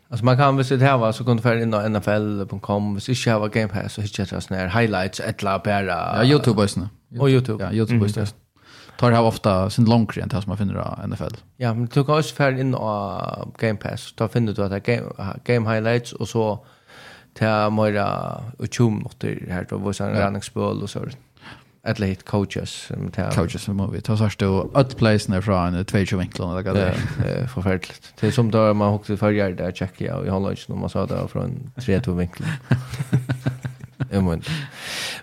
Alltså 0.10 0.26
man 0.26 0.38
kan 0.38 0.58
visit 0.58 0.82
här 0.82 1.12
så 1.12 1.24
kunde 1.24 1.44
för 1.44 1.56
in 1.56 1.72
på 1.72 1.90
nfl.com 1.90 2.94
hvis 2.94 3.10
inte 3.10 3.40
har 3.40 3.50
game 3.50 3.68
pass 3.68 3.94
så 3.94 4.02
hittar 4.02 4.28
jag 4.32 4.44
såna 4.44 4.60
här 4.60 4.82
highlights 4.82 5.20
ett 5.20 5.44
la 5.44 5.60
bara. 5.60 5.86
Ja, 5.86 6.24
Youtube 6.24 6.62
visst. 6.62 6.78
Och 7.20 7.30
Youtube. 7.30 7.64
Ja, 7.64 7.72
Youtube 7.74 8.06
visst 8.06 8.36
tar 9.00 9.12
jag 9.12 9.28
ofta 9.28 9.70
sin 9.70 9.86
långre 9.86 10.22
än 10.22 10.28
det 10.28 10.42
som 10.42 10.50
man 10.50 10.58
finner 10.58 10.76
av 10.76 11.10
NFL. 11.10 11.36
Ja, 11.58 11.74
men 11.74 11.86
du 11.86 12.04
kan 12.04 12.18
också 12.20 12.36
färd 12.36 12.60
in 12.60 12.72
på 12.74 13.54
Game 13.60 13.80
Pass. 13.80 14.14
Då 14.16 14.28
finner 14.28 14.54
du 14.54 14.64
att 14.64 14.72
det 14.72 14.80
game, 14.80 15.36
game 15.44 15.74
highlights 15.74 16.14
och 16.14 16.30
så 16.30 16.66
till 17.34 17.48
mera 17.72 18.42
och 18.58 18.68
tjumnotter 18.74 19.48
här 19.50 19.66
då, 19.70 19.78
vad 19.78 19.96
sån 19.96 20.08
är 20.08 20.84
och 20.84 20.90
så. 20.90 21.06
Eller 21.84 22.08
hit 22.08 22.26
coaches. 22.26 22.92
Coaches 23.36 23.62
som 23.62 23.92
vi 23.92 24.02
Ta 24.02 24.18
särskilt 24.18 24.42
och 24.42 24.80
ett 24.80 24.98
place 24.98 25.32
när 25.32 25.42
från 25.42 25.74
en 25.76 25.86
två 25.86 26.18
vinklarna. 26.18 26.62
Det 26.62 26.96
är 27.26 27.48
förfärligt. 27.48 28.14
Det 28.20 28.28
är 28.28 28.32
som 28.32 28.52
då 28.52 28.74
man 28.74 28.94
åkte 28.94 29.18
förrjär 29.18 29.52
där 29.52 29.72
checkar 29.72 30.06
jag 30.06 30.26
i 30.26 30.30
Holland 30.30 30.58
när 30.68 30.76
man 30.76 30.90
sa 30.90 31.06
det 31.06 31.28
från 31.28 31.72
tre 31.76 32.00
två 32.00 32.12
vinklar. 32.12 32.50
Men 34.22 34.42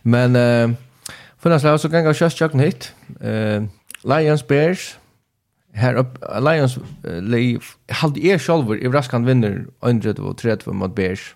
men 0.02 0.76
Funnaslag, 1.46 1.76
så 1.78 1.86
ganger 1.86 2.16
kjøst 2.18 2.40
kjøkken 2.40 2.58
hit. 2.58 2.88
Uh, 3.22 3.68
Lions 4.02 4.42
Bears, 4.42 4.96
her 5.78 6.00
opp, 6.00 6.16
Lions 6.42 6.72
uh, 6.80 7.20
lei, 7.22 7.54
halde 8.00 8.24
er 8.26 8.40
sjolver, 8.42 8.80
i 8.82 8.90
raskan 8.90 9.28
vinner 9.28 9.60
130 9.86 10.74
mot 10.74 10.96
Bears. 10.96 11.28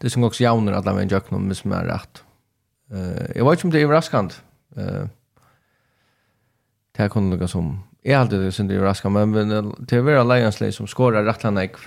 Det 0.00 0.08
som 0.14 0.24
også 0.24 0.46
jauner 0.46 0.78
at 0.78 0.88
med 0.88 1.02
en 1.02 1.12
kjøkken 1.12 1.36
om, 1.36 1.44
hvis 1.52 1.66
man 1.68 1.82
er 1.82 1.92
rett. 1.98 2.22
Uh, 2.88 3.28
jeg 3.34 3.44
vet 3.44 3.60
ikke 3.60 3.68
om 3.68 3.74
det 3.76 3.84
er 3.84 3.92
vraskant. 3.92 4.40
Uh, 4.72 5.04
det 6.96 7.04
her 7.04 7.12
kunne 7.12 7.36
lukka 7.36 7.52
som, 7.52 7.74
jeg 8.08 8.16
halte 8.16 8.40
det 8.40 8.54
som 8.56 8.72
det 8.72 8.80
er 8.80 8.86
vraskant, 8.88 9.18
men, 9.18 9.36
men 9.36 9.72
det 9.84 10.00
er 10.00 10.08
vera 10.08 10.24
Lions 10.24 10.62
lei 10.64 10.72
som 10.72 10.88
skårar 10.88 11.28
rettlan 11.28 11.60
ekv. 11.60 11.84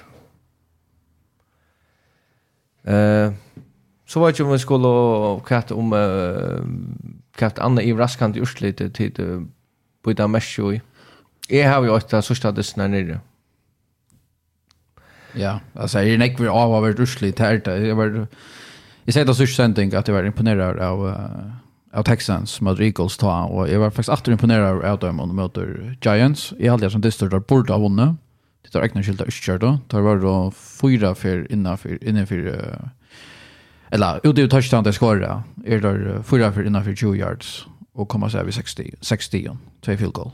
Uh, 2.85 3.33
Så 4.09 4.19
vet 4.25 4.39
jag 4.39 4.47
om 4.47 4.53
vi 4.53 4.59
skulle 4.59 4.89
katt 5.45 5.71
om 5.71 5.93
katt 7.37 7.59
Anna 7.59 7.81
i 7.81 7.93
Raskant 7.93 8.37
i 8.37 8.41
Urslite 8.41 8.89
tid 8.89 9.19
på 10.03 10.13
det 10.13 10.27
mest 10.27 10.59
i. 10.59 10.81
Jag 11.49 11.73
har 11.73 11.83
ju 11.83 11.89
åtta 11.89 12.21
sista 12.21 12.51
dessna 12.51 12.87
nere. 12.87 13.19
Ja, 15.33 15.59
alltså 15.75 15.99
är 15.99 16.05
det 16.05 16.17
näck 16.17 16.39
vi 16.39 16.47
av 16.47 16.73
av 16.73 16.85
Urslite 16.85 17.49
til 17.49 17.61
där. 17.65 17.77
Jag 17.77 17.95
var 17.95 18.27
Jag 19.05 19.13
säger 19.13 19.27
det 19.27 19.35
sist 19.35 19.55
sending 19.55 19.93
att 19.93 20.07
jeg 20.07 20.15
var 20.15 20.23
imponeret 20.23 20.79
av 20.79 21.15
av 21.93 22.03
Texans 22.03 22.61
mot 22.61 22.79
Eagles 22.79 23.17
ta 23.17 23.43
och 23.43 23.69
jag 23.69 23.79
var 23.79 23.89
faktiskt 23.89 24.09
åter 24.09 24.31
imponeret 24.31 24.83
av 24.83 24.99
dem 24.99 25.19
og 25.19 25.35
mot 25.35 25.57
Giants. 26.05 26.53
Jag 26.59 26.71
hade 26.71 26.89
som 26.89 27.01
distor 27.01 27.29
der 27.29 27.39
borde 27.39 27.73
ha 27.73 27.79
vunnit. 27.79 28.17
Det 28.63 28.71
tar 28.71 28.83
egna 28.83 29.03
skylda 29.03 29.25
utkjørt 29.25 29.61
da. 29.61 29.77
Det 29.91 30.01
var 30.03 30.19
da 30.19 30.51
fyra 30.51 31.15
for 31.15 31.47
innenfor, 31.49 31.97
innenfor 32.01 32.35
uh, 32.35 32.89
eller 33.91 34.19
ute 34.23 34.41
i 34.41 34.49
touchdown 34.49 34.83
där 34.83 34.91
skora 34.91 35.43
är 35.65 35.79
där 35.79 36.23
fyra 36.23 36.51
för 36.51 36.65
innanför 36.65 36.95
20 36.95 37.15
yards 37.15 37.67
och 37.93 38.09
komma 38.09 38.29
så 38.29 38.43
vid 38.43 38.53
60 38.53 38.93
60 39.01 39.57
två 39.81 39.97
field 39.97 40.13
goal. 40.13 40.31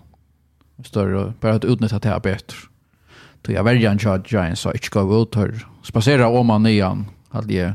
Större 0.83 1.33
bara 1.41 1.53
att 1.53 1.65
utnyttja 1.65 1.99
det 1.99 2.09
här 2.09 2.19
bättre. 2.19 2.57
Då 3.41 3.51
jag 3.51 3.63
väljer 3.63 3.91
en 3.91 3.99
charge 3.99 4.23
Giants 4.29 4.61
så 4.61 4.71
inte 4.71 4.89
gå 4.89 5.21
ut 5.21 5.35
här. 5.35 5.65
Spacera 5.83 6.27
om 6.27 6.47
man 6.47 6.63
nian 6.63 7.05
hade 7.29 7.53
jag 7.53 7.73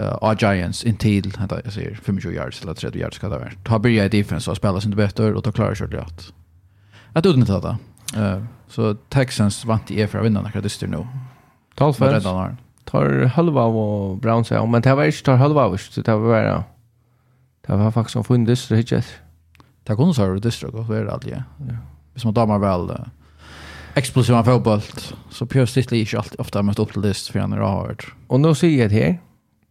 uh, 0.00 0.34
Giants 0.40 0.84
in 0.84 0.96
till 0.96 1.36
hade 1.36 1.60
jag 1.64 1.72
ser 1.72 1.94
25 2.04 2.32
yards 2.32 2.62
eller 2.62 2.74
30 2.74 2.98
yards 2.98 3.16
ska 3.16 3.28
det 3.28 3.38
vara. 3.38 3.50
Ta 3.64 3.78
börja 3.78 4.04
i 4.04 4.08
defense 4.08 4.50
och 4.50 4.56
spela 4.56 4.80
sin 4.80 4.96
bättre 4.96 5.34
och 5.34 5.44
ta 5.44 5.52
klara 5.52 5.74
kört 5.74 5.92
rätt. 5.92 6.32
Att 7.12 7.26
utnyttja 7.26 7.60
det. 7.60 7.76
Uh, 8.20 8.44
så 8.68 8.94
Texans 8.94 9.64
vant 9.64 9.90
i 9.90 10.06
för 10.06 10.18
att 10.18 10.24
vinna 10.24 10.42
när 10.42 10.60
det 10.60 10.68
styr 10.68 10.86
nu. 10.86 11.06
12 11.74 11.92
för 11.92 12.56
tar 12.88 13.26
halva 13.34 13.66
av 13.68 13.76
og 13.78 14.20
brown 14.22 14.46
seg, 14.46 14.62
men 14.68 14.84
det 14.84 14.94
var 14.96 15.10
ikke 15.10 15.26
tar 15.30 15.40
halva, 15.40 15.68
av, 15.68 15.76
så 15.80 16.02
det 16.02 16.14
var 16.14 16.30
bare, 16.30 16.54
det 17.66 17.78
var 17.80 17.94
faktisk 17.94 18.20
en 18.20 18.28
fin 18.28 18.46
distro 18.48 18.78
hittet. 18.78 19.10
Det 19.84 19.96
kunne 19.96 20.14
så 20.16 20.28
være 20.28 20.40
distro, 20.44 20.70
det 20.72 21.02
er 21.02 21.10
det 21.22 21.34
ja. 21.34 21.42
Hvis 22.14 22.24
man 22.24 22.34
damer 22.34 22.60
vel 22.62 22.90
uh, 22.94 23.08
eksplosiva 23.98 24.42
fotboll, 24.46 24.82
så 25.30 25.46
Pjør 25.46 25.66
Stittli 25.66 26.04
ikke 26.04 26.20
alltid 26.20 26.40
ofte 26.40 26.58
har 26.60 26.66
møtt 26.66 26.80
opp 26.82 26.94
til 26.94 27.02
list 27.02 27.32
for 27.32 27.42
han 27.42 27.52
er 27.52 27.64
avhørt. 27.64 28.06
Og 28.28 28.40
nå 28.40 28.54
sier 28.54 28.84
jeg 28.84 28.92
det 28.92 29.02
her, 29.02 29.16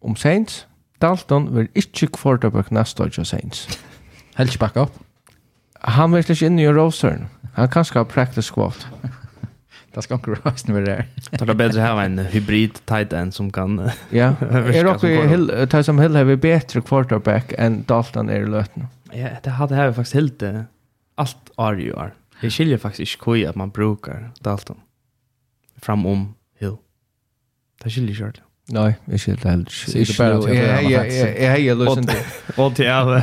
om 0.04 0.18
Saints, 0.20 0.66
Dalton 1.02 1.50
vil 1.56 1.70
ikke 1.76 2.12
kvartabøk 2.18 2.72
neste 2.72 3.04
år 3.04 3.16
til 3.16 3.26
Saints. 3.26 3.66
Helt 4.38 4.54
ikke 4.54 4.68
back. 4.68 5.00
Han 5.96 6.14
vil 6.14 6.24
ikke 6.24 6.46
inn 6.46 6.60
i 6.60 6.68
roseren. 6.68 7.28
Han 7.56 7.70
kan 7.70 7.86
skal 7.86 8.04
ha 8.04 8.10
practice 8.10 8.48
squad. 8.48 8.86
Det 9.94 10.02
ska 10.02 10.14
inte 10.14 10.30
vara 10.30 10.56
med 10.68 10.86
det. 10.86 11.06
Det 11.32 11.42
är 11.42 11.54
bättre 11.54 11.84
att 11.84 11.94
ha 11.94 12.04
en 12.04 12.20
hybrid 12.20 12.86
tight 12.86 13.14
end 13.14 13.34
som 13.34 13.52
kan... 13.52 13.90
Ja, 14.10 14.34
är 14.80 14.86
också 14.86 15.08
i 15.08 15.68
Tyson 15.68 15.84
som 15.84 16.00
Hill 16.00 16.16
har 16.16 16.24
vi 16.24 16.36
bättre 16.36 16.82
quarterback 16.82 17.54
än 17.58 17.84
Dalton 17.84 18.30
är 18.30 18.42
i 18.42 18.46
löten. 18.46 18.88
Ja, 19.12 19.28
det 19.44 19.50
hade 19.50 19.76
här 19.76 19.92
faktiskt 19.94 20.14
helt 20.14 20.40
det. 20.40 20.66
Allt 21.16 21.52
är 21.58 21.74
ju 21.74 21.94
är. 21.94 22.14
Det 22.42 22.50
skiljer 22.50 22.78
faktiskt 22.78 23.12
inte 23.12 23.36
hur 23.36 23.50
att 23.50 23.56
man 23.56 23.70
brukar 23.70 24.32
Dalton. 24.40 24.78
fram 25.82 26.06
om 26.06 26.34
Hill. 26.60 26.76
Det 27.84 27.90
skiljer 27.90 28.16
ju 28.16 28.26
inte. 28.26 28.40
Nej, 28.66 28.96
jag 29.06 29.22
skiljer 29.22 29.50
helt. 29.50 29.72
Sier 29.72 30.06
du 30.06 30.18
bara 30.18 30.38
at 30.38 30.56
jag 30.56 30.92
jag 30.92 31.42
jag 31.42 31.60
jag 31.60 31.78
lösen 31.78 32.06
det. 32.06 32.26
Och 32.56 32.76
till 32.76 32.86
jag 32.86 33.22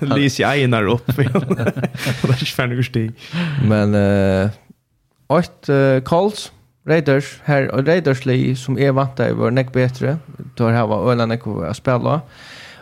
Lise 0.00 0.42
jag 0.42 0.58
är 0.58 0.64
upp. 0.86 1.06
Det 1.06 1.22
är 1.22 2.44
spänning 2.44 2.78
Men 3.68 3.94
eh 3.94 4.50
Ett 5.28 5.68
uh, 5.68 6.00
Colts, 6.00 6.52
Raiders, 6.86 7.40
här 7.44 7.70
och 7.70 7.86
Raiders 7.86 8.26
Lee 8.26 8.56
som 8.56 8.78
är 8.78 8.92
vanta 8.92 9.28
i 9.28 9.32
vår 9.32 9.50
näck 9.50 9.72
bättre. 9.72 10.18
Då 10.56 10.68
här 10.68 10.86
var 10.86 11.12
Öland 11.12 11.28
näck 11.28 11.46
att 11.46 11.76
spela. 11.76 12.20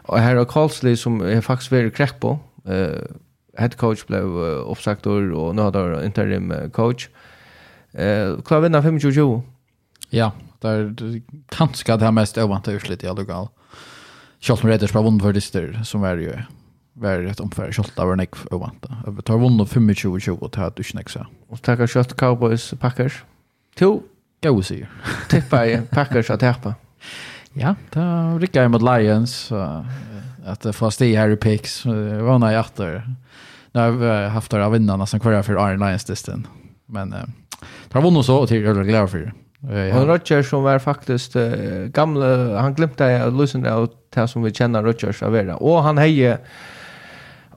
Och 0.02 0.18
här 0.18 0.36
och 0.36 0.48
Colts 0.48 0.82
Lee 0.82 0.96
som 0.96 1.20
är 1.20 1.40
faktiskt 1.40 1.72
väldigt 1.72 1.96
kräck 1.96 2.20
på. 2.20 2.38
Uh, 2.68 3.02
head 3.58 3.70
coach 3.70 4.06
blev 4.06 4.24
uh, 4.24 4.70
uppsagt 4.70 5.06
och 5.06 5.22
nu 5.54 5.62
har 5.62 5.70
där 5.70 6.04
interim 6.04 6.70
coach. 6.72 7.08
Eh, 7.96 8.40
klar 8.44 8.60
vinna 8.60 8.82
25-20. 8.82 9.42
Ja, 10.10 10.32
där 10.60 10.94
kanske 11.48 11.96
det 11.96 12.04
här 12.04 12.12
mest 12.12 12.38
ovanta 12.38 12.72
urslit 12.72 13.04
i 13.04 13.08
alla 13.08 13.24
fall. 13.24 13.48
Charlton 14.40 14.70
Raiders 14.70 14.94
var 14.94 15.02
vunnit 15.02 15.22
för 15.22 15.32
Lister 15.32 15.80
som 15.84 16.04
är 16.04 16.16
ju 16.16 16.32
var 16.98 17.18
rätt 17.18 17.40
omfär 17.40 17.72
kjolt 17.72 17.96
var 17.96 18.12
en 18.12 18.20
ekv 18.20 18.46
och 18.46 18.60
vant. 18.60 18.86
Tar 19.24 19.38
vunna 19.38 19.64
25-20 19.64 20.38
och 20.38 20.52
tar 20.52 20.72
du 20.76 20.82
snäxa. 20.82 21.26
Och 21.48 21.62
tackar 21.62 21.86
shot 21.86 22.16
Cowboys 22.16 22.74
Packers. 22.80 23.24
To. 23.78 24.00
Gå 24.42 24.62
sig. 24.62 24.88
Tippa 25.28 25.66
i 25.66 25.80
Packers 25.90 26.30
att 26.30 26.42
härpa. 26.42 26.74
Ja, 27.52 27.74
det 27.90 28.38
rycker 28.38 28.62
jag 28.62 28.70
mot 28.70 28.82
Lions. 28.82 29.52
Att 30.46 30.76
få 30.76 30.90
steg 30.90 31.16
här 31.16 31.28
i 31.28 31.36
picks. 31.36 31.86
Var 31.86 32.38
när 32.38 32.52
jag 32.52 32.60
efter. 32.60 33.14
Nu 33.72 33.80
har 33.80 33.90
vi 33.90 34.28
haft 34.28 34.50
där 34.50 34.70
vinnarna 34.70 35.06
som 35.06 35.20
kvar 35.20 35.42
för 35.42 35.52
Iron 35.52 35.86
Lions 35.86 36.04
distan. 36.04 36.46
Men 36.86 37.14
tar 37.88 38.02
vunna 38.02 38.22
så 38.22 38.36
och 38.36 38.48
till 38.48 38.62
jag 38.62 38.86
glad 38.86 39.10
för 39.10 39.18
det. 39.18 39.32
Ja. 39.88 40.00
Och 40.00 40.06
Rodgers 40.06 40.50
som 40.50 40.62
var 40.62 40.78
faktiskt 40.78 41.36
gamla, 41.86 42.60
han 42.60 42.74
glömde 42.74 43.24
att 43.24 43.32
lyssna 43.32 43.74
av 43.74 43.90
det 44.14 44.28
som 44.28 44.42
vi 44.42 44.54
känner 44.54 44.82
Rodgers 44.82 45.22
av 45.22 45.36
era. 45.36 45.56
Och 45.56 45.82
han 45.82 45.98
hejer 45.98 46.38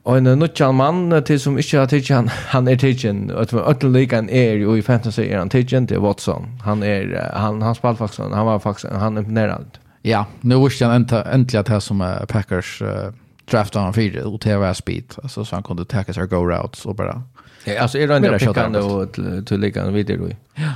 och 0.03 0.17
en 0.17 0.23
nutjan 0.23 0.75
mann 0.75 1.23
til 1.25 1.39
som 1.39 1.57
ikke 1.57 1.77
har 1.77 1.85
tidsen, 1.85 2.29
han 2.29 2.67
er 2.67 2.75
tidsen, 2.75 3.31
og 3.31 3.47
til 3.47 3.57
ødelikan 3.59 4.29
er 4.29 4.53
jo 4.53 4.75
i 4.75 4.81
fantasy 4.81 5.19
är 5.21 5.37
han 5.37 5.49
tidsen 5.49 5.87
til 5.87 5.99
Watson. 5.99 6.47
Han 6.63 6.83
er, 6.83 7.29
han, 7.33 7.61
han 7.61 7.75
spalt 7.75 7.97
faktisk, 7.97 8.19
han 8.19 8.45
var 8.45 8.57
faktisk, 8.57 8.93
han 8.93 9.17
imponerad. 9.17 9.79
Ja, 10.03 10.23
nu 10.41 10.63
visste 10.63 10.85
han 10.85 11.07
endelig 11.33 11.59
at 11.59 11.67
det 11.67 11.83
som 11.83 12.03
Packers 12.29 12.81
uh, 12.81 13.11
draftade 13.51 13.85
han 13.85 13.93
fyra, 13.93 14.27
och 14.27 14.41
TV 14.41 14.73
speed, 14.73 15.15
alltså, 15.23 15.45
så 15.45 15.55
han 15.55 15.63
kunde 15.63 15.85
tacka 15.85 16.13
sig 16.13 16.27
go 16.27 16.35
routes 16.35 16.85
och 16.85 16.95
bara... 16.95 17.21
Ja, 17.65 17.81
alltså 17.81 17.97
är 17.97 18.07
det 18.07 18.15
ändå 18.15 18.37
pickande 18.39 18.79
och 18.79 19.13
till 19.45 19.59
likan 19.59 19.93
vidare 19.93 20.35
Ja. 20.55 20.71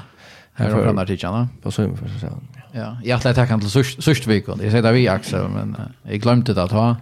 Här 0.53 0.69
från 0.69 0.86
han 0.86 0.99
artiklarna. 0.99 1.47
På 1.61 1.71
så 1.71 1.84
ungefär 1.84 2.07
så 2.19 2.28
Ja, 2.71 2.97
jag 3.03 3.24
lät 3.24 3.36
tacka 3.36 3.53
han 3.53 3.59
till 3.59 3.69
sörst 4.01 4.28
vikon. 4.28 4.59
Jag 4.61 4.71
säger 4.71 4.84
det 4.84 4.91
vi 4.91 5.07
Axel, 5.07 5.49
men 5.49 5.76
jag 6.03 6.21
glömde 6.21 6.53
det 6.53 6.63
att 6.63 6.71
ha. 6.71 6.95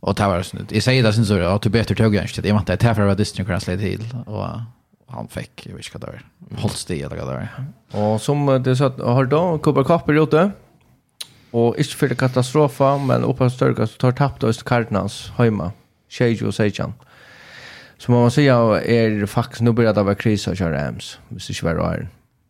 Och 0.00 0.14
det 0.14 0.26
var 0.26 0.42
sånt. 0.42 0.72
Jag 0.72 0.82
säger 0.82 1.02
det 1.02 1.12
sen 1.12 1.26
så 1.26 1.40
att 1.40 1.62
du 1.62 1.70
bättre 1.70 1.94
tog 1.94 2.14
jag 2.14 2.24
inte. 2.24 2.48
Jag 2.48 2.54
vant 2.54 2.70
att 2.70 2.80
det 2.80 2.86
här 2.86 3.06
var 3.06 3.14
distan 3.14 3.46
kan 3.46 3.60
slå 3.60 3.76
till 3.76 4.04
och 4.26 4.46
han 5.06 5.28
fick 5.28 5.66
jag 5.66 5.76
vet 5.76 5.94
inte 5.94 6.06
var, 6.06 6.22
Holst 6.56 6.88
det 6.88 7.02
eller 7.02 7.16
hva 7.16 7.24
det 7.24 7.48
var. 7.92 8.12
Och 8.14 8.20
som 8.20 8.62
det 8.62 8.76
så 8.76 8.84
att 8.84 9.00
har 9.00 9.24
då 9.24 9.58
Cooper 9.58 9.84
Cup 9.84 10.08
ute. 10.08 10.50
Och 11.50 11.78
inte 11.78 11.94
för 11.94 12.08
katastrofa 12.14 12.98
men 12.98 13.24
uppe 13.24 13.50
störka 13.50 13.86
så 13.86 13.98
tar 13.98 14.12
tappt 14.12 14.44
oss 14.44 14.62
Cardinals 14.62 15.32
hemma. 15.36 15.72
Shage 16.08 16.42
och 16.42 16.54
Sejan. 16.54 16.92
Så 17.98 18.12
man 18.12 18.20
måste 18.20 18.34
säga 18.34 18.56
är 18.80 19.26
faktiskt 19.26 19.60
nu 19.60 19.72
börjar 19.72 19.94
det 19.94 20.02
vara 20.02 20.14
kris 20.14 20.46
och 20.46 20.56
köra 20.56 20.86
Rams. 20.88 21.18
det 21.28 21.36
är 21.36 21.64
var 21.64 21.74
väl. 21.74 22.06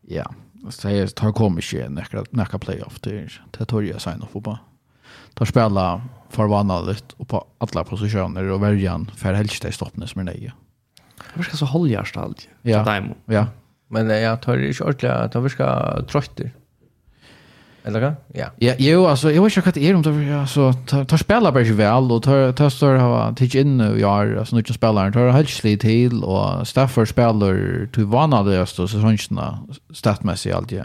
Ja. 0.09 0.34
Så 0.70 0.88
det 0.88 1.14
tar 1.14 1.32
kommer 1.32 1.74
ju 1.74 1.88
nästa 1.88 2.24
nästa 2.30 2.59
playoff 2.59 3.01
till. 3.01 3.30
Det 3.59 3.64
tar 3.64 3.80
ju 3.80 3.99
sign 3.99 4.22
off 4.22 4.44
på. 4.44 4.59
Tar 5.34 5.44
spela 5.44 6.03
förvandligt 6.31 7.12
och 7.16 7.29
på 7.29 7.47
alla 7.59 7.85
positioner 7.85 8.45
och 8.45 8.62
värjan 8.62 9.11
för 9.16 9.33
helst 9.33 9.62
det 9.62 9.72
stoppne 9.72 10.07
som 10.07 10.20
är 10.20 10.24
nej. 10.24 10.53
Det 11.35 11.43
ska 11.43 11.57
så 11.57 11.66
hållhjärst 11.66 12.16
allt. 12.16 12.49
Ja. 12.62 13.03
Ja. 13.26 13.47
Men 13.89 14.09
jag 14.09 14.43
tar 14.43 14.57
det 14.57 14.68
inte 14.68 14.85
ordentligt 14.85 15.37
att 15.37 15.43
det 15.43 15.51
ska 15.51 16.03
trötter. 16.03 16.51
Eller 17.85 18.01
vad? 18.01 18.14
Ja. 18.35 18.47
Ja, 18.57 18.74
jo, 18.79 19.07
alltså 19.07 19.33
jag 19.33 19.43
vet 19.43 19.57
inte 19.57 19.70
vad 19.70 19.74
det 19.74 19.89
er 19.89 19.95
om 19.95 20.03
det, 20.03 20.41
alltså 20.41 20.72
tar 20.87 21.16
spelar 21.16 21.53
bara 21.53 21.64
ju 21.64 21.72
väl 21.72 22.12
och 22.12 22.22
tar, 22.22 22.53
tar 22.53 22.68
stør 22.68 22.99
ha 22.99 23.33
tids 23.35 23.55
inn 23.55 23.81
i 23.81 24.05
år, 24.05 24.39
altså, 24.39 24.57
nødvendig 24.57 24.74
spilleren, 24.74 25.12
tar 25.12 25.31
helst 25.31 25.64
litt 25.64 25.81
til, 25.81 26.24
og 26.24 26.66
Stafford 26.66 27.07
spiller 27.07 27.87
til 27.93 28.05
vanligst, 28.05 28.81
og 28.81 28.89
sesongene, 28.89 29.59
statmessig 29.93 30.53
alltid, 30.53 30.85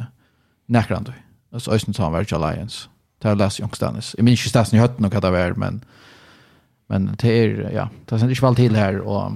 nekrande, 0.68 1.14
Alltså 1.54 1.74
Øystein 1.74 1.94
Sandberg 1.94 2.34
Alliance. 2.34 2.89
Det 3.24 3.30
har 3.30 3.36
läst 3.36 3.59
Jungstanis. 3.59 4.15
Jag 4.17 4.24
minns 4.24 4.39
inte 4.39 4.49
statsen 4.49 4.80
i 4.80 4.82
hötten 4.82 5.05
och 5.05 5.13
vad 5.13 5.24
det 5.24 5.32
var, 5.32 5.53
men, 5.55 5.86
men 6.88 7.15
det 7.19 7.30
är, 7.30 7.71
ja, 7.74 7.89
det 8.05 8.15
är 8.15 8.30
inte 8.30 8.45
väl 8.45 8.55
till 8.55 8.76
här. 8.76 8.99
Och 8.99 9.32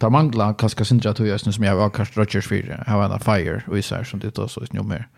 det 0.00 0.10
manglar 0.10 0.54
kanske 0.54 0.84
synd 0.84 1.06
att 1.06 1.18
jag 1.18 1.40
som 1.40 1.64
jag 1.64 1.76
var 1.76 1.90
kanske 1.90 2.20
Rodgers 2.20 2.46
för. 2.46 2.84
Jag 2.86 2.96
var 2.96 3.14
en 3.14 3.20
fire 3.20 3.62
och 3.66 3.78
isär 3.78 4.04
som 4.04 4.20
det 4.20 4.38
också 4.38 4.60
är 4.60 4.82
mer. 4.82 5.08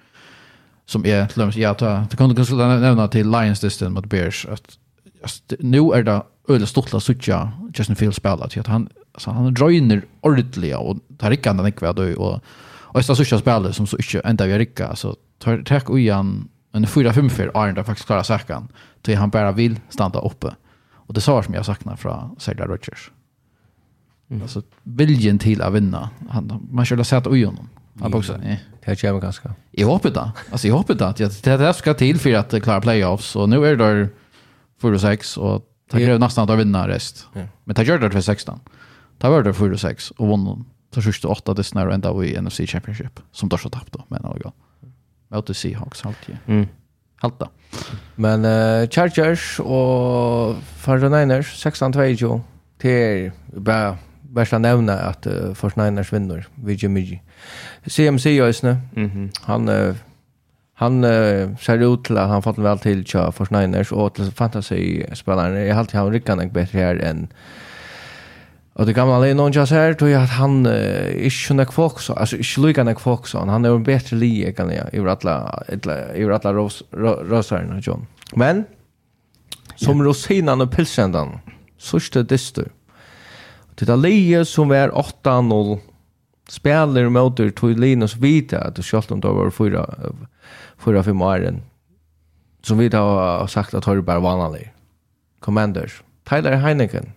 Som 0.87 1.07
är, 1.07 1.27
till 1.27 1.43
exempel, 1.43 1.61
ja, 1.61 2.07
det 2.11 2.17
kan 2.17 2.35
du 2.35 2.45
kunna 2.45 2.77
nämna 2.77 3.09
till 3.09 3.31
Lions 3.31 3.61
Distan 3.61 3.93
mot 3.93 4.07
Bears. 4.07 4.47
Att, 4.47 4.79
nu 5.59 5.79
är 5.79 6.03
det 6.03 6.23
öle 6.49 6.67
stortla 6.67 7.01
sucha 7.01 7.53
Justin 7.75 7.97
Fields 7.97 8.17
spelar 8.17 8.45
att 8.45 8.67
han 8.67 8.89
så 9.19 9.31
han 9.31 9.55
joiner 9.55 10.05
ordentligt 10.21 10.77
och 10.77 10.97
tar 11.19 11.31
rickan 11.31 11.57
den 11.57 11.67
ikväll 11.67 11.99
och 11.99 12.29
och 12.29 12.41
och 12.95 13.05
så 13.05 13.17
sucha 13.17 13.39
spelar 13.39 13.73
som 13.73 13.87
så 13.87 13.97
inte 13.97 14.21
ända 14.25 14.47
vi 14.47 14.59
ricka 14.59 14.97
så 14.97 15.17
tar 15.39 15.63
tack 15.63 15.91
och 15.91 16.01
igen 16.01 16.49
Men 16.75 16.87
fyra 16.87 17.13
fem 17.13 17.31
för 17.31 17.51
Arne 17.55 17.85
faktiskt 17.85 18.07
klara 18.07 18.25
säkan. 18.25 18.69
Till 19.03 19.17
han 19.17 19.31
bara 19.31 19.53
vill 19.53 19.81
stanna 19.89 20.19
uppe. 20.19 20.55
Och 20.93 21.15
det 21.15 21.21
sa 21.21 21.43
som 21.43 21.55
jag 21.55 21.67
saknar 21.67 21.97
från 21.97 22.37
Sergio 22.39 22.65
Rogers. 22.65 23.11
Mm. 24.31 24.43
Alltså 24.43 24.63
viljen 24.83 25.39
till 25.39 25.63
att 25.63 25.73
vinna. 25.73 26.11
Han, 26.29 26.67
man 26.71 26.87
skulle 26.87 26.99
ha 26.99 27.05
sett 27.05 27.27
oj 27.27 27.45
honom. 27.45 27.69
Han 28.01 28.15
också, 28.15 28.37
nej. 28.37 28.65
Det 28.85 29.05
är 29.05 29.21
ganska. 29.21 29.55
Jag 29.71 29.89
hoppas 29.89 30.13
det. 30.13 30.33
Alltså 30.51 30.69
jag 30.69 30.75
hoppas 30.75 31.17
det. 31.17 31.43
Det 31.43 31.59
här 31.59 31.73
ska 31.73 31.95
till 31.95 32.19
för 32.19 32.35
att 32.35 32.63
klara 32.63 32.81
playoffs. 32.81 33.37
Och 33.37 33.49
nu 33.49 33.67
är 33.67 33.77
det 33.77 33.85
där 33.85 34.09
4-6 34.81 35.39
och 35.39 35.65
tar 35.91 35.99
kräver 35.99 36.19
nästan 36.19 36.51
att 36.51 36.59
vinna 36.59 36.89
rest. 36.89 37.29
Men 37.65 37.75
tar 37.75 37.83
gör 37.83 37.99
det 37.99 38.11
för 38.11 38.21
16. 38.21 38.61
Tar 39.19 39.31
var 39.31 39.43
det 39.43 39.53
4-6 39.53 40.13
och 40.13 40.29
vann. 40.29 40.65
Så 40.95 41.03
sista 41.03 41.29
åtta 41.29 41.55
det 41.55 41.65
snarare 41.65 41.95
ända 41.95 42.25
i 42.25 42.41
NFC 42.41 42.61
Championship. 42.67 43.21
Som 43.33 43.49
då 43.49 43.59
så 43.59 43.69
tappade, 43.69 44.05
men 44.09 44.25
alla 44.25 44.37
var 44.45 44.53
mot 45.35 45.57
Seahawks 45.57 46.03
halt 46.03 46.29
ju. 46.29 46.37
Mm. 46.47 46.69
Halta. 47.17 47.49
Men 48.15 48.45
uh, 48.45 48.89
Chargers 48.89 49.61
och 49.61 50.57
49ers 50.85 51.43
16-2 51.43 52.41
till 52.79 53.31
bara 53.47 53.97
bästa 54.23 54.59
nämna 54.59 54.93
att 54.93 55.27
uh, 55.27 55.33
49ers 55.33 56.13
vinner 56.13 56.47
vid 56.55 56.83
Jimmy 56.83 57.01
G. 57.01 57.21
CMC 57.87 58.31
just 58.31 58.63
nu. 58.63 58.77
Mm 58.97 59.11
-hmm. 59.11 59.31
Han 59.43 59.69
uh, 59.69 59.95
han 60.75 61.05
uh, 61.05 61.57
ser 61.57 61.95
ut 61.95 62.05
till 62.05 62.19
att 62.19 62.29
han 62.29 62.43
fått 62.43 62.59
väl 62.59 62.79
till 62.79 63.05
tja 63.05 63.31
49ers 63.31 63.93
och 63.93 64.15
till 64.15 64.31
fantasy-spelaren. 64.31 65.67
Jag 65.67 65.75
har 65.75 65.81
alltid 65.81 66.01
han 66.01 66.13
ryckan 66.13 66.51
bättre 66.53 66.79
här 66.79 66.97
än 66.97 67.29
Och 68.75 68.87
det 68.87 68.93
gamla 68.93 69.19
Leon 69.19 69.37
någon 69.37 69.53
jag 69.53 69.69
säger 69.69 69.95
tror 69.95 70.11
jag 70.11 70.23
att 70.23 70.31
han 70.31 70.67
är 70.67 71.11
ju 71.11 71.61
en 71.61 71.67
fox 71.67 72.11
alltså 72.11 72.37
är 72.37 72.85
nek 72.85 73.01
folk 73.01 73.27
så, 73.27 73.39
han 73.39 73.65
är 73.65 73.75
en 73.75 73.83
bättre 73.83 74.17
lie 74.17 74.53
kan 74.53 74.71
jag 74.71 74.95
i 74.95 74.99
alla 74.99 75.63
i 76.17 76.25
alla 76.25 76.53
rosarna 76.53 77.81
John. 77.81 78.07
Men 78.35 78.65
som 79.77 80.03
rosinan 80.03 80.61
och 80.61 80.73
pilsändan 80.73 81.39
sista 81.79 82.23
distur. 82.23 82.69
Det 83.75 83.85
där 83.85 83.97
lie 83.97 84.45
som 84.45 84.71
är 84.71 84.89
8-0 84.89 85.79
spelar 86.49 87.09
mot 87.09 87.37
det 87.37 87.51
till 87.51 87.81
Linus 87.81 88.17
vita 88.17 88.61
att 88.61 88.77
det 88.77 88.83
skall 88.83 89.03
inte 89.11 89.29
vara 89.29 89.51
fyra 89.51 89.87
fyra 90.79 91.03
fem 91.03 91.23
åren. 91.23 91.63
Som 92.63 92.79
vi 92.79 92.89
har 92.89 93.47
sagt 93.47 93.75
att 93.75 93.85
har 93.85 94.01
bara 94.01 94.21
vanlig. 94.21 94.73
Commanders. 95.41 96.03
Tyler 96.25 96.57
Heineken. 96.57 97.13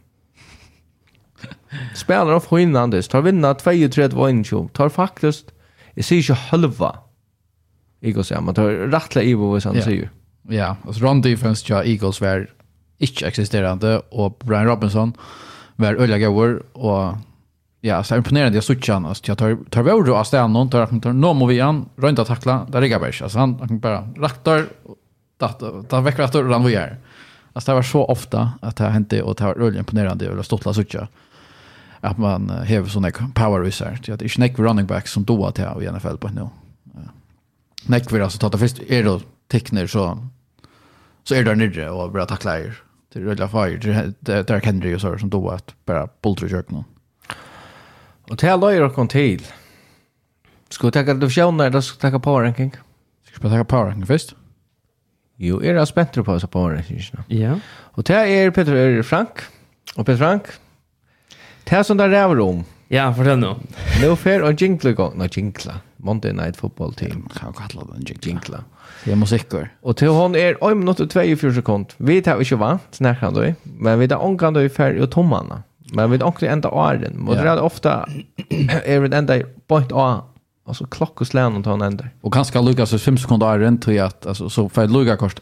Spelar 1.96 2.34
av 2.34 2.46
Hynandes, 2.50 3.08
tar 3.08 3.22
vinna 3.22 3.54
2-3-1-2, 3.54 4.70
tar 4.70 4.90
faktiskt, 4.90 5.52
jag 5.94 6.06
sier 6.06 6.20
inte 6.20 6.34
halva, 6.34 6.96
Eagles, 8.02 8.32
ja, 8.32 8.42
man 8.42 8.56
tar 8.56 8.70
rattla 8.92 9.22
i 9.22 9.34
vad 9.34 9.64
han 9.64 9.76
ja. 9.76 9.82
sier. 9.82 10.10
Ja, 10.50 10.76
alltså 10.86 11.04
run 11.04 11.22
defense 11.22 11.66
tja 11.66 11.84
Eagles 11.84 12.22
var 12.22 12.48
inte 12.98 13.28
existerande, 13.28 14.02
och 14.10 14.42
Brian 14.46 14.66
Robinson 14.66 15.14
var 15.76 15.96
öliga 15.96 16.28
gåvor, 16.28 16.64
och 16.74 17.18
ja, 17.82 18.04
så 18.04 18.16
er 18.16 18.22
imponerende 18.22 18.58
jeg 18.58 18.64
suttje 18.64 18.94
han, 18.94 19.06
altså, 19.06 19.32
jeg 19.32 19.38
tar, 19.38 19.58
tar 19.72 19.86
vore 19.86 20.16
av 20.16 20.26
stedet 20.28 20.50
noen, 20.52 20.70
tar 20.70 20.88
akkurat, 20.88 21.16
nå 21.16 21.34
må 21.38 21.50
vi 21.50 21.60
igjen, 21.60 21.86
røynda 21.98 22.26
takla, 22.26 22.64
det 22.72 22.82
rigger 22.82 23.02
bare 23.02 23.14
ikke, 23.14 23.28
altså 23.28 23.44
han, 23.44 23.58
han 23.62 23.82
bara 23.84 24.04
raktar, 24.22 24.66
da 25.38 26.02
vekker 26.02 26.26
etter, 26.26 26.48
rann 26.50 26.66
vi 26.66 26.74
gjør. 26.74 26.98
Alltså 27.58 27.72
det 27.72 27.76
var 27.76 27.82
så 27.82 28.06
ofta 28.06 28.52
att 28.62 28.76
det 28.76 28.90
hendte, 28.90 29.24
og 29.24 29.36
det 29.38 29.44
var 29.44 29.58
øyla 29.58 29.80
imponerende, 29.80 30.30
og 30.30 30.38
det 30.38 30.44
stått 30.46 30.66
la 30.66 30.74
suttje 30.74 31.08
att 32.00 32.18
man 32.18 32.50
har 32.50 32.86
såna 32.86 33.12
power 33.12 33.62
research 33.62 34.00
det 34.06 34.22
är 34.22 34.28
snack 34.28 34.60
running 34.60 34.86
back 34.86 35.08
som 35.08 35.24
då 35.24 35.46
att 35.46 35.58
jag 35.58 35.84
i 35.84 35.92
NFL 35.92 36.18
på 36.18 36.28
nu. 36.28 36.50
Näck 37.86 38.12
vill 38.12 38.22
alltså 38.22 38.40
ta 38.40 38.50
det 38.50 38.58
först 38.58 38.80
är 38.80 39.04
då 39.04 39.22
teckner 39.48 39.88
så 39.88 40.28
så 41.24 41.36
är 41.36 41.44
det 41.44 41.56
nere 41.56 41.90
och 41.90 42.12
bra 42.12 42.26
Det 42.26 42.74
till 43.12 43.22
rulla 43.22 43.48
fire 43.48 44.14
det 44.20 44.48
där 44.48 44.60
kan 44.60 44.96
och 44.96 45.02
så 45.02 45.18
som 45.18 45.30
då 45.30 45.50
att 45.50 45.76
bara 45.86 46.08
bultra 46.22 46.48
jerk 46.48 46.70
någon. 46.70 46.84
Och 48.30 48.40
till 48.40 48.50
alla 48.50 48.74
er 48.74 48.90
kon 48.90 49.08
till. 49.08 49.48
Ska 50.70 50.92
ta 50.92 51.04
det 51.04 51.30
sjön 51.30 51.58
där 51.58 51.70
då 51.70 51.82
ska 51.82 52.12
ta 52.12 52.20
power 52.20 52.44
ranking. 52.44 52.72
Ska 53.34 53.50
ta 53.50 53.64
power 53.64 53.86
ranking 53.86 54.06
först. 54.06 54.36
Jo, 55.36 55.64
är 55.64 55.74
det 55.74 55.86
spännande 55.86 56.24
på 56.24 56.40
så 56.40 56.48
power 56.48 56.76
ranking. 56.76 57.02
Ja. 57.28 57.60
Och 57.68 58.06
till 58.06 58.16
är 58.16 58.52
Peter 58.52 59.02
Frank 59.02 59.30
och 59.96 60.06
Peter 60.06 60.18
Frank 60.18 60.44
Det 61.70 61.84
som 61.84 61.98
det 61.98 62.08
räver 62.08 62.40
om. 62.40 62.64
Ja, 62.88 63.14
fortell 63.14 63.40
nu. 63.40 63.56
Nu 64.02 64.16
fer 64.16 64.42
och 64.42 64.62
jingla 64.62 64.92
gång. 64.92 65.18
Nå 65.18 65.26
jingla. 65.26 65.74
Monday 65.98 66.34
Night 66.34 66.58
Football 66.58 66.94
Team. 66.94 67.30
Kan 67.34 67.54
jag 67.56 67.56
kalla 67.56 67.86
den 67.86 68.02
jingla. 68.06 68.28
jingla. 68.28 68.64
Det 69.06 69.12
är 69.12 69.16
musiker. 69.16 69.68
Og 69.84 69.98
til 69.98 70.10
hon 70.10 70.36
er 70.36 70.64
om 70.64 70.78
något 70.78 71.10
tvei 71.10 71.36
24 71.36 71.54
sekund. 71.54 71.86
Vi 72.00 72.22
tar 72.22 72.40
ikke 72.40 72.60
vant, 72.60 72.82
snackar 72.92 73.32
du. 73.32 73.54
Men 73.64 74.00
vi 74.00 74.08
tar 74.08 74.24
ongan 74.24 74.54
du 74.54 74.70
fer 74.70 74.92
i 74.92 75.08
färg. 75.08 75.64
Men 75.94 76.12
vi 76.12 76.18
tar 76.18 76.28
onkan 76.28 76.50
enda 76.50 76.70
åren. 76.70 77.28
Og 77.28 77.36
det 77.36 77.46
er 77.46 77.62
ofta 77.62 78.04
er 78.86 79.00
vi 79.00 79.16
enda 79.18 79.42
point 79.68 79.92
A 79.92 80.22
alltså 80.68 80.86
klockoslän 80.86 81.56
og 81.56 81.64
ta 81.64 81.74
en 81.74 81.82
ändar. 81.82 82.10
Och 82.22 82.32
ganska 82.32 82.62
Lucas 82.62 83.04
5 83.04 83.18
sekunder 83.18 83.48
är 83.48 83.60
rent 83.60 83.82
till 83.82 84.02
att 84.02 84.26
alltså 84.26 84.50
så 84.50 84.70
för 84.70 84.88
Lucas 84.88 85.20
kost 85.20 85.40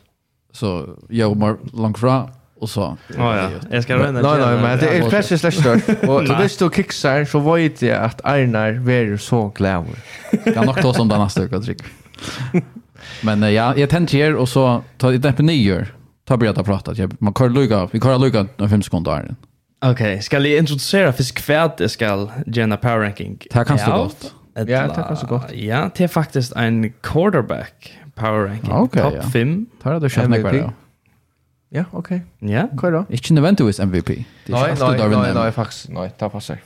så 0.51 0.89
jag 1.09 1.37
mer 1.37 1.57
långt 1.73 1.97
fra 1.97 2.29
och 2.59 2.69
så. 2.69 2.97
Ja 3.17 3.37
ja. 3.37 3.49
Jag 3.71 3.83
ska 3.83 3.95
röna. 3.95 4.21
Nej 4.21 4.39
nej, 4.39 4.61
men 4.61 4.79
det 4.79 4.97
är 4.97 5.09
flash 5.09 5.37
slash 5.37 5.63
där. 5.63 6.09
Och 6.09 6.23
det 6.23 6.49
står 6.49 6.69
kicksar 6.69 7.25
så 7.25 7.39
vet 7.39 7.81
jag 7.81 8.03
att 8.03 8.25
Arnar 8.25 8.73
var 8.73 9.17
så 9.17 9.47
glad. 9.55 9.85
Kan 10.53 10.65
nog 10.65 10.81
ta 10.81 10.93
som 10.93 11.07
den 11.07 11.19
nästa 11.19 11.41
vecka 11.41 11.59
trick. 11.59 11.81
Men 13.21 13.53
ja, 13.53 13.77
jag 13.77 13.89
tänkte 13.89 14.17
här 14.17 14.35
och 14.35 14.49
så 14.49 14.83
tar 14.97 15.11
det 15.11 15.33
på 15.33 15.43
nyår. 15.43 15.95
Ta 16.27 16.37
börja 16.37 16.53
ta 16.53 16.63
prata. 16.63 16.93
Man 17.19 17.33
kör 17.33 17.49
Luka. 17.49 17.89
Vi 17.91 17.99
kör 17.99 18.19
Luka 18.19 18.47
om 18.57 18.69
5 18.69 18.81
sekunder 18.81 19.11
där. 19.11 19.35
Okej, 19.91 20.21
ska 20.21 20.39
jag 20.39 20.57
introducera 20.59 21.13
för 21.13 21.23
skvärt 21.23 21.77
det 21.77 21.89
ska 21.89 22.29
Jenna 22.45 22.77
Power 22.77 22.99
Ranking. 22.99 23.37
Det 23.51 23.65
kan 23.65 23.79
stå 23.79 23.91
gott. 23.91 24.33
Ja, 24.55 24.63
det 24.63 24.91
kan 24.95 25.17
så 25.17 25.27
gott. 25.27 25.53
Ja, 25.53 25.89
det 25.95 26.03
är 26.03 26.07
faktiskt 26.07 26.53
en 26.55 26.93
quarterback 27.01 27.99
power 28.15 28.47
ranking. 28.47 28.71
Okay, 28.71 29.03
Top 29.03 29.13
ja. 29.15 29.29
5. 29.29 29.65
Tar 29.83 29.99
det 29.99 30.09
känner 30.09 30.37
jag. 30.37 30.71
Ja, 31.69 31.83
okej. 31.91 32.21
Ja, 32.39 32.67
hva 32.73 32.87
er 32.87 32.91
det? 32.91 33.03
Inte 33.09 33.33
nødvendigvis 33.33 33.79
MVP. 33.79 34.09
Nei, 34.09 34.25
nej, 34.79 35.09
nei, 35.09 35.33
nej, 35.33 35.51
faktiskt. 35.51 35.89
Nej, 35.89 36.11
det 36.19 36.29
passar. 36.29 36.57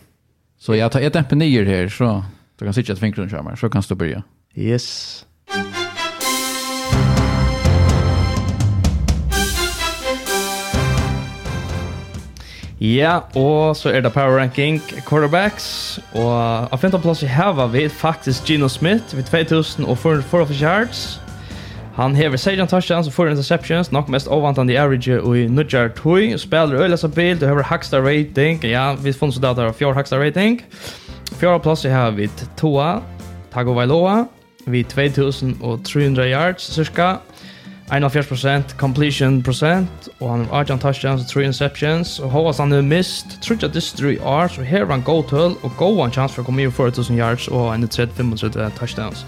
Så 0.59 0.75
jag 0.75 0.91
tar 0.91 1.01
ett 1.01 1.13
tempo 1.13 1.35
ner 1.35 1.65
här 1.65 1.89
så 1.89 2.23
du 2.59 2.65
kan 2.65 2.73
sitta 2.73 2.93
ett 2.93 2.99
fingrun 2.99 3.29
kör 3.29 3.55
så 3.55 3.69
kan 3.69 3.83
du 3.89 3.95
börja. 3.95 4.23
Yes. 4.55 5.25
Ja, 12.81 13.19
og 13.35 13.75
så 13.75 13.89
er 13.89 14.01
det 14.01 14.13
power 14.13 14.37
ranking 14.39 14.79
quarterbacks, 15.07 15.99
og 16.15 16.71
av 16.71 16.77
femte 16.79 16.99
plass 17.03 17.23
i 17.23 17.27
hava 17.27 17.65
vi 17.67 17.89
faktisk 17.91 18.47
Gino 18.47 18.69
Smith 18.71 19.15
vid 19.17 19.27
2400 19.27 19.83
og 19.91 19.97
400 19.97 20.55
yards, 20.61 21.01
Han 21.95 22.15
hever 22.15 22.37
16 22.37 22.67
touchdowns 22.67 23.07
og 23.07 23.13
4 23.13 23.31
interceptions, 23.31 23.91
nok 23.91 24.09
mest 24.09 24.27
ovantande 24.27 24.73
i 24.73 24.75
average 24.75 25.21
og 25.21 25.37
i 25.37 25.47
nudjar 25.47 25.87
tui. 25.95 26.37
Spiller 26.37 26.83
øyla 26.83 27.07
bil, 27.15 27.41
du 27.41 27.45
hever 27.45 27.63
haksta 27.63 27.99
rating, 27.99 28.63
ja, 28.63 28.93
vi 28.93 29.11
funnet 29.13 29.35
så 29.35 29.41
data 29.41 29.61
av 29.61 29.73
fjord 29.73 29.95
haksta 29.95 30.17
rating. 30.17 30.61
Fjord 31.39 31.61
plass 31.61 31.85
jeg 31.85 31.93
har 31.93 32.11
vid 32.11 32.29
Toa, 32.57 33.01
Tago 33.53 33.73
Vailoa, 33.73 34.25
vid 34.67 34.85
2300 34.85 36.31
yards 36.31 36.73
cirka, 36.73 37.15
41% 37.91 38.77
completion 38.77 39.43
percent, 39.43 40.09
og 40.19 40.29
han 40.29 40.45
har 40.45 40.59
18 40.59 40.79
touchdowns 40.79 41.21
og 41.21 41.27
3 41.27 41.43
interceptions, 41.43 42.19
og 42.19 42.29
hovast 42.29 42.59
han 42.59 42.71
har 42.71 42.81
mist, 42.81 43.25
tror 43.41 43.57
jeg 43.61 43.73
disse 43.73 43.97
3 43.97 44.21
år, 44.21 44.47
så 44.47 44.61
her 44.61 44.83
var 44.83 44.93
han 44.93 45.03
god 45.03 45.23
tøll, 45.29 45.55
og 45.63 45.71
god 45.77 46.05
en 46.05 46.11
chans 46.11 46.33
for 46.33 46.41
å 46.41 46.45
komme 46.45 46.63
i 46.63 46.69
4000 46.69 47.17
yards 47.17 47.47
og 47.47 47.73
en 47.73 47.89
35 47.89 48.71
touchdowns. 48.77 49.25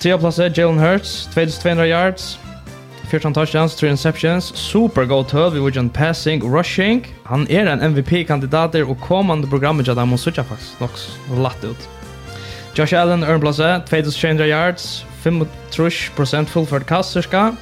Trea 0.00 0.18
plasser, 0.18 0.50
Jalen 0.50 0.78
Hurts, 0.78 1.26
2200 1.34 1.88
yards, 1.88 2.38
14 3.08 3.32
touchdowns, 3.32 3.74
3 3.76 3.90
interceptions, 3.90 4.52
super 4.54 5.06
go 5.06 5.22
tøl 5.22 5.52
vi 5.54 5.60
vujjan 5.62 5.88
passing, 5.90 6.42
rushing. 6.44 7.06
Han 7.26 7.46
er 7.50 7.70
en 7.70 7.80
MVP-kandidater 7.92 8.84
og 8.84 8.98
kommande 9.00 9.48
programmet 9.48 9.88
jadda 9.88 10.04
må 10.04 10.18
suttja 10.18 10.44
faktisk 10.44 10.80
nok 10.82 10.98
latt 11.38 11.64
ut. 11.64 11.88
Josh 12.76 12.92
Allen, 12.92 13.24
earn 13.24 13.40
plus 13.40 13.56
2200 13.56 14.50
yards, 14.50 15.06
35% 15.24 16.50
fullført 16.52 16.86
kast 16.86 17.16
cirka, 17.16 17.52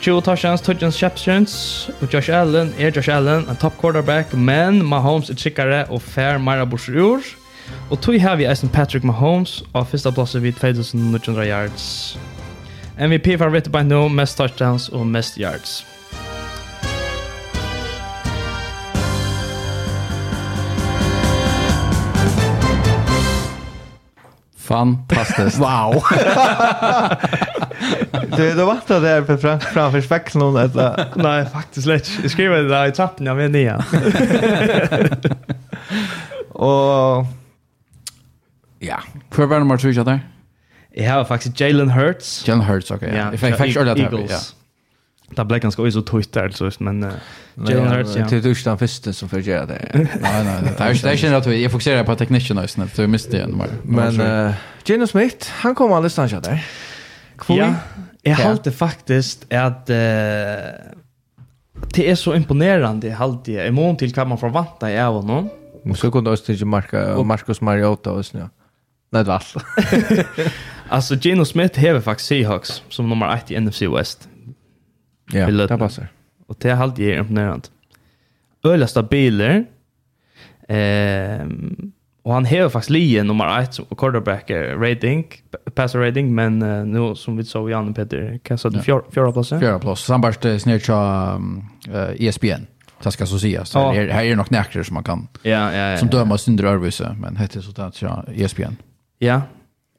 20 0.00 0.22
touchdowns, 0.22 0.62
20 0.62 0.88
interceptions, 0.88 1.90
og 2.00 2.08
Josh 2.14 2.30
Allen 2.32 2.74
er 2.78 2.90
Josh 2.90 3.10
Allen, 3.10 3.46
en 3.48 3.56
top 3.56 3.78
quarterback, 3.78 4.34
men 4.34 4.82
Mahomes 4.82 5.30
er 5.30 5.38
tryggare 5.38 5.84
og 5.90 6.02
fair 6.02 6.38
Mara 6.38 6.64
Bursur 6.64 6.98
ur. 6.98 7.22
Og 7.90 8.00
tog 8.00 8.20
har 8.20 8.36
vi 8.36 8.44
eisen 8.44 8.68
Patrick 8.68 9.04
Mahomes 9.04 9.62
og 9.72 9.86
fyrsta 9.88 10.10
plasset 10.10 10.42
vid 10.42 10.52
2900 10.52 11.48
yards. 11.48 12.18
MVP 12.98 13.38
for 13.38 13.50
Ritter 13.50 13.70
by 13.70 13.82
no, 13.86 14.08
mest 14.08 14.36
touchdowns 14.36 14.88
og 14.88 15.06
mest 15.06 15.38
yards. 15.38 15.86
Fantastiskt. 24.68 25.58
wow. 25.64 26.02
du 28.36 28.54
du 28.54 28.64
vart 28.64 28.86
där 28.86 29.22
på 29.22 29.36
fram 29.36 29.60
framför 29.60 30.42
och 30.42 30.60
alltså. 30.60 30.96
Nej, 31.14 31.46
faktiskt 31.46 31.86
lätt. 31.86 32.10
Jag 32.22 32.30
skriver 32.30 32.56
det 32.56 32.68
där 32.68 32.86
i 32.86 32.92
trappen 32.92 33.26
jag 33.26 33.34
vet 33.34 33.54
inte. 33.54 33.84
Och 36.52 37.26
Ja. 38.82 39.00
Hvor 39.34 39.46
var 39.46 39.58
nummer 39.58 39.76
3 39.76 39.92
der? 39.92 40.18
Jeg 40.96 41.10
har 41.10 41.24
faktisk 41.24 41.60
Jalen 41.60 41.90
Hurts. 41.90 42.44
Jalen 42.48 42.64
Hurts, 42.64 42.90
ok. 42.90 43.02
Ja. 43.02 43.30
Jeg 43.30 43.38
fikk 43.38 43.56
faktisk 43.56 43.80
ordet 43.80 43.96
der. 43.96 44.18
Ja. 44.30 44.38
Det 45.36 45.44
ble 45.48 45.58
ganske 45.60 45.82
også 45.82 46.00
tøyt 46.08 46.34
der, 46.34 46.76
men 46.80 47.04
Jalen 47.68 47.88
Hurts, 47.92 48.16
ja. 48.16 48.24
Det 48.30 48.42
du 48.44 48.48
ikke 48.48 48.70
den 48.70 48.78
første 48.78 49.12
som 49.12 49.28
får 49.28 49.42
gjøre 49.44 49.66
det. 49.66 49.80
Nei, 50.24 50.42
nei, 50.46 50.56
det 50.64 50.80
er 50.80 51.12
ikke 51.12 51.40
det. 51.44 51.60
Jeg 51.60 51.70
fokuserer 51.70 52.02
på 52.02 52.14
teknikken 52.14 52.58
også, 52.58 52.88
Du 52.96 53.02
jeg 53.02 53.10
miste 53.10 53.36
igjen. 53.36 53.60
Men 53.84 54.22
Gino 54.86 55.06
Smith, 55.06 55.50
han 55.62 55.74
kom 55.74 55.92
alle 55.92 56.08
stedet 56.08 56.44
der. 56.44 56.64
Ja, 57.50 57.74
jeg 58.24 58.36
halte 58.36 58.72
faktisk 58.72 59.44
at 59.50 59.90
det 61.94 62.10
er 62.10 62.14
så 62.18 62.34
imponerande 62.34 63.12
halte 63.14 63.52
jeg. 63.52 63.68
I 63.68 63.74
mån 63.74 63.96
til 64.00 64.12
hva 64.14 64.24
man 64.28 64.40
forventer 64.40 64.90
jeg 64.92 65.04
av 65.04 65.20
noen. 65.26 65.50
Så 65.96 66.10
kunne 66.10 66.26
du 66.26 66.32
også 66.32 66.50
til 66.50 66.66
Marcus 66.66 67.62
Mariota 67.62 68.10
også, 68.10 68.38
ja. 68.42 68.48
Nej, 69.10 69.24
det 69.24 69.28
var 69.28 69.34
allt. 69.34 69.56
alltså, 70.88 71.14
Geno 71.20 71.44
Smith 71.44 71.80
har 71.80 72.00
faktiskt 72.00 72.28
Seahawks 72.28 72.82
som 72.88 73.08
nummer 73.08 73.34
ett 73.34 73.50
i 73.50 73.60
NFC 73.60 73.82
West. 73.82 74.28
Ja, 75.32 75.46
Bilden. 75.46 75.66
det 75.66 75.78
passar. 75.78 76.08
Och 76.46 76.56
det 76.58 76.70
är 76.70 76.74
halvt 76.74 76.98
är 76.98 77.18
imponerande. 77.18 77.68
Öliga 78.64 78.88
stabiler. 78.88 79.66
Ehm... 80.68 81.92
Och 82.28 82.34
han 82.34 82.46
har 82.46 82.68
faktiskt 82.68 82.90
lige 82.90 83.22
nummer 83.22 83.60
1 83.60 83.74
som 83.74 83.86
quarterback 83.96 84.50
rating, 84.50 85.26
passer 85.74 85.98
rating, 85.98 86.34
men 86.34 86.62
uh, 86.62 86.86
nu 86.86 87.14
som 87.14 87.36
vi 87.36 87.44
såg 87.44 87.70
Janne 87.70 87.92
Peter 87.92 88.40
kastade 88.42 88.76
ja. 88.76 88.82
fjärde 88.82 89.04
fjör, 89.10 89.32
plats. 89.32 89.48
Fjärde 89.48 89.78
plats. 89.78 90.04
Sen 90.04 90.20
bara 90.20 90.32
det 90.40 90.60
snär 90.60 90.90
um, 90.90 91.64
uh, 91.88 92.26
ESPN. 92.26 92.66
Det 93.02 93.10
ska 93.10 93.26
så 93.26 93.38
sägas. 93.38 93.74
Ja. 93.74 93.92
Här, 93.92 94.08
här 94.08 94.24
är 94.24 94.30
det 94.30 94.36
nog 94.36 94.52
näkter 94.52 94.82
som 94.82 94.94
man 94.94 95.04
kan 95.04 95.28
ja, 95.42 95.72
ja, 95.72 95.90
ja, 95.90 95.96
som 95.98 96.08
dömer 96.08 96.38
ja. 96.62 96.68
Örvise, 96.68 97.16
men 97.18 97.36
heter 97.36 97.60
så 97.60 97.82
att 97.82 97.94
så 97.94 98.24
ESPN. 98.34 98.76
Ja. 99.18 99.42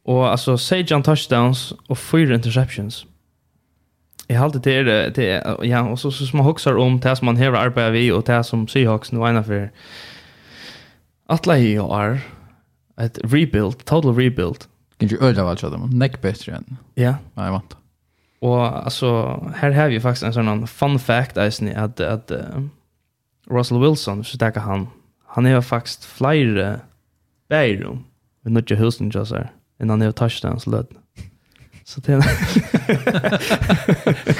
Och 0.03 0.29
alltså 0.29 0.57
Sajan 0.57 1.03
touchdowns 1.03 1.73
och 1.87 1.97
fyra 1.97 2.35
interceptions. 2.35 3.05
Jag 4.27 4.39
hade 4.39 4.59
det 4.59 4.83
det, 4.83 5.09
det 5.15 5.57
ja 5.63 5.89
och 5.89 5.99
så 5.99 6.11
så 6.11 6.25
små 6.25 6.43
huxar 6.43 6.77
om 6.77 6.99
det 6.99 7.15
som 7.15 7.25
man 7.25 7.37
hever 7.37 7.57
arbeidet 7.57 7.93
vi 7.93 8.11
och 8.11 8.23
det 8.23 8.43
som 8.43 8.67
Seahawks 8.67 9.11
nu 9.11 9.19
ena 9.19 9.43
för 9.43 9.71
Atla 11.29 11.57
i 11.57 11.77
og 11.79 11.91
er 11.93 12.19
et 12.99 13.19
rebuild, 13.23 13.75
total 13.85 14.13
rebuild. 14.17 14.67
Kan 14.99 15.09
ju 15.09 15.17
öda 15.21 15.43
vad 15.43 15.61
jag 15.61 15.71
dem. 15.71 15.89
Neck 15.89 16.21
bättre 16.21 16.55
än. 16.55 16.77
Ja. 16.95 17.15
Nej, 17.33 17.51
vant. 17.51 17.77
Och 18.39 18.85
alltså 18.85 19.39
här 19.55 19.71
har 19.71 19.89
vi 19.89 19.99
faktiskt 19.99 20.23
en 20.23 20.33
sånn 20.33 20.67
fun 20.67 20.99
fact 20.99 21.37
eisen, 21.37 21.67
ni 21.67 21.75
at 21.75 21.99
att 21.99 22.31
uh, 22.31 22.67
Russell 23.49 23.79
Wilson 23.79 24.23
så 24.23 24.37
där 24.37 24.59
han 24.59 24.87
han 25.27 25.45
är 25.45 25.61
faktiskt 25.61 26.05
flyr 26.05 26.79
bärum 27.49 28.03
vi 28.45 28.51
nødde 28.51 28.75
husen 28.79 29.11
til 29.11 29.21
oss 29.21 29.31
her, 29.35 29.51
innan 29.81 30.01
jeg 30.01 30.15
tar 30.15 30.39
den 30.41 30.59
lød. 30.71 30.83
Så 31.89 32.01
det 32.05 32.13
er... 32.13 32.21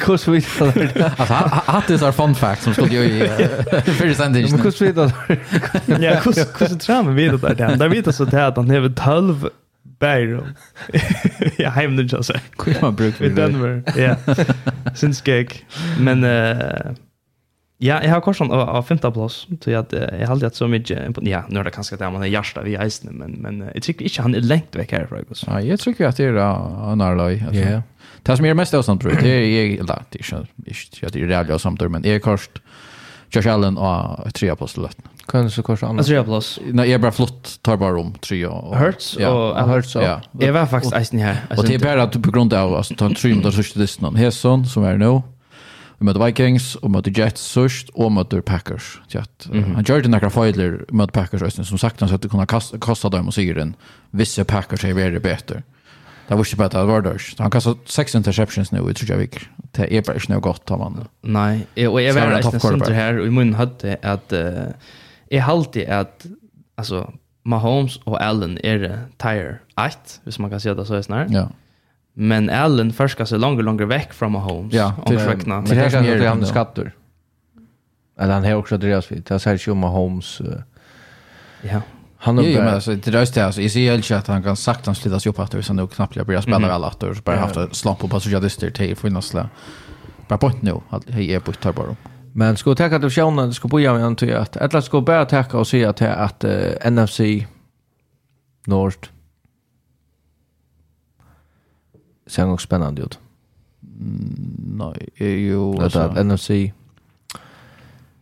Hvordan 0.06 0.34
vet 0.34 0.50
du 0.60 0.66
det? 0.66 1.14
Altså, 1.20 1.34
hatt 1.66 1.90
er 1.92 2.12
fun 2.14 2.36
fact 2.36 2.62
som 2.62 2.74
skulle 2.74 2.92
gjøre 2.94 3.06
i 3.10 3.96
fyrre 3.98 4.14
sendingen. 4.14 4.52
Men 4.52 4.62
hvordan 4.62 4.86
vet 4.86 4.96
du 4.96 5.02
det? 5.02 6.04
Ja, 6.04 6.20
hvordan 6.22 6.78
tror 6.80 6.96
jeg 6.96 7.16
vi 7.16 7.24
vet 7.24 7.42
det 7.42 7.58
der? 7.58 7.76
Der 7.76 7.90
vet 7.90 8.06
jeg 8.06 8.14
så 8.14 8.26
det 8.26 8.34
at 8.34 8.58
han 8.58 8.70
har 8.70 8.90
12 8.90 9.50
bærum. 10.00 10.54
Ja, 11.60 11.70
heimnudja 11.74 12.22
seg. 12.24 12.40
Hvor 12.56 12.82
man 12.82 12.96
bruker 12.96 13.26
det? 13.26 13.32
I 13.32 13.36
Denver, 13.36 13.82
ja. 13.98 14.16
Sinnsgeg. 14.94 15.66
Men... 16.00 16.24
Uh, 16.24 16.96
Ja, 17.82 18.04
jag 18.04 18.10
har 18.10 18.22
korsan 18.22 18.52
av, 18.52 18.70
av 18.70 18.84
femte 18.84 19.12
plats. 19.12 19.48
Så 19.64 19.72
jag, 19.72 19.86
jag 19.92 20.28
har 20.28 20.32
aldrig 20.32 20.56
så 20.56 20.68
mycket... 20.68 21.18
Ja, 21.22 21.44
nu 21.50 21.60
är 21.60 21.64
det 21.64 21.72
kanske 21.72 21.96
att 21.96 22.14
man 22.14 22.24
är 22.24 22.28
hjärsta 22.28 22.62
vid 22.62 22.80
eisen, 22.80 23.14
men, 23.14 23.32
men 23.32 23.70
jag 23.74 23.84
tycker 23.84 24.04
inte 24.04 24.22
han 24.22 24.36
är 24.36 24.40
längt 24.40 24.76
väck 24.76 24.90
Fragos. 25.10 25.44
Ja, 25.48 25.62
jag 25.62 25.80
tycker 25.80 26.08
att 26.08 26.18
det 26.18 26.24
är 26.24 26.92
en 26.92 27.02
arloj. 27.02 27.46
Ja. 27.52 27.82
Det 28.24 28.38
som 28.38 28.46
är 28.46 28.54
mest 28.54 28.74
avstånd, 28.74 29.02
tror 29.02 29.14
jag, 29.14 29.24
det 29.24 29.30
är... 29.30 29.80
Eller, 29.80 30.06
det 30.06 30.20
är 30.20 30.34
inte 30.68 31.08
att 31.08 31.14
det 31.14 31.22
är 31.22 31.28
rädda 31.28 31.60
samtidigt, 31.60 31.92
men 31.92 32.06
är 32.06 32.20
korst... 32.20 32.52
Josh 33.32 33.54
Allen 33.54 33.78
och 33.78 34.34
trea 34.34 34.56
plus 34.56 34.78
lätt. 34.78 34.98
Kan 35.28 35.52
så 35.52 35.64
kanske 35.64 35.86
annars. 35.86 36.06
Trea 36.06 36.24
plus. 36.24 36.60
Nej, 36.72 36.90
jag 36.90 37.02
bara 37.02 37.12
flott 37.12 37.60
tar 37.62 37.78
bara 37.78 38.00
om 38.00 38.14
tre 38.14 38.46
och 38.46 38.78
Hurts 38.78 39.16
och 39.16 39.22
ja, 39.22 39.66
Hurts 39.66 39.92
så. 39.92 40.02
Ja. 40.02 40.22
Jag 40.32 40.54
var 40.54 40.66
faktiskt 40.66 40.96
eisen 40.96 41.20
här. 41.20 41.38
Och 41.58 41.66
det 41.66 41.76
är 41.76 41.80
bara 41.80 42.08
på 42.08 42.32
grund 42.32 42.54
av 42.54 42.76
alltså 42.76 42.96
tar 42.96 43.10
tre 43.10 43.30
minuter 43.30 43.52
så 43.52 43.64
sist 43.64 44.02
någon. 44.02 44.16
Hesson 44.16 44.66
som 44.66 44.84
är 44.84 44.98
nu. 44.98 45.22
Vi 46.00 46.08
møtte 46.08 46.22
Vikings, 46.24 46.78
og 46.80 46.94
møtte 46.94 47.12
Jets 47.12 47.44
sørst, 47.44 47.90
og 48.00 48.14
møtte 48.16 48.42
Packers. 48.42 49.02
Mm 49.14 49.64
-hmm. 49.64 49.76
Han 49.76 49.84
gjør 49.84 50.02
det 50.02 50.12
nekra 50.12 50.30
feiler 50.30 50.86
møtte 50.92 51.12
Packers 51.12 51.42
østen, 51.42 51.66
som 51.66 51.78
sagt 51.78 52.00
han 52.00 52.20
kunne 52.20 52.46
kasta 52.80 53.10
dem 53.10 53.28
og 53.28 53.34
sigeren, 53.34 53.76
visse 54.12 54.44
Packers 54.44 54.84
er 54.84 54.94
veldig 54.94 55.22
bedre. 55.22 55.62
Det 56.30 56.38
var 56.38 56.44
ikke 56.46 56.58
bedre, 56.58 56.80
det 56.80 56.88
var 56.88 57.02
dørs. 57.02 57.36
Han 57.40 57.50
kastet 57.50 57.78
seks 57.86 58.16
interceptions 58.16 58.72
nå, 58.72 58.88
jeg 58.88 58.96
tror 58.96 59.16
jeg 59.16 59.22
ikke. 59.22 59.48
Det 59.76 59.88
er 59.92 60.02
bare 60.02 60.16
ikke 60.16 60.30
noe 60.30 60.42
godt 60.42 60.72
av 60.72 60.84
han. 60.84 61.08
Nei, 61.24 61.66
og 61.88 62.04
jeg 62.04 62.16
var 62.16 62.38
resten 62.38 62.60
sinter 62.60 62.94
her, 62.94 63.20
og 63.20 63.26
i 63.26 63.30
munnen 63.30 63.56
hadde 63.56 63.98
at 64.02 64.34
uh, 64.34 64.74
jeg 65.32 65.44
halte 65.44 65.86
at 65.86 66.28
altså, 66.78 67.12
Mahomes 67.46 68.00
og 68.06 68.18
Allen 68.22 68.58
er 68.64 68.98
tire 69.20 69.58
8, 69.78 70.22
hvis 70.24 70.40
man 70.40 70.50
kan 70.50 70.60
si 70.60 70.70
det 70.70 70.88
så 70.88 70.96
er 70.96 71.02
snart. 71.02 71.32
Ja. 71.32 71.38
Yeah 71.38 71.50
Men 72.14 72.50
Allen 72.50 72.94
forskar 72.94 73.26
sig 73.26 73.40
längre 73.40 73.64
längre 73.64 73.86
veck 73.86 74.14
från 74.14 74.32
Mahomes. 74.32 74.74
home. 74.74 74.84
Ja, 74.84 74.94
om 75.06 75.16
men 75.16 75.66
Det 75.66 75.76
här 75.76 75.96
är 75.96 76.18
ju 76.18 76.26
han 76.28 76.46
skatter. 76.46 76.94
Eller 78.20 78.34
han 78.34 78.44
har 78.44 78.54
också 78.54 78.78
drevet 78.78 79.12
vid. 79.12 79.24
Det 79.24 79.46
här 79.46 79.54
är 79.54 79.68
ju 79.68 79.72
om 79.72 79.84
Holmes. 79.84 80.42
Ja. 81.62 81.82
Han 82.18 82.38
har 82.38 82.44
ju 82.44 82.62
med 82.62 82.84
sig 82.84 82.96
det 82.96 83.12
röst 83.12 83.34
det. 83.34 83.54
så 83.54 83.62
i 83.62 83.70
sig 83.70 83.86
helt 83.86 84.12
att 84.12 84.28
han 84.28 84.44
kan 84.44 84.56
sagt 84.56 84.86
han 84.86 84.96
slitas 84.96 85.26
upp 85.26 85.40
att 85.40 85.66
så 85.66 85.74
nog 85.74 85.92
knappt 85.92 86.16
jag 86.16 86.26
börjar 86.26 86.42
spela 86.42 86.74
alla 86.74 86.88
att 86.88 87.00
så 87.00 87.22
bara 87.24 87.38
haft 87.38 87.58
en 87.58 87.74
slamp 87.74 88.00
på 88.00 88.08
passagerister 88.08 88.72
till 88.72 88.96
finnas 88.96 89.32
där. 89.32 89.50
Bara 90.28 90.38
på 90.38 90.52
nu. 90.62 90.82
Hej 91.08 91.34
är 91.34 91.40
på 91.40 91.52
tar 91.52 91.96
Men 92.34 92.58
ska 92.58 92.76
ta 92.76 92.86
att 92.86 93.04
optionen 93.04 93.54
ska 93.54 93.68
börja 93.68 93.94
med 93.94 94.06
antar 94.06 94.28
jag 94.28 94.42
att 94.42 94.56
eller 94.56 94.82
ska 94.82 95.02
börja 95.02 95.26
täcka 95.26 95.58
och 95.58 95.68
se 95.68 95.86
att 95.86 96.02
att 96.02 96.44
NFC 96.92 97.20
Nord, 98.66 99.08
ser 102.30 102.46
nog 102.46 102.62
spännande 102.62 103.02
ut. 103.02 103.20
Nej, 104.60 105.10
är 105.16 105.28
ju 105.28 105.82
alltså 105.82 106.24
NFC 106.24 106.50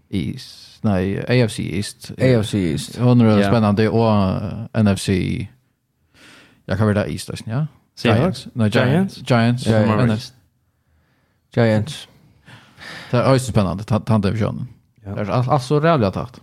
East. 0.10 0.84
Nej, 0.84 1.44
AFC 1.44 1.60
East. 1.60 2.12
AFC 2.12 2.54
East. 2.54 2.98
Hon 2.98 3.22
är 3.22 3.40
yeah. 3.40 3.52
spännande 3.52 3.90
och 3.90 4.84
NFC 4.84 5.10
Jag 6.66 6.78
kan 6.78 6.88
väl 6.88 6.96
där 6.96 7.12
East, 7.12 7.30
ja. 7.46 7.68
Seahawks? 7.96 8.48
Nej, 8.54 8.70
Giants. 8.74 9.18
Giants. 9.30 9.66
Giants. 9.68 10.34
Giants. 11.56 12.08
Det 13.12 13.18
är 13.18 13.34
ju 13.34 13.40
spännande, 13.40 13.84
tant 13.84 14.24
divisionen. 14.24 14.68
Ja. 15.04 15.16
Det 15.16 15.22
är 15.22 15.52
alltså 15.52 15.80
rävligt 15.80 16.14
tatt. 16.14 16.42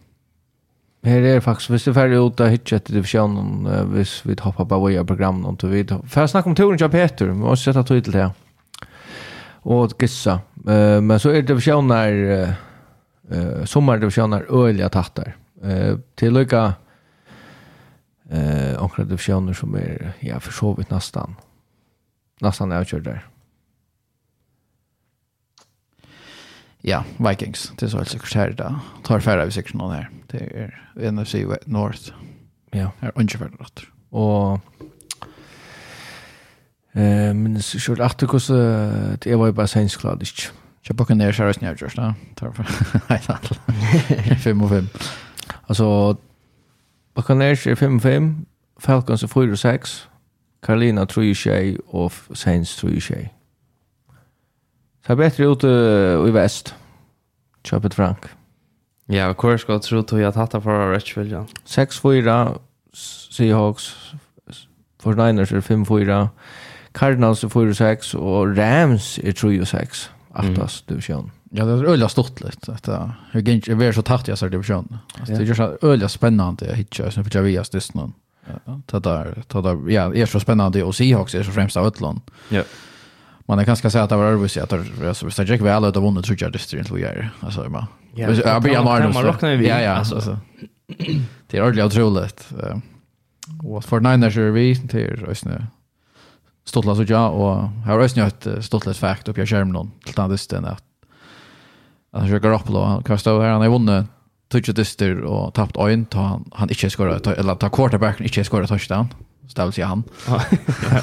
Her 1.05 1.27
er 1.29 1.41
faktisk, 1.45 1.71
hvis 1.71 1.85
du 1.85 1.91
er 1.91 1.99
ferdig 1.99 2.21
ut 2.21 2.41
og 2.41 2.51
hittar 2.51 2.79
etter 2.79 2.97
divisjonen, 2.97 3.67
uh, 3.69 3.83
hvis 3.93 4.23
vi 4.25 4.37
hoppar 4.41 4.69
på 4.71 4.79
våre 4.87 5.05
program, 5.05 5.43
og 5.45 5.59
du 5.61 5.69
vet, 5.69 5.93
for 6.07 6.25
jeg 6.25 6.33
snakker 6.33 6.51
om 6.51 6.57
turen 6.57 6.81
til 6.81 6.89
Peter, 6.89 7.29
vi 7.29 7.37
må 7.37 7.57
sette 7.61 7.83
tog 7.85 8.01
til 8.05 8.17
det, 8.17 8.31
og 9.65 9.93
gissa, 10.01 10.39
uh, 10.65 11.01
men 11.05 11.21
så 11.21 11.35
er 11.35 11.45
divisjoner, 11.45 12.23
uh, 12.31 12.55
uh, 13.35 13.67
sommerdivisjoner, 13.69 14.49
øyelige 14.49 14.89
tattar, 14.97 15.37
uh, 15.61 16.01
til 16.17 16.33
lykka, 16.33 16.65
uh, 18.33 18.83
omkring 18.83 19.09
divisioner 19.09 19.53
som 19.53 19.75
är 19.75 20.13
ja 20.21 20.41
för 20.41 20.53
så 20.53 20.75
vitt 20.75 20.91
nästan 20.91 21.37
nästan 22.41 22.73
avgjord 22.73 23.03
där. 23.03 23.27
Ja, 26.81 27.05
Vikings. 27.19 27.73
Det 27.77 27.87
är 27.87 27.91
så 27.91 27.97
helt 27.97 28.09
säkert 28.09 28.35
här 28.35 28.51
idag. 28.51 28.75
Tar 29.03 29.21
färre 29.21 29.45
vi 29.45 29.51
säkert 29.51 29.75
någon 29.75 29.93
här. 29.93 30.11
Det 30.35 30.49
er 30.51 30.71
NFC 31.13 31.45
North. 31.67 32.11
Ja. 32.75 32.89
Det 33.01 33.09
er 33.09 33.15
ungefær 33.15 33.53
rett. 33.61 33.85
Og 34.11 34.61
eh 36.95 37.37
men 37.37 37.63
så 37.63 37.79
skjort 37.79 38.01
efter 38.01 38.27
kus 38.27 38.47
det 39.23 39.39
var 39.39 39.47
ju 39.47 39.53
bara 39.53 39.67
sen 39.67 39.89
klart 39.89 40.21
det. 40.21 40.53
Jag 40.89 40.97
bara 40.97 41.05
kan 41.05 41.19
det 41.19 41.33
köra 41.35 41.53
snäv 41.53 41.77
just 41.81 41.97
då. 41.97 42.15
Därför. 42.41 42.65
Fem 44.35 44.63
och 44.63 44.71
fem. 44.71 44.89
Alltså 45.67 46.17
Buccaneers 47.15 47.67
är 47.67 47.75
5-5, 47.75 48.45
Falcons 48.79 49.23
är 49.23 49.27
4-6, 49.27 50.07
Carolina 50.63 51.05
3-6 51.05 51.81
och 51.87 52.13
Saints 52.37 52.85
3-6. 52.85 53.29
Så 55.07 55.17
bättre 55.17 55.45
ute 55.45 55.69
i 56.29 56.31
väst. 56.31 56.75
Köpet 57.65 57.95
Frank. 57.95 58.19
Mm. 58.19 58.44
Ja, 59.09 59.29
og 59.29 59.35
hvor 59.41 59.57
skal 59.57 59.73
jeg 59.73 59.83
tro 59.83 60.03
til 60.03 60.25
at 60.25 60.37
hatt 60.37 60.57
for 60.63 60.95
Retchville, 60.95 61.37
ja. 61.37 61.85
6-4, 61.85 62.59
Seahawks, 62.95 64.15
49ers 65.05 65.55
er 65.55 65.61
5-4, 65.61 66.27
Cardinals 66.95 67.45
er 67.45 67.49
4-6, 67.49 68.17
og 68.19 68.59
Rams 68.59 69.19
er 69.19 69.33
3-6, 69.33 70.09
attas 70.35 70.85
mm. 70.89 71.31
Ja, 71.57 71.65
det 71.65 71.73
är 71.73 71.85
öliga 71.85 72.09
stort 72.09 72.41
lite. 72.41 72.73
Att 72.73 72.87
jag 73.33 73.49
gick 73.49 73.69
ju 73.69 73.93
så 73.93 74.03
tatt 74.03 74.29
jag 74.29 74.39
så 74.39 74.49
division. 74.49 74.99
Alltså 75.19 75.35
det 75.35 75.51
är 75.51 75.55
så 75.55 75.79
öliga 75.83 76.09
spännande 76.09 76.71
att 76.71 76.77
hitta 76.77 77.11
så 77.11 77.25
för 77.25 77.31
jag 77.37 77.43
vet 77.43 77.75
just 77.75 77.95
nu. 77.95 78.13
Ja, 78.47 78.81
det 78.87 78.99
där, 78.99 79.43
det 79.49 79.61
där 79.61 79.91
ja, 79.91 80.15
är 80.15 80.27
så 80.27 80.41
spännande 80.41 80.83
och 80.83 80.95
Seahawks 80.95 81.35
är 81.35 81.43
så 81.43 81.51
främst 81.51 81.77
av 81.77 81.87
Ötland. 81.87 82.21
Ja 82.49 82.63
man 83.47 83.59
kan 83.59 83.65
kanske 83.65 83.91
säga 83.91 84.05
att 84.05 84.11
det 84.11 84.17
var 84.17 84.25
övervis 84.25 84.57
att 84.57 84.73
alltså 84.73 85.27
visst 85.27 85.39
jag 85.39 85.47
väl 85.63 85.85
att 85.85 85.97
vunnit 85.97 86.25
tror 86.25 86.39
jag 86.41 86.53
det 86.53 86.59
strint 86.59 86.91
vi 86.91 87.03
är 87.03 87.31
alltså 87.41 87.69
man 87.69 87.87
ja 88.15 88.33
jag 88.45 88.63
blir 88.63 88.77
en 88.77 89.65
ja 89.65 89.81
ja 89.81 89.91
alltså. 89.91 90.39
det 91.47 91.59
är 91.59 91.63
ordentligt 91.63 91.85
otroligt. 91.85 92.53
Och 93.63 93.85
för 93.85 94.01
nine 94.01 94.21
där 94.21 94.31
vi 94.51 94.77
till 94.89 95.25
ösnö 95.29 95.63
stolt 96.65 96.97
så 96.97 97.05
jag 97.13 97.35
och 97.35 97.57
har 97.87 98.01
ösnö 98.01 98.27
ett 98.27 98.47
stolt 98.61 98.97
fakt 98.97 99.29
upp 99.29 99.39
jag 99.39 99.49
skärmen 99.49 99.91
till 100.05 100.15
den 100.15 100.65
att 100.65 100.65
att 100.65 100.85
jag 102.13 102.23
försöker 102.23 102.55
upp 102.55 102.67
då 102.67 103.03
kan 103.07 103.19
stå 103.19 103.41
här 103.41 103.51
han 103.51 103.61
har 103.61 103.69
vunnit 103.69 104.07
touch 104.63 104.75
dyster 104.75 105.21
och 105.21 105.55
tappt 105.55 105.77
ögon 105.77 106.05
ta 106.05 106.23
han, 106.23 106.45
han 106.53 106.69
inte 106.69 106.91
skora 106.91 107.19
eller 107.37 107.55
ta 107.55 107.69
quarterbacken 107.69 108.27
inte 108.27 108.45
skora 108.45 108.67
touchdown. 108.67 109.09
Så 109.47 109.73
ju 109.77 109.85
han. 109.85 110.03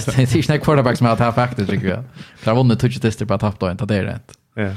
det 0.06 0.18
är 0.18 0.38
inte 0.38 0.58
quarterback 0.58 0.98
som 0.98 1.08
har 1.08 1.16
tappat 1.16 1.36
faktiskt 1.36 1.70
tycker 1.70 1.88
jag. 1.88 2.04
För 2.38 2.52
han 2.52 2.58
vunnit 2.58 2.80
touch 2.80 3.02
dyster 3.02 3.26
på 3.26 3.38
tappt 3.38 3.64
ögon 3.64 3.78
ta 3.78 3.86
det 3.86 3.96
är 3.96 4.04
rätt. 4.04 4.32
Ja. 4.56 4.72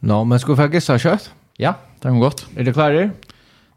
Nå, 0.00 0.24
men 0.24 0.40
ska 0.40 0.54
vi 0.54 0.68
få 0.68 0.74
gissa 0.74 0.98
kött? 0.98 1.30
Ja, 1.56 1.74
det 2.00 2.08
går 2.08 2.18
gott. 2.18 2.46
Är 2.56 2.64
det 2.64 2.72
klar? 2.72 3.10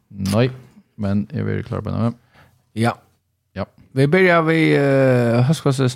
Nej, 0.08 0.52
men 0.96 1.28
jag 1.32 1.44
vill 1.44 1.64
klara 1.64 1.82
på 1.82 1.90
det. 1.90 2.14
Ja. 2.74 2.98
Ja. 3.54 3.66
Vi 3.92 4.08
börjar 4.08 4.42
vi 4.42 4.78
uh, 4.78 5.46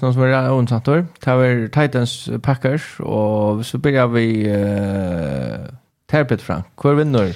någon 0.01 0.13
som 0.13 0.21
är 0.21 0.57
onsant 0.57 0.85
Det 0.85 1.05
Tar 1.19 1.67
Titans 1.67 2.29
Packers 2.41 2.99
och 2.99 3.65
så 3.65 3.77
börjar 3.77 4.07
vi 4.07 4.51
uh, 4.51 5.73
Terpet 6.11 6.41
Frank. 6.41 6.65
Kvar 6.77 6.93
vinner? 6.93 7.35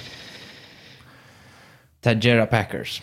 Tajera 2.00 2.46
Packers. 2.46 3.02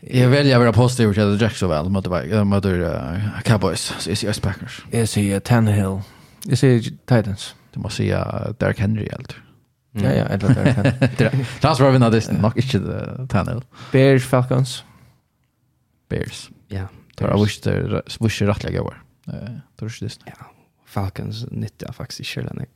Jag 0.00 0.28
väljer 0.28 0.56
att 0.56 0.60
vara 0.60 0.72
positiv 0.72 1.12
till 1.14 1.40
Jacksonville 1.40 1.90
möter, 1.90 2.44
mot 2.44 2.64
uh, 2.64 3.40
Cowboys. 3.44 3.94
Så 3.98 4.10
är 4.10 4.26
det 4.26 4.42
Packers. 4.42 4.84
Jag 4.90 5.08
säger 5.08 5.40
Tannehill. 5.40 6.00
Jag 6.44 6.58
säger 6.58 6.80
Titans. 6.80 7.54
Du 7.72 7.80
måste 7.80 7.96
säga 7.96 8.54
Derrick 8.58 8.80
Henry 8.80 9.08
helt. 9.10 9.34
Ja, 9.92 10.02
ja, 10.02 10.24
eller 10.24 10.54
Derrick 10.54 10.76
Henry. 10.76 11.44
Chans 11.60 11.78
för 11.78 11.88
att 11.88 11.94
vinna 11.94 12.10
det 12.10 12.32
nog 12.32 12.52
inte 12.56 13.26
Tannehill. 13.28 13.62
Bears 13.92 14.24
Falcons. 14.24 14.84
Bears. 16.08 16.50
Ja. 16.68 16.88
Tar 17.16 17.28
jag 17.28 17.44
wish 17.44 17.60
det 17.60 18.02
wish 18.20 18.42
rätt 18.42 18.64
läge 18.64 18.80
var. 18.80 19.02
Tror 19.78 19.94
du 20.00 20.06
det? 20.06 20.14
Ja. 20.24 20.32
Falcons 20.86 21.46
nyttjar 21.50 21.92
faktiskt 21.92 22.36
inte 22.36 22.40
den. 22.40 22.66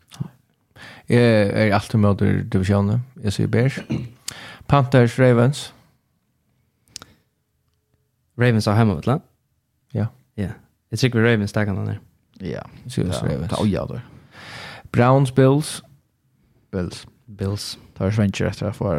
Jag 1.06 1.22
är 1.22 1.72
alltid 1.72 2.00
med 2.00 2.16
divisionen. 2.46 3.00
Jag 3.22 3.32
säger 3.32 3.48
Bears. 3.48 3.80
Panthers, 4.72 5.18
Ravens. 5.18 5.74
Ravens 8.38 8.66
har 8.66 8.74
hemma, 8.74 8.94
vet? 8.94 9.22
Ja. 9.92 10.06
Ja. 10.34 10.48
Jeg 10.90 10.98
tycker 10.98 11.20
vi 11.20 11.32
Ravens 11.32 11.52
tackar 11.52 11.74
den 11.74 11.86
där. 11.86 12.00
Ja. 12.40 12.62
Syns 12.86 13.22
Ravens. 13.22 13.50
Ta 13.50 13.66
ja 13.66 13.86
då. 13.86 14.00
Browns, 14.92 15.34
Bills. 15.34 15.82
Bills. 16.70 17.06
Bills. 17.26 17.78
Tar 17.96 18.10
venture 18.10 18.48
efter 18.48 18.66
att 18.66 18.76
få 18.76 18.94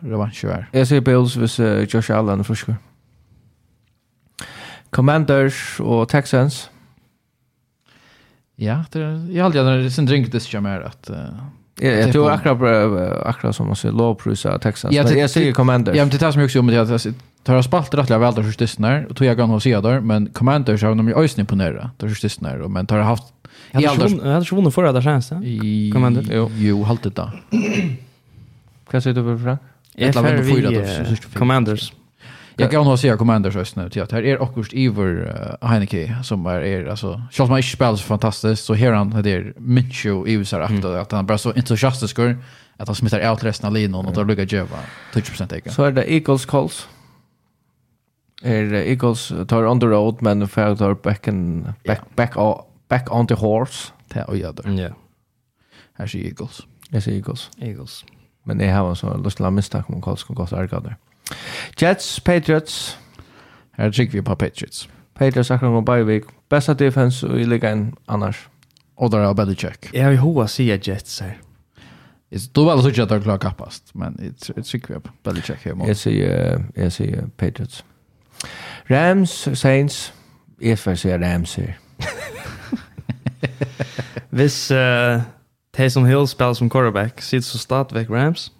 revansch 0.00 0.44
här. 0.44 0.68
Jag 0.72 0.88
ser 0.88 1.00
Bills 1.00 1.36
vis 1.36 1.60
uh, 1.60 1.84
Josh 1.84 2.10
Allen 2.10 2.40
och 2.40 2.46
Frisker. 2.46 2.76
Commanders 4.90 5.80
och 5.80 6.08
Texans. 6.08 6.70
Ja, 8.56 8.84
det 8.92 9.00
är, 9.00 9.30
jag 9.30 9.44
har 9.44 9.58
aldrig, 9.58 9.64
det 9.64 9.86
är 9.86 9.90
sin 9.90 10.06
drink 10.06 10.32
det 10.32 10.40
som 10.40 10.66
är 10.66 10.80
att 10.80 11.10
uh, 11.10 11.16
Jag 11.80 12.12
tror 12.12 12.30
akkurat 12.30 13.26
akkurat 13.26 13.56
som 13.56 13.66
man 13.66 13.76
ser 13.76 13.92
lågprisa 13.92 14.58
Texas. 14.58 14.92
Ja, 14.92 15.10
jag 15.10 15.30
ser 15.30 15.52
Commander. 15.52 15.94
Ja, 15.94 16.04
men 16.04 16.10
det 16.10 16.18
tas 16.18 16.36
mycket 16.36 16.60
om 16.60 16.66
det 16.66 16.78
att 16.78 17.06
tar 17.42 17.54
jag 17.54 17.64
spalt 17.64 17.94
rätt 17.94 18.10
väl 18.10 18.34
där 18.34 18.42
just 18.60 18.78
när 18.78 19.06
och 19.10 19.16
tog 19.16 19.26
jag 19.26 19.36
kan 19.36 19.50
och 19.50 19.62
se 19.62 19.80
där 19.80 20.00
men 20.00 20.26
Commander 20.26 20.76
så 20.76 20.86
har 20.86 20.94
de 20.94 21.08
ju 21.08 21.14
ösn 21.14 21.40
imponera 21.40 21.90
där 21.96 22.08
just 22.08 22.40
när 22.40 22.68
men 22.68 22.86
tar 22.86 22.98
haft 22.98 23.24
Jag 23.70 23.90
hade 23.90 24.44
ju 24.44 24.56
vunnit 24.56 24.74
förra 24.74 24.92
där 24.92 25.20
sen. 25.20 25.44
Commander. 25.92 26.24
Jo, 26.32 26.50
jo, 26.54 26.82
halt 26.82 27.02
det 27.02 27.10
där. 27.10 27.42
Vad 28.90 29.02
säger 29.02 29.16
du 29.16 29.22
för 29.22 29.44
Frank? 29.44 29.60
Jag 29.94 30.14
hade 30.14 30.42
vunnit 30.42 30.64
förra 30.64 30.70
där. 30.70 31.18
Commanders. 31.38 31.92
Jag 32.56 32.70
kan 32.70 32.84
nog 32.84 32.98
säga 32.98 33.16
Commanders 33.16 33.54
just 33.54 33.76
nu 33.76 33.90
till 33.90 34.02
att 34.02 34.12
här 34.12 34.22
är 34.22 34.42
också 34.42 34.76
uh, 34.96 35.68
Heineke 35.68 36.16
som 36.22 36.46
är 36.46 36.60
är 36.60 36.86
alltså 36.86 37.22
Charles 37.30 37.50
Mike 37.50 37.68
spelar 37.76 37.96
så 37.96 38.04
fantastiskt 38.04 38.64
så 38.64 38.74
här 38.74 38.92
han 38.92 39.22
det 39.22 39.30
är 39.30 39.54
Mincho 39.56 40.26
i 40.26 40.32
USA 40.32 40.62
att 40.62 40.84
att 40.84 41.12
han 41.12 41.26
bara 41.26 41.38
så 41.38 41.52
entusiastisk 41.52 42.18
att 42.76 42.88
han 42.88 42.94
smittar 42.94 43.32
ut 43.32 43.44
resten 43.44 43.66
av 43.66 43.72
linan 43.72 44.06
och 44.06 44.14
då 44.14 44.24
luggar 44.24 44.46
Jeva 44.54 44.78
20% 45.12 45.54
igen. 45.54 45.74
Så 45.74 45.84
är 45.84 45.92
det 45.92 46.12
Eagles 46.12 46.46
calls. 46.46 46.88
Är 48.42 48.74
Eagles 48.74 49.32
tar 49.48 49.66
on 49.66 49.80
the 49.80 49.86
road 49.86 50.16
men 50.22 50.48
för 50.48 50.76
tar 50.76 50.94
back 50.94 51.28
and 51.28 51.72
back 51.86 52.00
back 52.16 52.36
back 52.88 53.14
on 53.14 53.26
the 53.26 53.34
horse. 53.34 53.92
Det 54.08 54.20
är 54.28 54.34
ju 54.34 54.52
där. 54.52 54.82
Ja. 54.82 54.88
Här 55.92 56.16
är 56.16 56.26
Eagles. 56.26 56.60
Det 56.88 57.06
är 57.06 57.12
Eagles. 57.12 57.50
Eagles. 57.58 58.04
Men 58.42 58.58
det 58.58 58.70
har 58.70 58.88
en 58.88 58.96
sån 58.96 59.22
lustigt 59.22 59.46
att 59.46 59.52
misstag 59.52 59.84
om 59.86 60.02
Karlsson 60.02 60.46
så 60.46 60.56
ärgade. 60.56 60.88
där. 60.88 60.96
Jets, 61.76 62.20
Patriots. 62.20 62.96
Her 63.72 63.90
trykker 63.90 64.12
vi 64.12 64.22
på 64.22 64.36
Patriots. 64.36 64.88
Patriots 65.14 65.50
akkurat 65.50 65.70
om 65.70 65.84
Bajvik. 65.84 66.24
Bästa 66.48 66.74
defense 66.74 67.26
i 67.26 67.44
ligan 67.44 67.96
annars. 68.06 68.48
Och 68.94 69.10
där 69.10 69.18
är 69.18 69.34
Belichick. 69.34 69.88
Jag 69.92 70.10
vill 70.10 70.18
hoa 70.18 70.48
säga 70.48 70.78
Jets 70.82 71.20
här. 71.20 71.38
Då 72.52 72.64
var 72.64 72.76
det 72.76 72.82
så 72.82 72.88
att 72.88 73.10
jag 73.10 73.22
klarar 73.22 73.38
kappast. 73.38 73.94
Men 73.94 74.34
jag 74.56 74.64
trycker 74.64 74.94
vi 74.94 75.00
på 75.00 75.10
Belichick 75.22 75.64
här. 75.64 75.86
Jag 75.86 75.96
säger, 75.96 76.64
jag 76.74 76.92
säger 76.92 77.26
Patriots. 77.36 77.84
Rams, 78.84 79.48
Saints. 79.54 80.12
Jag 80.58 80.78
får 80.78 80.94
säga 80.94 81.18
Rams 81.18 81.56
här. 81.56 81.78
Hvis 84.30 84.70
uh, 84.70 85.20
Taysom 85.70 86.06
Hill 86.06 86.26
spelar 86.28 86.54
som 86.54 86.70
quarterback, 86.70 87.20
sitter 87.20 87.42
så 87.42 87.58
stadigvæk 87.58 88.10
Rams. 88.10 88.52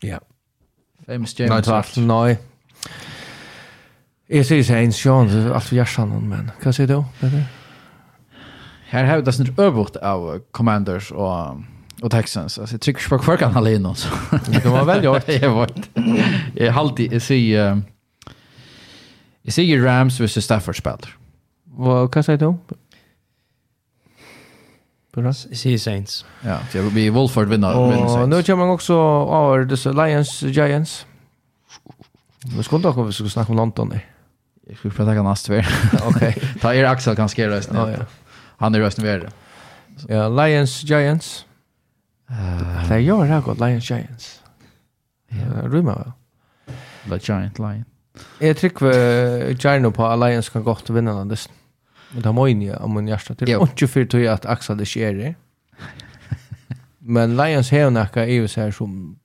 Ja. 0.00 0.08
Yeah. 0.08 0.20
James 1.10 1.38
James. 1.38 1.50
Nej 1.50 1.62
tack. 1.62 1.96
Nej. 1.96 2.38
Jag 4.26 4.46
säger 4.46 4.62
Saints, 4.62 4.98
Sean 4.98 5.26
det 5.26 5.32
är 5.32 5.50
allt 5.50 5.64
för 5.64 5.76
hjärtan, 5.76 6.28
men 6.28 6.50
vad 6.64 6.74
säger 6.74 6.88
du? 6.88 7.04
Här 8.88 9.04
har 9.04 9.16
vi 9.16 9.22
det 9.22 9.32
sånt 9.32 9.58
övervårt 9.58 9.96
av 9.96 10.40
Commanders 10.50 11.12
och 11.12 11.56
och 12.02 12.10
Texans. 12.10 12.58
Alltså 12.58 12.74
jag 12.74 12.80
tycker 12.80 13.08
på 13.08 13.18
kvar 13.18 13.36
kan 13.36 13.56
alla 13.56 13.70
in 13.70 13.86
oss. 13.86 14.08
Det 14.46 14.60
kan 14.60 14.72
vara 14.72 14.84
väl 14.84 15.04
gjort. 15.04 15.28
Jag 15.28 15.50
var 15.50 15.70
jag 16.54 16.72
har 16.72 16.80
alltid 16.80 17.12
jag 17.12 17.22
säger 17.22 17.82
jag 19.42 19.54
säger 19.54 19.82
Rams 19.82 20.20
versus 20.20 20.44
Stafford 20.44 20.76
spelar. 20.76 21.16
Vad 21.64 22.12
kan 22.12 22.24
säga 22.24 22.36
då? 22.36 22.58
Bra. 25.12 25.32
Sea 25.32 25.78
Saints. 25.78 26.24
Ja, 26.44 26.58
för 26.58 26.78
jag 26.78 26.92
blir 26.92 27.10
Wolford 27.10 27.48
vinner. 27.48 27.76
Och 27.76 28.28
nu 28.28 28.42
kommer 28.42 28.66
man 28.66 28.74
också 28.74 28.94
över 29.32 29.64
dessa 29.64 29.92
Lions 29.92 30.42
Giants. 30.42 31.06
Vi 32.56 32.62
skulle 32.62 32.82
då 32.82 33.02
vi 33.02 33.12
skulle 33.12 33.30
snacka 33.30 33.52
om 33.52 33.56
London. 33.56 33.88
Nej. 33.88 34.06
Jag 34.68 34.78
skulle 34.78 34.94
prata 34.94 35.20
om 35.20 35.26
Astor. 35.26 35.66
Okej. 36.04 36.42
Ta 36.60 36.74
er 36.74 36.84
Axel 36.84 37.16
kan 37.16 37.28
skera 37.28 37.50
rösten. 37.50 37.76
Ja, 37.76 37.90
ja. 37.90 37.98
Han 38.56 38.74
är 38.74 38.78
rösten 38.80 39.04
värre. 39.04 39.30
Ja, 40.08 40.28
Lions 40.28 40.82
Giants. 40.82 41.44
Det 42.88 42.94
är 42.94 42.98
jag 42.98 43.16
har 43.16 43.40
gått 43.40 43.60
Lions 43.60 43.90
Giants. 43.90 44.40
Ja, 45.28 45.68
rymmer 45.68 45.94
väl. 45.94 46.12
The 47.20 47.32
Giant 47.32 47.58
Lion. 47.58 47.84
Jag 48.38 48.56
tycker 48.56 49.66
Giant 49.66 49.96
på 49.96 50.16
Lions 50.16 50.48
kan 50.48 50.64
gott 50.64 50.90
vinna 50.90 51.14
den 51.14 51.28
listan. 51.28 51.54
Men 52.12 52.22
det 52.22 52.32
må 52.32 52.48
ju 52.48 52.74
om 52.74 52.94
man 52.94 53.08
hjärta 53.08 53.34
till. 53.34 53.56
Och 53.56 53.68
inte 53.68 53.86
för 53.86 54.00
att 54.00 54.28
att 54.28 54.46
Axel 54.46 54.76
det 54.76 54.86
sker 54.86 55.14
det. 55.14 55.34
Men 56.98 57.36
Lions 57.36 57.70
har 57.70 57.90
några 57.90 58.26
i 58.26 58.48
så 58.48 58.60
här 58.60 58.70
som 58.70 59.18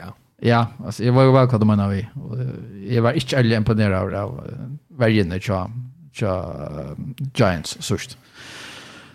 ja. 0.00 0.14
Ja, 0.40 0.66
alltså 0.84 1.04
jag 1.04 1.12
var 1.12 1.22
ju 1.24 1.32
väl 1.32 1.48
kvar 1.48 1.64
man 1.64 1.80
av 1.80 1.94
i. 1.94 2.08
Jag 2.88 3.02
var 3.02 3.12
inte 3.12 3.38
alls 3.38 3.52
imponerad 3.52 4.14
av 4.14 4.50
vargen 4.88 5.28
där 5.28 5.40
så 5.40 6.26
uh, 6.26 6.96
Giants 7.34 7.76
sust. 7.80 8.18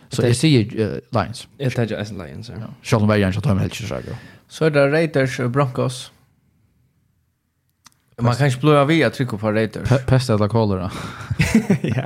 Så 0.09 0.21
jag 0.21 0.36
säger 0.36 1.01
Lions. 1.11 1.47
Jag 1.57 1.74
tar 1.74 1.86
ju 1.86 1.95
Lions. 2.17 2.49
Ja. 2.49 2.55
Själva 2.84 3.07
vargen 3.07 3.34
så 3.34 3.41
tar 3.41 3.49
man 3.49 3.59
helt 3.59 3.74
så 3.74 3.99
Så 4.47 4.65
är 4.65 4.71
det 4.71 4.91
Raiders 4.91 5.38
Broncos. 5.39 6.11
Man 8.22 8.36
kan 8.36 8.47
inte 8.47 8.59
blöja 8.59 8.86
via 8.86 9.09
tryck 9.09 9.30
på 9.30 9.51
Raiders. 9.51 9.89
Pest 10.05 10.30
eller 10.30 10.47
kolera. 10.47 10.91
Ja. 11.82 12.03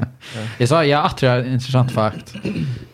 Jag 0.57 0.69
sa 0.69 0.85
jag 0.85 1.05
att 1.05 1.17
det 1.17 1.27
är 1.27 1.45
intressant 1.53 1.91
fakt. 1.91 2.35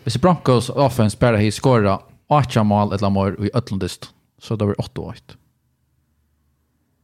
Hvis 0.04 0.16
Broncos 0.20 0.70
offense 0.70 1.16
bara 1.20 1.36
hit 1.36 1.54
skora 1.54 2.00
8 2.28 2.62
mål 2.62 2.92
eller 2.92 3.10
mer 3.10 3.44
i 3.44 3.50
Atlantis 3.54 4.00
så 4.38 4.56
det 4.56 4.64
blir 4.64 4.74
8-8. 4.74 5.14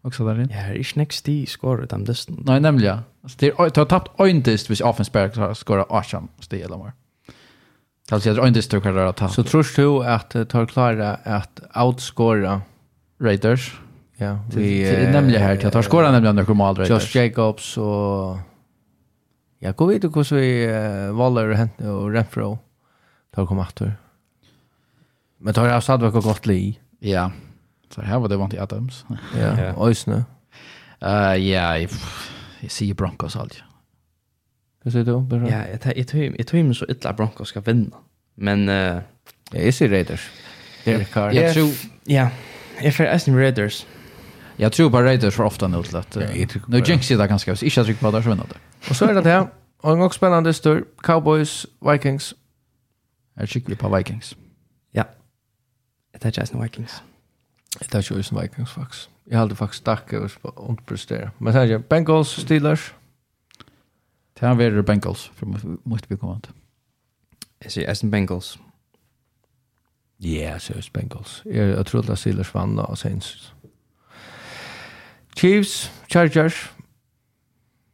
Också 0.02 0.24
där 0.24 0.34
inne. 0.34 0.54
Ja, 0.54 0.74
är 0.74 0.98
next 0.98 1.28
i 1.28 1.46
skora 1.46 1.86
dem 1.86 2.04
dist. 2.04 2.28
Nej, 2.30 2.60
nämligen. 2.60 2.98
Alltså 3.22 3.38
det 3.40 3.56
har 3.56 3.70
tappat 3.70 4.20
en 4.20 4.42
dist 4.42 4.70
hvis 4.70 4.80
offense 4.80 5.10
bara 5.12 5.54
skora 5.54 5.84
8 5.84 6.22
sti 6.40 6.62
eller 6.62 6.76
mer. 6.76 6.92
Alltså 8.10 8.28
jag 8.28 8.36
tror 8.36 8.48
inte 8.48 8.60
det 8.70 8.80
kan 8.80 8.94
röra 8.94 9.12
ta. 9.12 9.28
Så 9.28 9.42
tror 9.42 9.66
du 9.76 10.04
att 10.04 10.30
tar 10.48 10.66
klara 10.66 11.14
att 11.14 11.60
outscora 11.74 12.62
Raiders? 13.20 13.80
Ja, 14.20 14.38
vi 14.54 14.84
är 14.84 15.12
nämligen 15.12 15.42
här 15.42 15.56
till 15.56 15.70
tar 15.70 15.82
skora 15.82 16.10
nämligen 16.10 16.36
några 16.36 16.54
mål 16.54 16.74
där. 16.74 16.86
Josh 16.86 17.16
Jacobs 17.16 17.76
och 17.76 18.38
Ja, 19.62 19.72
gå 19.72 19.86
vet 19.86 20.04
hur 20.04 20.22
så 20.22 20.34
vi 20.34 20.66
Waller 21.12 21.52
hent 21.52 21.80
och 21.80 22.12
Renfro 22.12 22.58
tar 23.34 23.46
kom 23.46 23.58
åter. 23.58 23.96
Men 25.38 25.54
tar 25.54 25.66
jag 25.68 25.82
Sadvak 25.82 26.14
och 26.14 26.22
Gottli. 26.22 26.78
Ja. 26.98 27.32
Så 27.94 28.02
här 28.02 28.18
var 28.18 28.28
det 28.28 28.36
vant 28.36 28.54
i 28.54 28.58
Adams. 28.58 29.04
Ja, 29.38 29.74
Oisne. 29.76 30.24
Eh 31.00 31.34
ja, 31.34 31.78
jag 32.60 32.70
ser 32.70 32.94
Broncos 32.94 33.36
allt. 33.36 33.62
Hva 34.84 34.90
sier 34.90 35.04
du? 35.04 35.46
Ja, 35.48 35.66
jag 35.68 35.80
tar 35.80 35.92
jag 35.96 36.46
tar 36.46 36.62
meg 36.62 36.76
så 36.76 36.86
ytla 36.88 37.12
Broncos 37.12 37.48
ska 37.48 37.60
vinna. 37.60 37.96
Men... 38.34 38.68
Uh, 38.68 39.02
jeg 39.52 39.74
ser 39.74 39.88
Raiders. 39.88 40.30
Derek 40.84 41.10
Carr. 41.12 41.30
Jag 41.30 41.52
tror... 41.54 41.68
Ja, 42.06 42.28
jag 42.82 42.94
får 42.94 43.04
eisen 43.04 43.36
Raiders. 43.36 43.86
Jag 44.60 44.72
tror 44.72 44.90
på 44.90 45.02
Raiders 45.02 45.34
för 45.34 45.44
ofta 45.44 45.68
nu 45.68 45.82
till 45.82 45.96
att 45.96 46.16
nu 46.68 46.82
jinx 46.86 47.08
det 47.08 47.26
ganska 47.26 47.56
så 47.56 47.64
inte 47.64 47.84
tryck 47.84 48.00
på 48.00 48.10
där 48.10 48.22
så 48.22 48.28
vinner 48.28 48.46
det. 48.48 48.88
Och 48.90 48.96
så 48.96 49.04
är 49.04 49.14
det 49.14 49.30
här 49.30 49.48
och 49.80 49.92
en 49.92 50.02
också 50.02 50.16
spännande 50.16 50.54
stor 50.54 50.84
Cowboys 51.02 51.66
Vikings. 51.92 52.34
Jag 53.34 53.48
tycker 53.48 53.74
på 53.74 53.96
Vikings. 53.96 54.36
Ja. 54.90 55.04
Det 56.12 56.24
är 56.24 56.40
just 56.40 56.54
Vikings. 56.54 57.02
Det 57.78 57.94
är 57.94 58.16
just 58.16 58.32
Vikings 58.32 58.70
faktiskt. 58.70 59.08
Jag 59.24 59.38
hade 59.38 59.54
faktiskt 59.54 59.82
starka 59.82 60.20
och 60.42 60.68
underprestera. 60.68 61.30
Men 61.38 61.52
sen 61.52 61.70
är 61.70 61.78
Bengals 61.78 62.28
Steelers. 62.28 62.94
Det 64.40 64.46
här 64.46 64.60
är 64.60 64.82
Bengals 64.82 65.30
för 65.34 65.46
måste 65.82 66.06
vi 66.08 66.16
komma 66.16 66.40
till. 66.40 66.52
Jag 67.58 67.72
säger 67.72 67.90
Aston 67.90 68.10
Bengals. 68.10 68.58
Ja, 70.16 70.28
yeah, 70.28 70.58
så 70.58 70.74
Bengals. 70.92 71.42
Jag, 71.44 71.68
jag 71.68 71.86
tror 71.86 72.12
att 72.12 72.18
Steelers 72.18 72.54
vann 72.54 72.78
och 72.78 72.98
Saints. 72.98 73.52
Chiefs, 75.36 75.90
Chargers, 76.08 76.70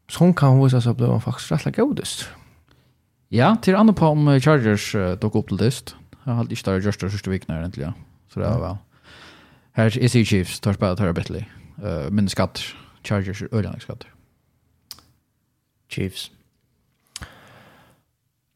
som 0.08 0.34
kan 0.34 0.64
visa 0.64 0.80
sig 0.80 0.90
att 0.90 0.96
bli 0.96 1.20
faktiskt 1.20 1.50
rätt 1.50 1.76
godist. 1.76 2.28
Ja, 3.28 3.56
till 3.62 3.74
andra 3.76 3.94
på 3.94 4.06
om 4.06 4.40
Chargers 4.40 4.94
uh, 4.94 5.12
dock 5.12 5.34
upp 5.34 5.48
till 5.48 5.56
list. 5.56 5.96
Jag 6.24 6.32
har 6.32 6.42
inte 6.42 6.56
större 6.56 6.82
just 6.82 7.00
första 7.00 7.30
veckan 7.30 7.56
egentligen. 7.56 7.92
Så 8.28 8.40
det 8.40 8.46
var 8.48 8.60
väl. 8.60 8.76
Här 9.72 9.98
är 9.98 10.24
Chiefs, 10.24 10.60
tar 10.60 10.72
spelat 10.72 10.98
här 11.00 11.12
bättre. 11.12 11.46
Uh, 11.82 12.10
men 12.10 12.28
skatt, 12.28 12.60
Chargers 13.02 13.42
är 13.42 13.54
öljande 13.54 13.80
skatt. 13.80 14.04
Chiefs. 15.88 16.30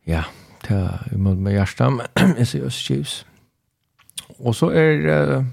Ja, 0.05 0.25
det 0.69 0.75
är 0.75 1.15
emot 1.15 1.39
med 1.39 1.53
hjärsta, 1.53 1.91
men 1.91 2.07
jag 2.39 2.49
ser 2.49 2.71
Chiefs. 2.71 3.27
Och 4.39 4.57
så 4.57 4.71
är 4.71 5.07
uh, 5.07 5.45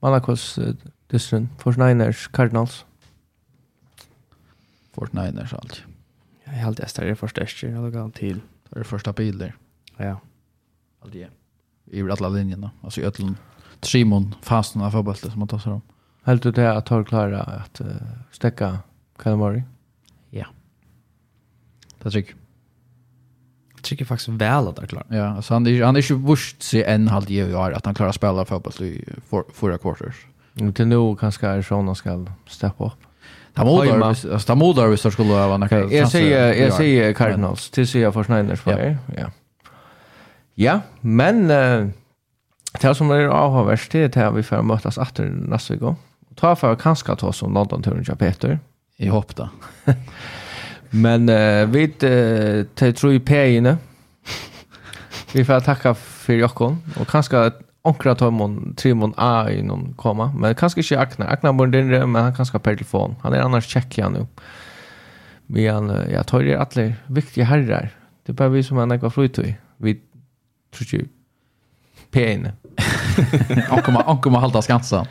Malakos 0.00 0.58
dysten. 1.10 1.48
49ers, 1.58 2.30
Cardinals. 2.32 2.84
49ers 4.94 5.54
alltid. 5.54 5.82
Jag 6.44 6.54
är 6.54 6.64
alltid 6.64 6.84
ästare 6.84 7.16
för 7.16 7.26
störst. 7.26 7.62
Jag 7.62 7.84
lägger 7.84 7.98
han 7.98 8.12
till. 8.12 8.40
Det 8.68 8.80
är 8.80 8.84
första 8.84 9.12
bilar. 9.12 9.56
Ja. 9.96 10.20
Alltid. 11.00 11.26
I 11.84 12.02
alla 12.02 12.28
linjerna. 12.28 12.70
Alltså 12.82 13.00
i 13.00 13.04
ödlen. 13.04 13.36
Simon 13.82 14.34
fastnar 14.42 14.86
av 14.86 14.90
fotbollen 14.90 15.16
som 15.16 15.38
man 15.38 15.48
tar 15.48 15.58
sig 15.58 15.72
om. 15.72 15.80
Helt 16.22 16.42
du 16.42 16.52
det 16.52 16.76
att 16.76 16.86
Torr 16.86 17.04
klara 17.04 17.42
att 17.42 17.80
uh, 17.80 17.86
stäcka 18.30 18.78
Kalamari? 19.18 19.62
Ja. 20.30 20.46
Det 22.02 22.10
tycker 22.10 22.34
jag. 23.74 23.82
tycker 23.82 24.04
faktiskt 24.04 24.28
väl 24.28 24.68
att 24.68 24.78
han 24.78 24.88
klarar. 24.88 25.06
Ja, 25.08 25.26
alltså 25.26 25.54
han 25.54 25.66
är, 25.66 25.84
han 25.84 25.96
är 25.96 26.00
inte 26.00 26.14
vurst 26.14 26.62
sig 26.62 26.84
en 26.84 27.08
halv 27.08 27.30
i 27.30 27.54
år 27.54 27.72
att 27.72 27.86
han 27.86 27.94
klarar 27.94 28.08
att 28.08 28.16
spela 28.16 28.44
fotboll 28.44 28.86
i 28.86 29.04
fyra 29.54 29.78
quarters. 29.78 30.26
Inte 30.60 30.84
nu 30.84 31.16
kanske 31.20 31.48
Arizona 31.48 31.94
ska 31.94 32.26
steppa 32.46 32.84
upp. 32.84 32.92
Ta 33.54 33.64
modar, 33.64 34.08
alltså 34.08 34.38
ta 34.38 34.54
modar 34.54 34.88
visst 34.88 35.12
skulle 35.12 35.32
vara 35.32 35.56
något. 35.56 35.92
Jag 35.92 36.08
säger 36.08 36.54
jag 36.54 36.72
säger 36.72 37.12
Cardinals 37.12 37.70
till 37.70 37.88
sig 37.88 38.12
för 38.12 38.24
Schneiders 38.24 38.60
för. 38.60 38.96
Ja. 39.16 39.30
Ja, 40.54 40.80
men 41.00 41.50
uh, 41.50 41.88
det 42.80 42.94
som 42.94 43.10
är 43.10 43.24
avhavst 43.24 43.92
det 43.92 44.16
är 44.16 44.24
att 44.24 44.34
vi 44.34 44.42
får 44.42 44.62
mötas 44.62 44.98
efter 44.98 45.24
nästa 45.24 45.74
vecka. 45.74 45.96
Ta 46.34 46.56
för 46.56 46.74
kanske 46.74 47.16
ta 47.16 47.32
som 47.32 47.54
London 47.54 47.82
turen 47.82 48.04
jag 48.08 48.18
Peter. 48.18 48.58
I 48.96 49.08
hopp 49.08 49.36
då. 49.36 49.48
men 50.90 51.28
uh, 51.28 51.66
vi 51.66 51.84
uh, 51.84 52.64
tar 52.74 52.92
tror 52.92 53.12
i 53.12 53.20
på. 53.20 53.76
Vi 55.32 55.44
får 55.44 55.60
tacka 55.60 55.94
för 55.94 56.32
Jokon. 56.32 56.82
och 57.00 57.08
kanske 57.08 57.52
onkra 57.82 58.14
ta 58.14 58.30
mon 58.30 58.74
tre 58.74 58.94
mon 58.94 59.14
a 59.16 59.50
i 59.50 59.62
någon 59.62 59.94
komma 59.96 60.32
men 60.36 60.54
kanske 60.54 60.80
inte 60.80 60.98
akna 60.98 61.26
akna 61.26 61.52
bor 61.52 61.66
den 61.66 62.12
men 62.12 62.22
han 62.22 62.34
kanske 62.34 62.58
per 62.58 62.76
telefon 62.76 63.16
han 63.22 63.32
är 63.32 63.40
annars 63.40 63.66
checka 63.66 64.08
nu 64.08 64.26
men 65.46 65.88
jag 66.10 66.26
tar 66.26 66.42
det 66.42 66.56
alla 66.56 66.92
viktiga 67.06 67.44
herrar 67.44 67.90
det 68.26 68.32
bara 68.32 68.48
vi 68.48 68.62
som 68.62 68.76
han 68.76 68.98
går 68.98 69.10
flyt 69.10 69.38
vi 69.76 70.00
tror 70.70 71.00
ju 71.00 71.06
pen 72.10 72.48
och 73.70 73.84
komma 73.84 74.02
och 74.02 74.22
komma 74.22 74.40
halta 74.40 74.62
skansen 74.62 75.06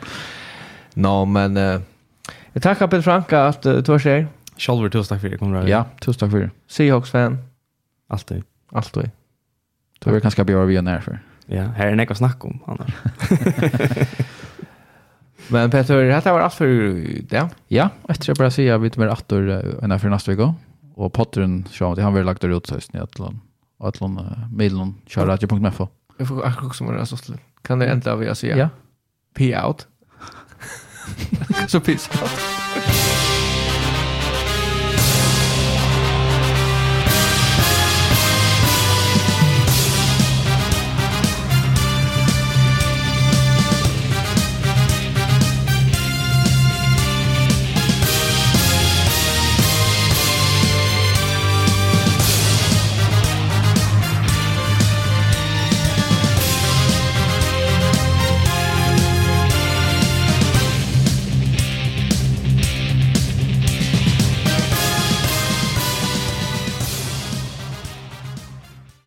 no 0.94 1.24
men 1.24 1.56
uh, 1.56 1.80
jag 2.52 2.62
tackar 2.62 2.86
Peter 2.86 3.02
Franka 3.02 3.46
att 3.46 3.66
uh, 3.66 3.76
du 3.76 3.92
har 3.92 3.98
sig 3.98 4.26
Sjálfur, 4.58 4.90
tusen 4.90 5.14
takk 5.14 5.22
for 5.22 5.30
det, 5.30 5.38
kommer 5.38 5.68
Ja, 5.70 5.84
tusen 6.02 6.18
takk 6.18 6.32
for 6.32 6.42
det. 6.42 6.50
Seahawks-fan. 6.68 7.38
Alltid. 8.10 8.42
Alltid. 8.74 9.10
Du 10.02 10.10
vil 10.10 10.20
kanskje 10.20 10.44
bli 10.44 10.54
over 10.54 10.66
via 10.66 10.82
nærfør. 10.82 11.20
Ja, 11.50 11.62
här 11.62 11.86
är 11.86 11.90
det 11.90 11.96
något 11.96 12.16
snack 12.16 12.44
om 12.44 12.60
annars. 12.66 12.94
Men 15.48 15.70
Peter, 15.70 16.02
det 16.02 16.12
här 16.12 16.32
var 16.32 16.40
allt 16.40 16.54
för 16.54 16.66
det. 17.28 17.48
Ja, 17.68 17.90
efter 18.08 18.30
jag 18.30 18.36
bara 18.36 18.50
säga 18.50 18.78
vi 18.78 18.90
tar 18.90 19.02
mer 19.02 19.08
att 19.08 19.32
ena 19.82 19.98
för 19.98 20.08
nästa 20.08 20.30
vecka. 20.30 20.54
Och 20.94 21.12
Potteren, 21.12 21.64
så 21.70 21.94
det 21.94 22.02
har 22.02 22.10
vi 22.10 22.22
lagt 22.22 22.40
det 22.40 22.46
ut 22.46 22.70
hösten 22.70 23.00
i 23.00 23.02
Atlant. 23.02 23.42
Atlant, 23.78 24.20
kör 25.06 25.36
köra.fo. 25.36 25.88
Jag 26.16 26.28
får 26.28 26.46
akkurat 26.46 26.76
som 26.76 26.96
det 26.96 27.06
så 27.06 27.16
slut. 27.16 27.40
Kan 27.62 27.78
det 27.78 27.86
vad 28.16 28.24
jag 28.24 28.36
säger? 28.36 28.56
Ja. 28.56 28.68
P 29.34 29.58
out. 29.62 29.86
så 31.68 31.80
peace 31.80 32.10
out. 32.22 33.37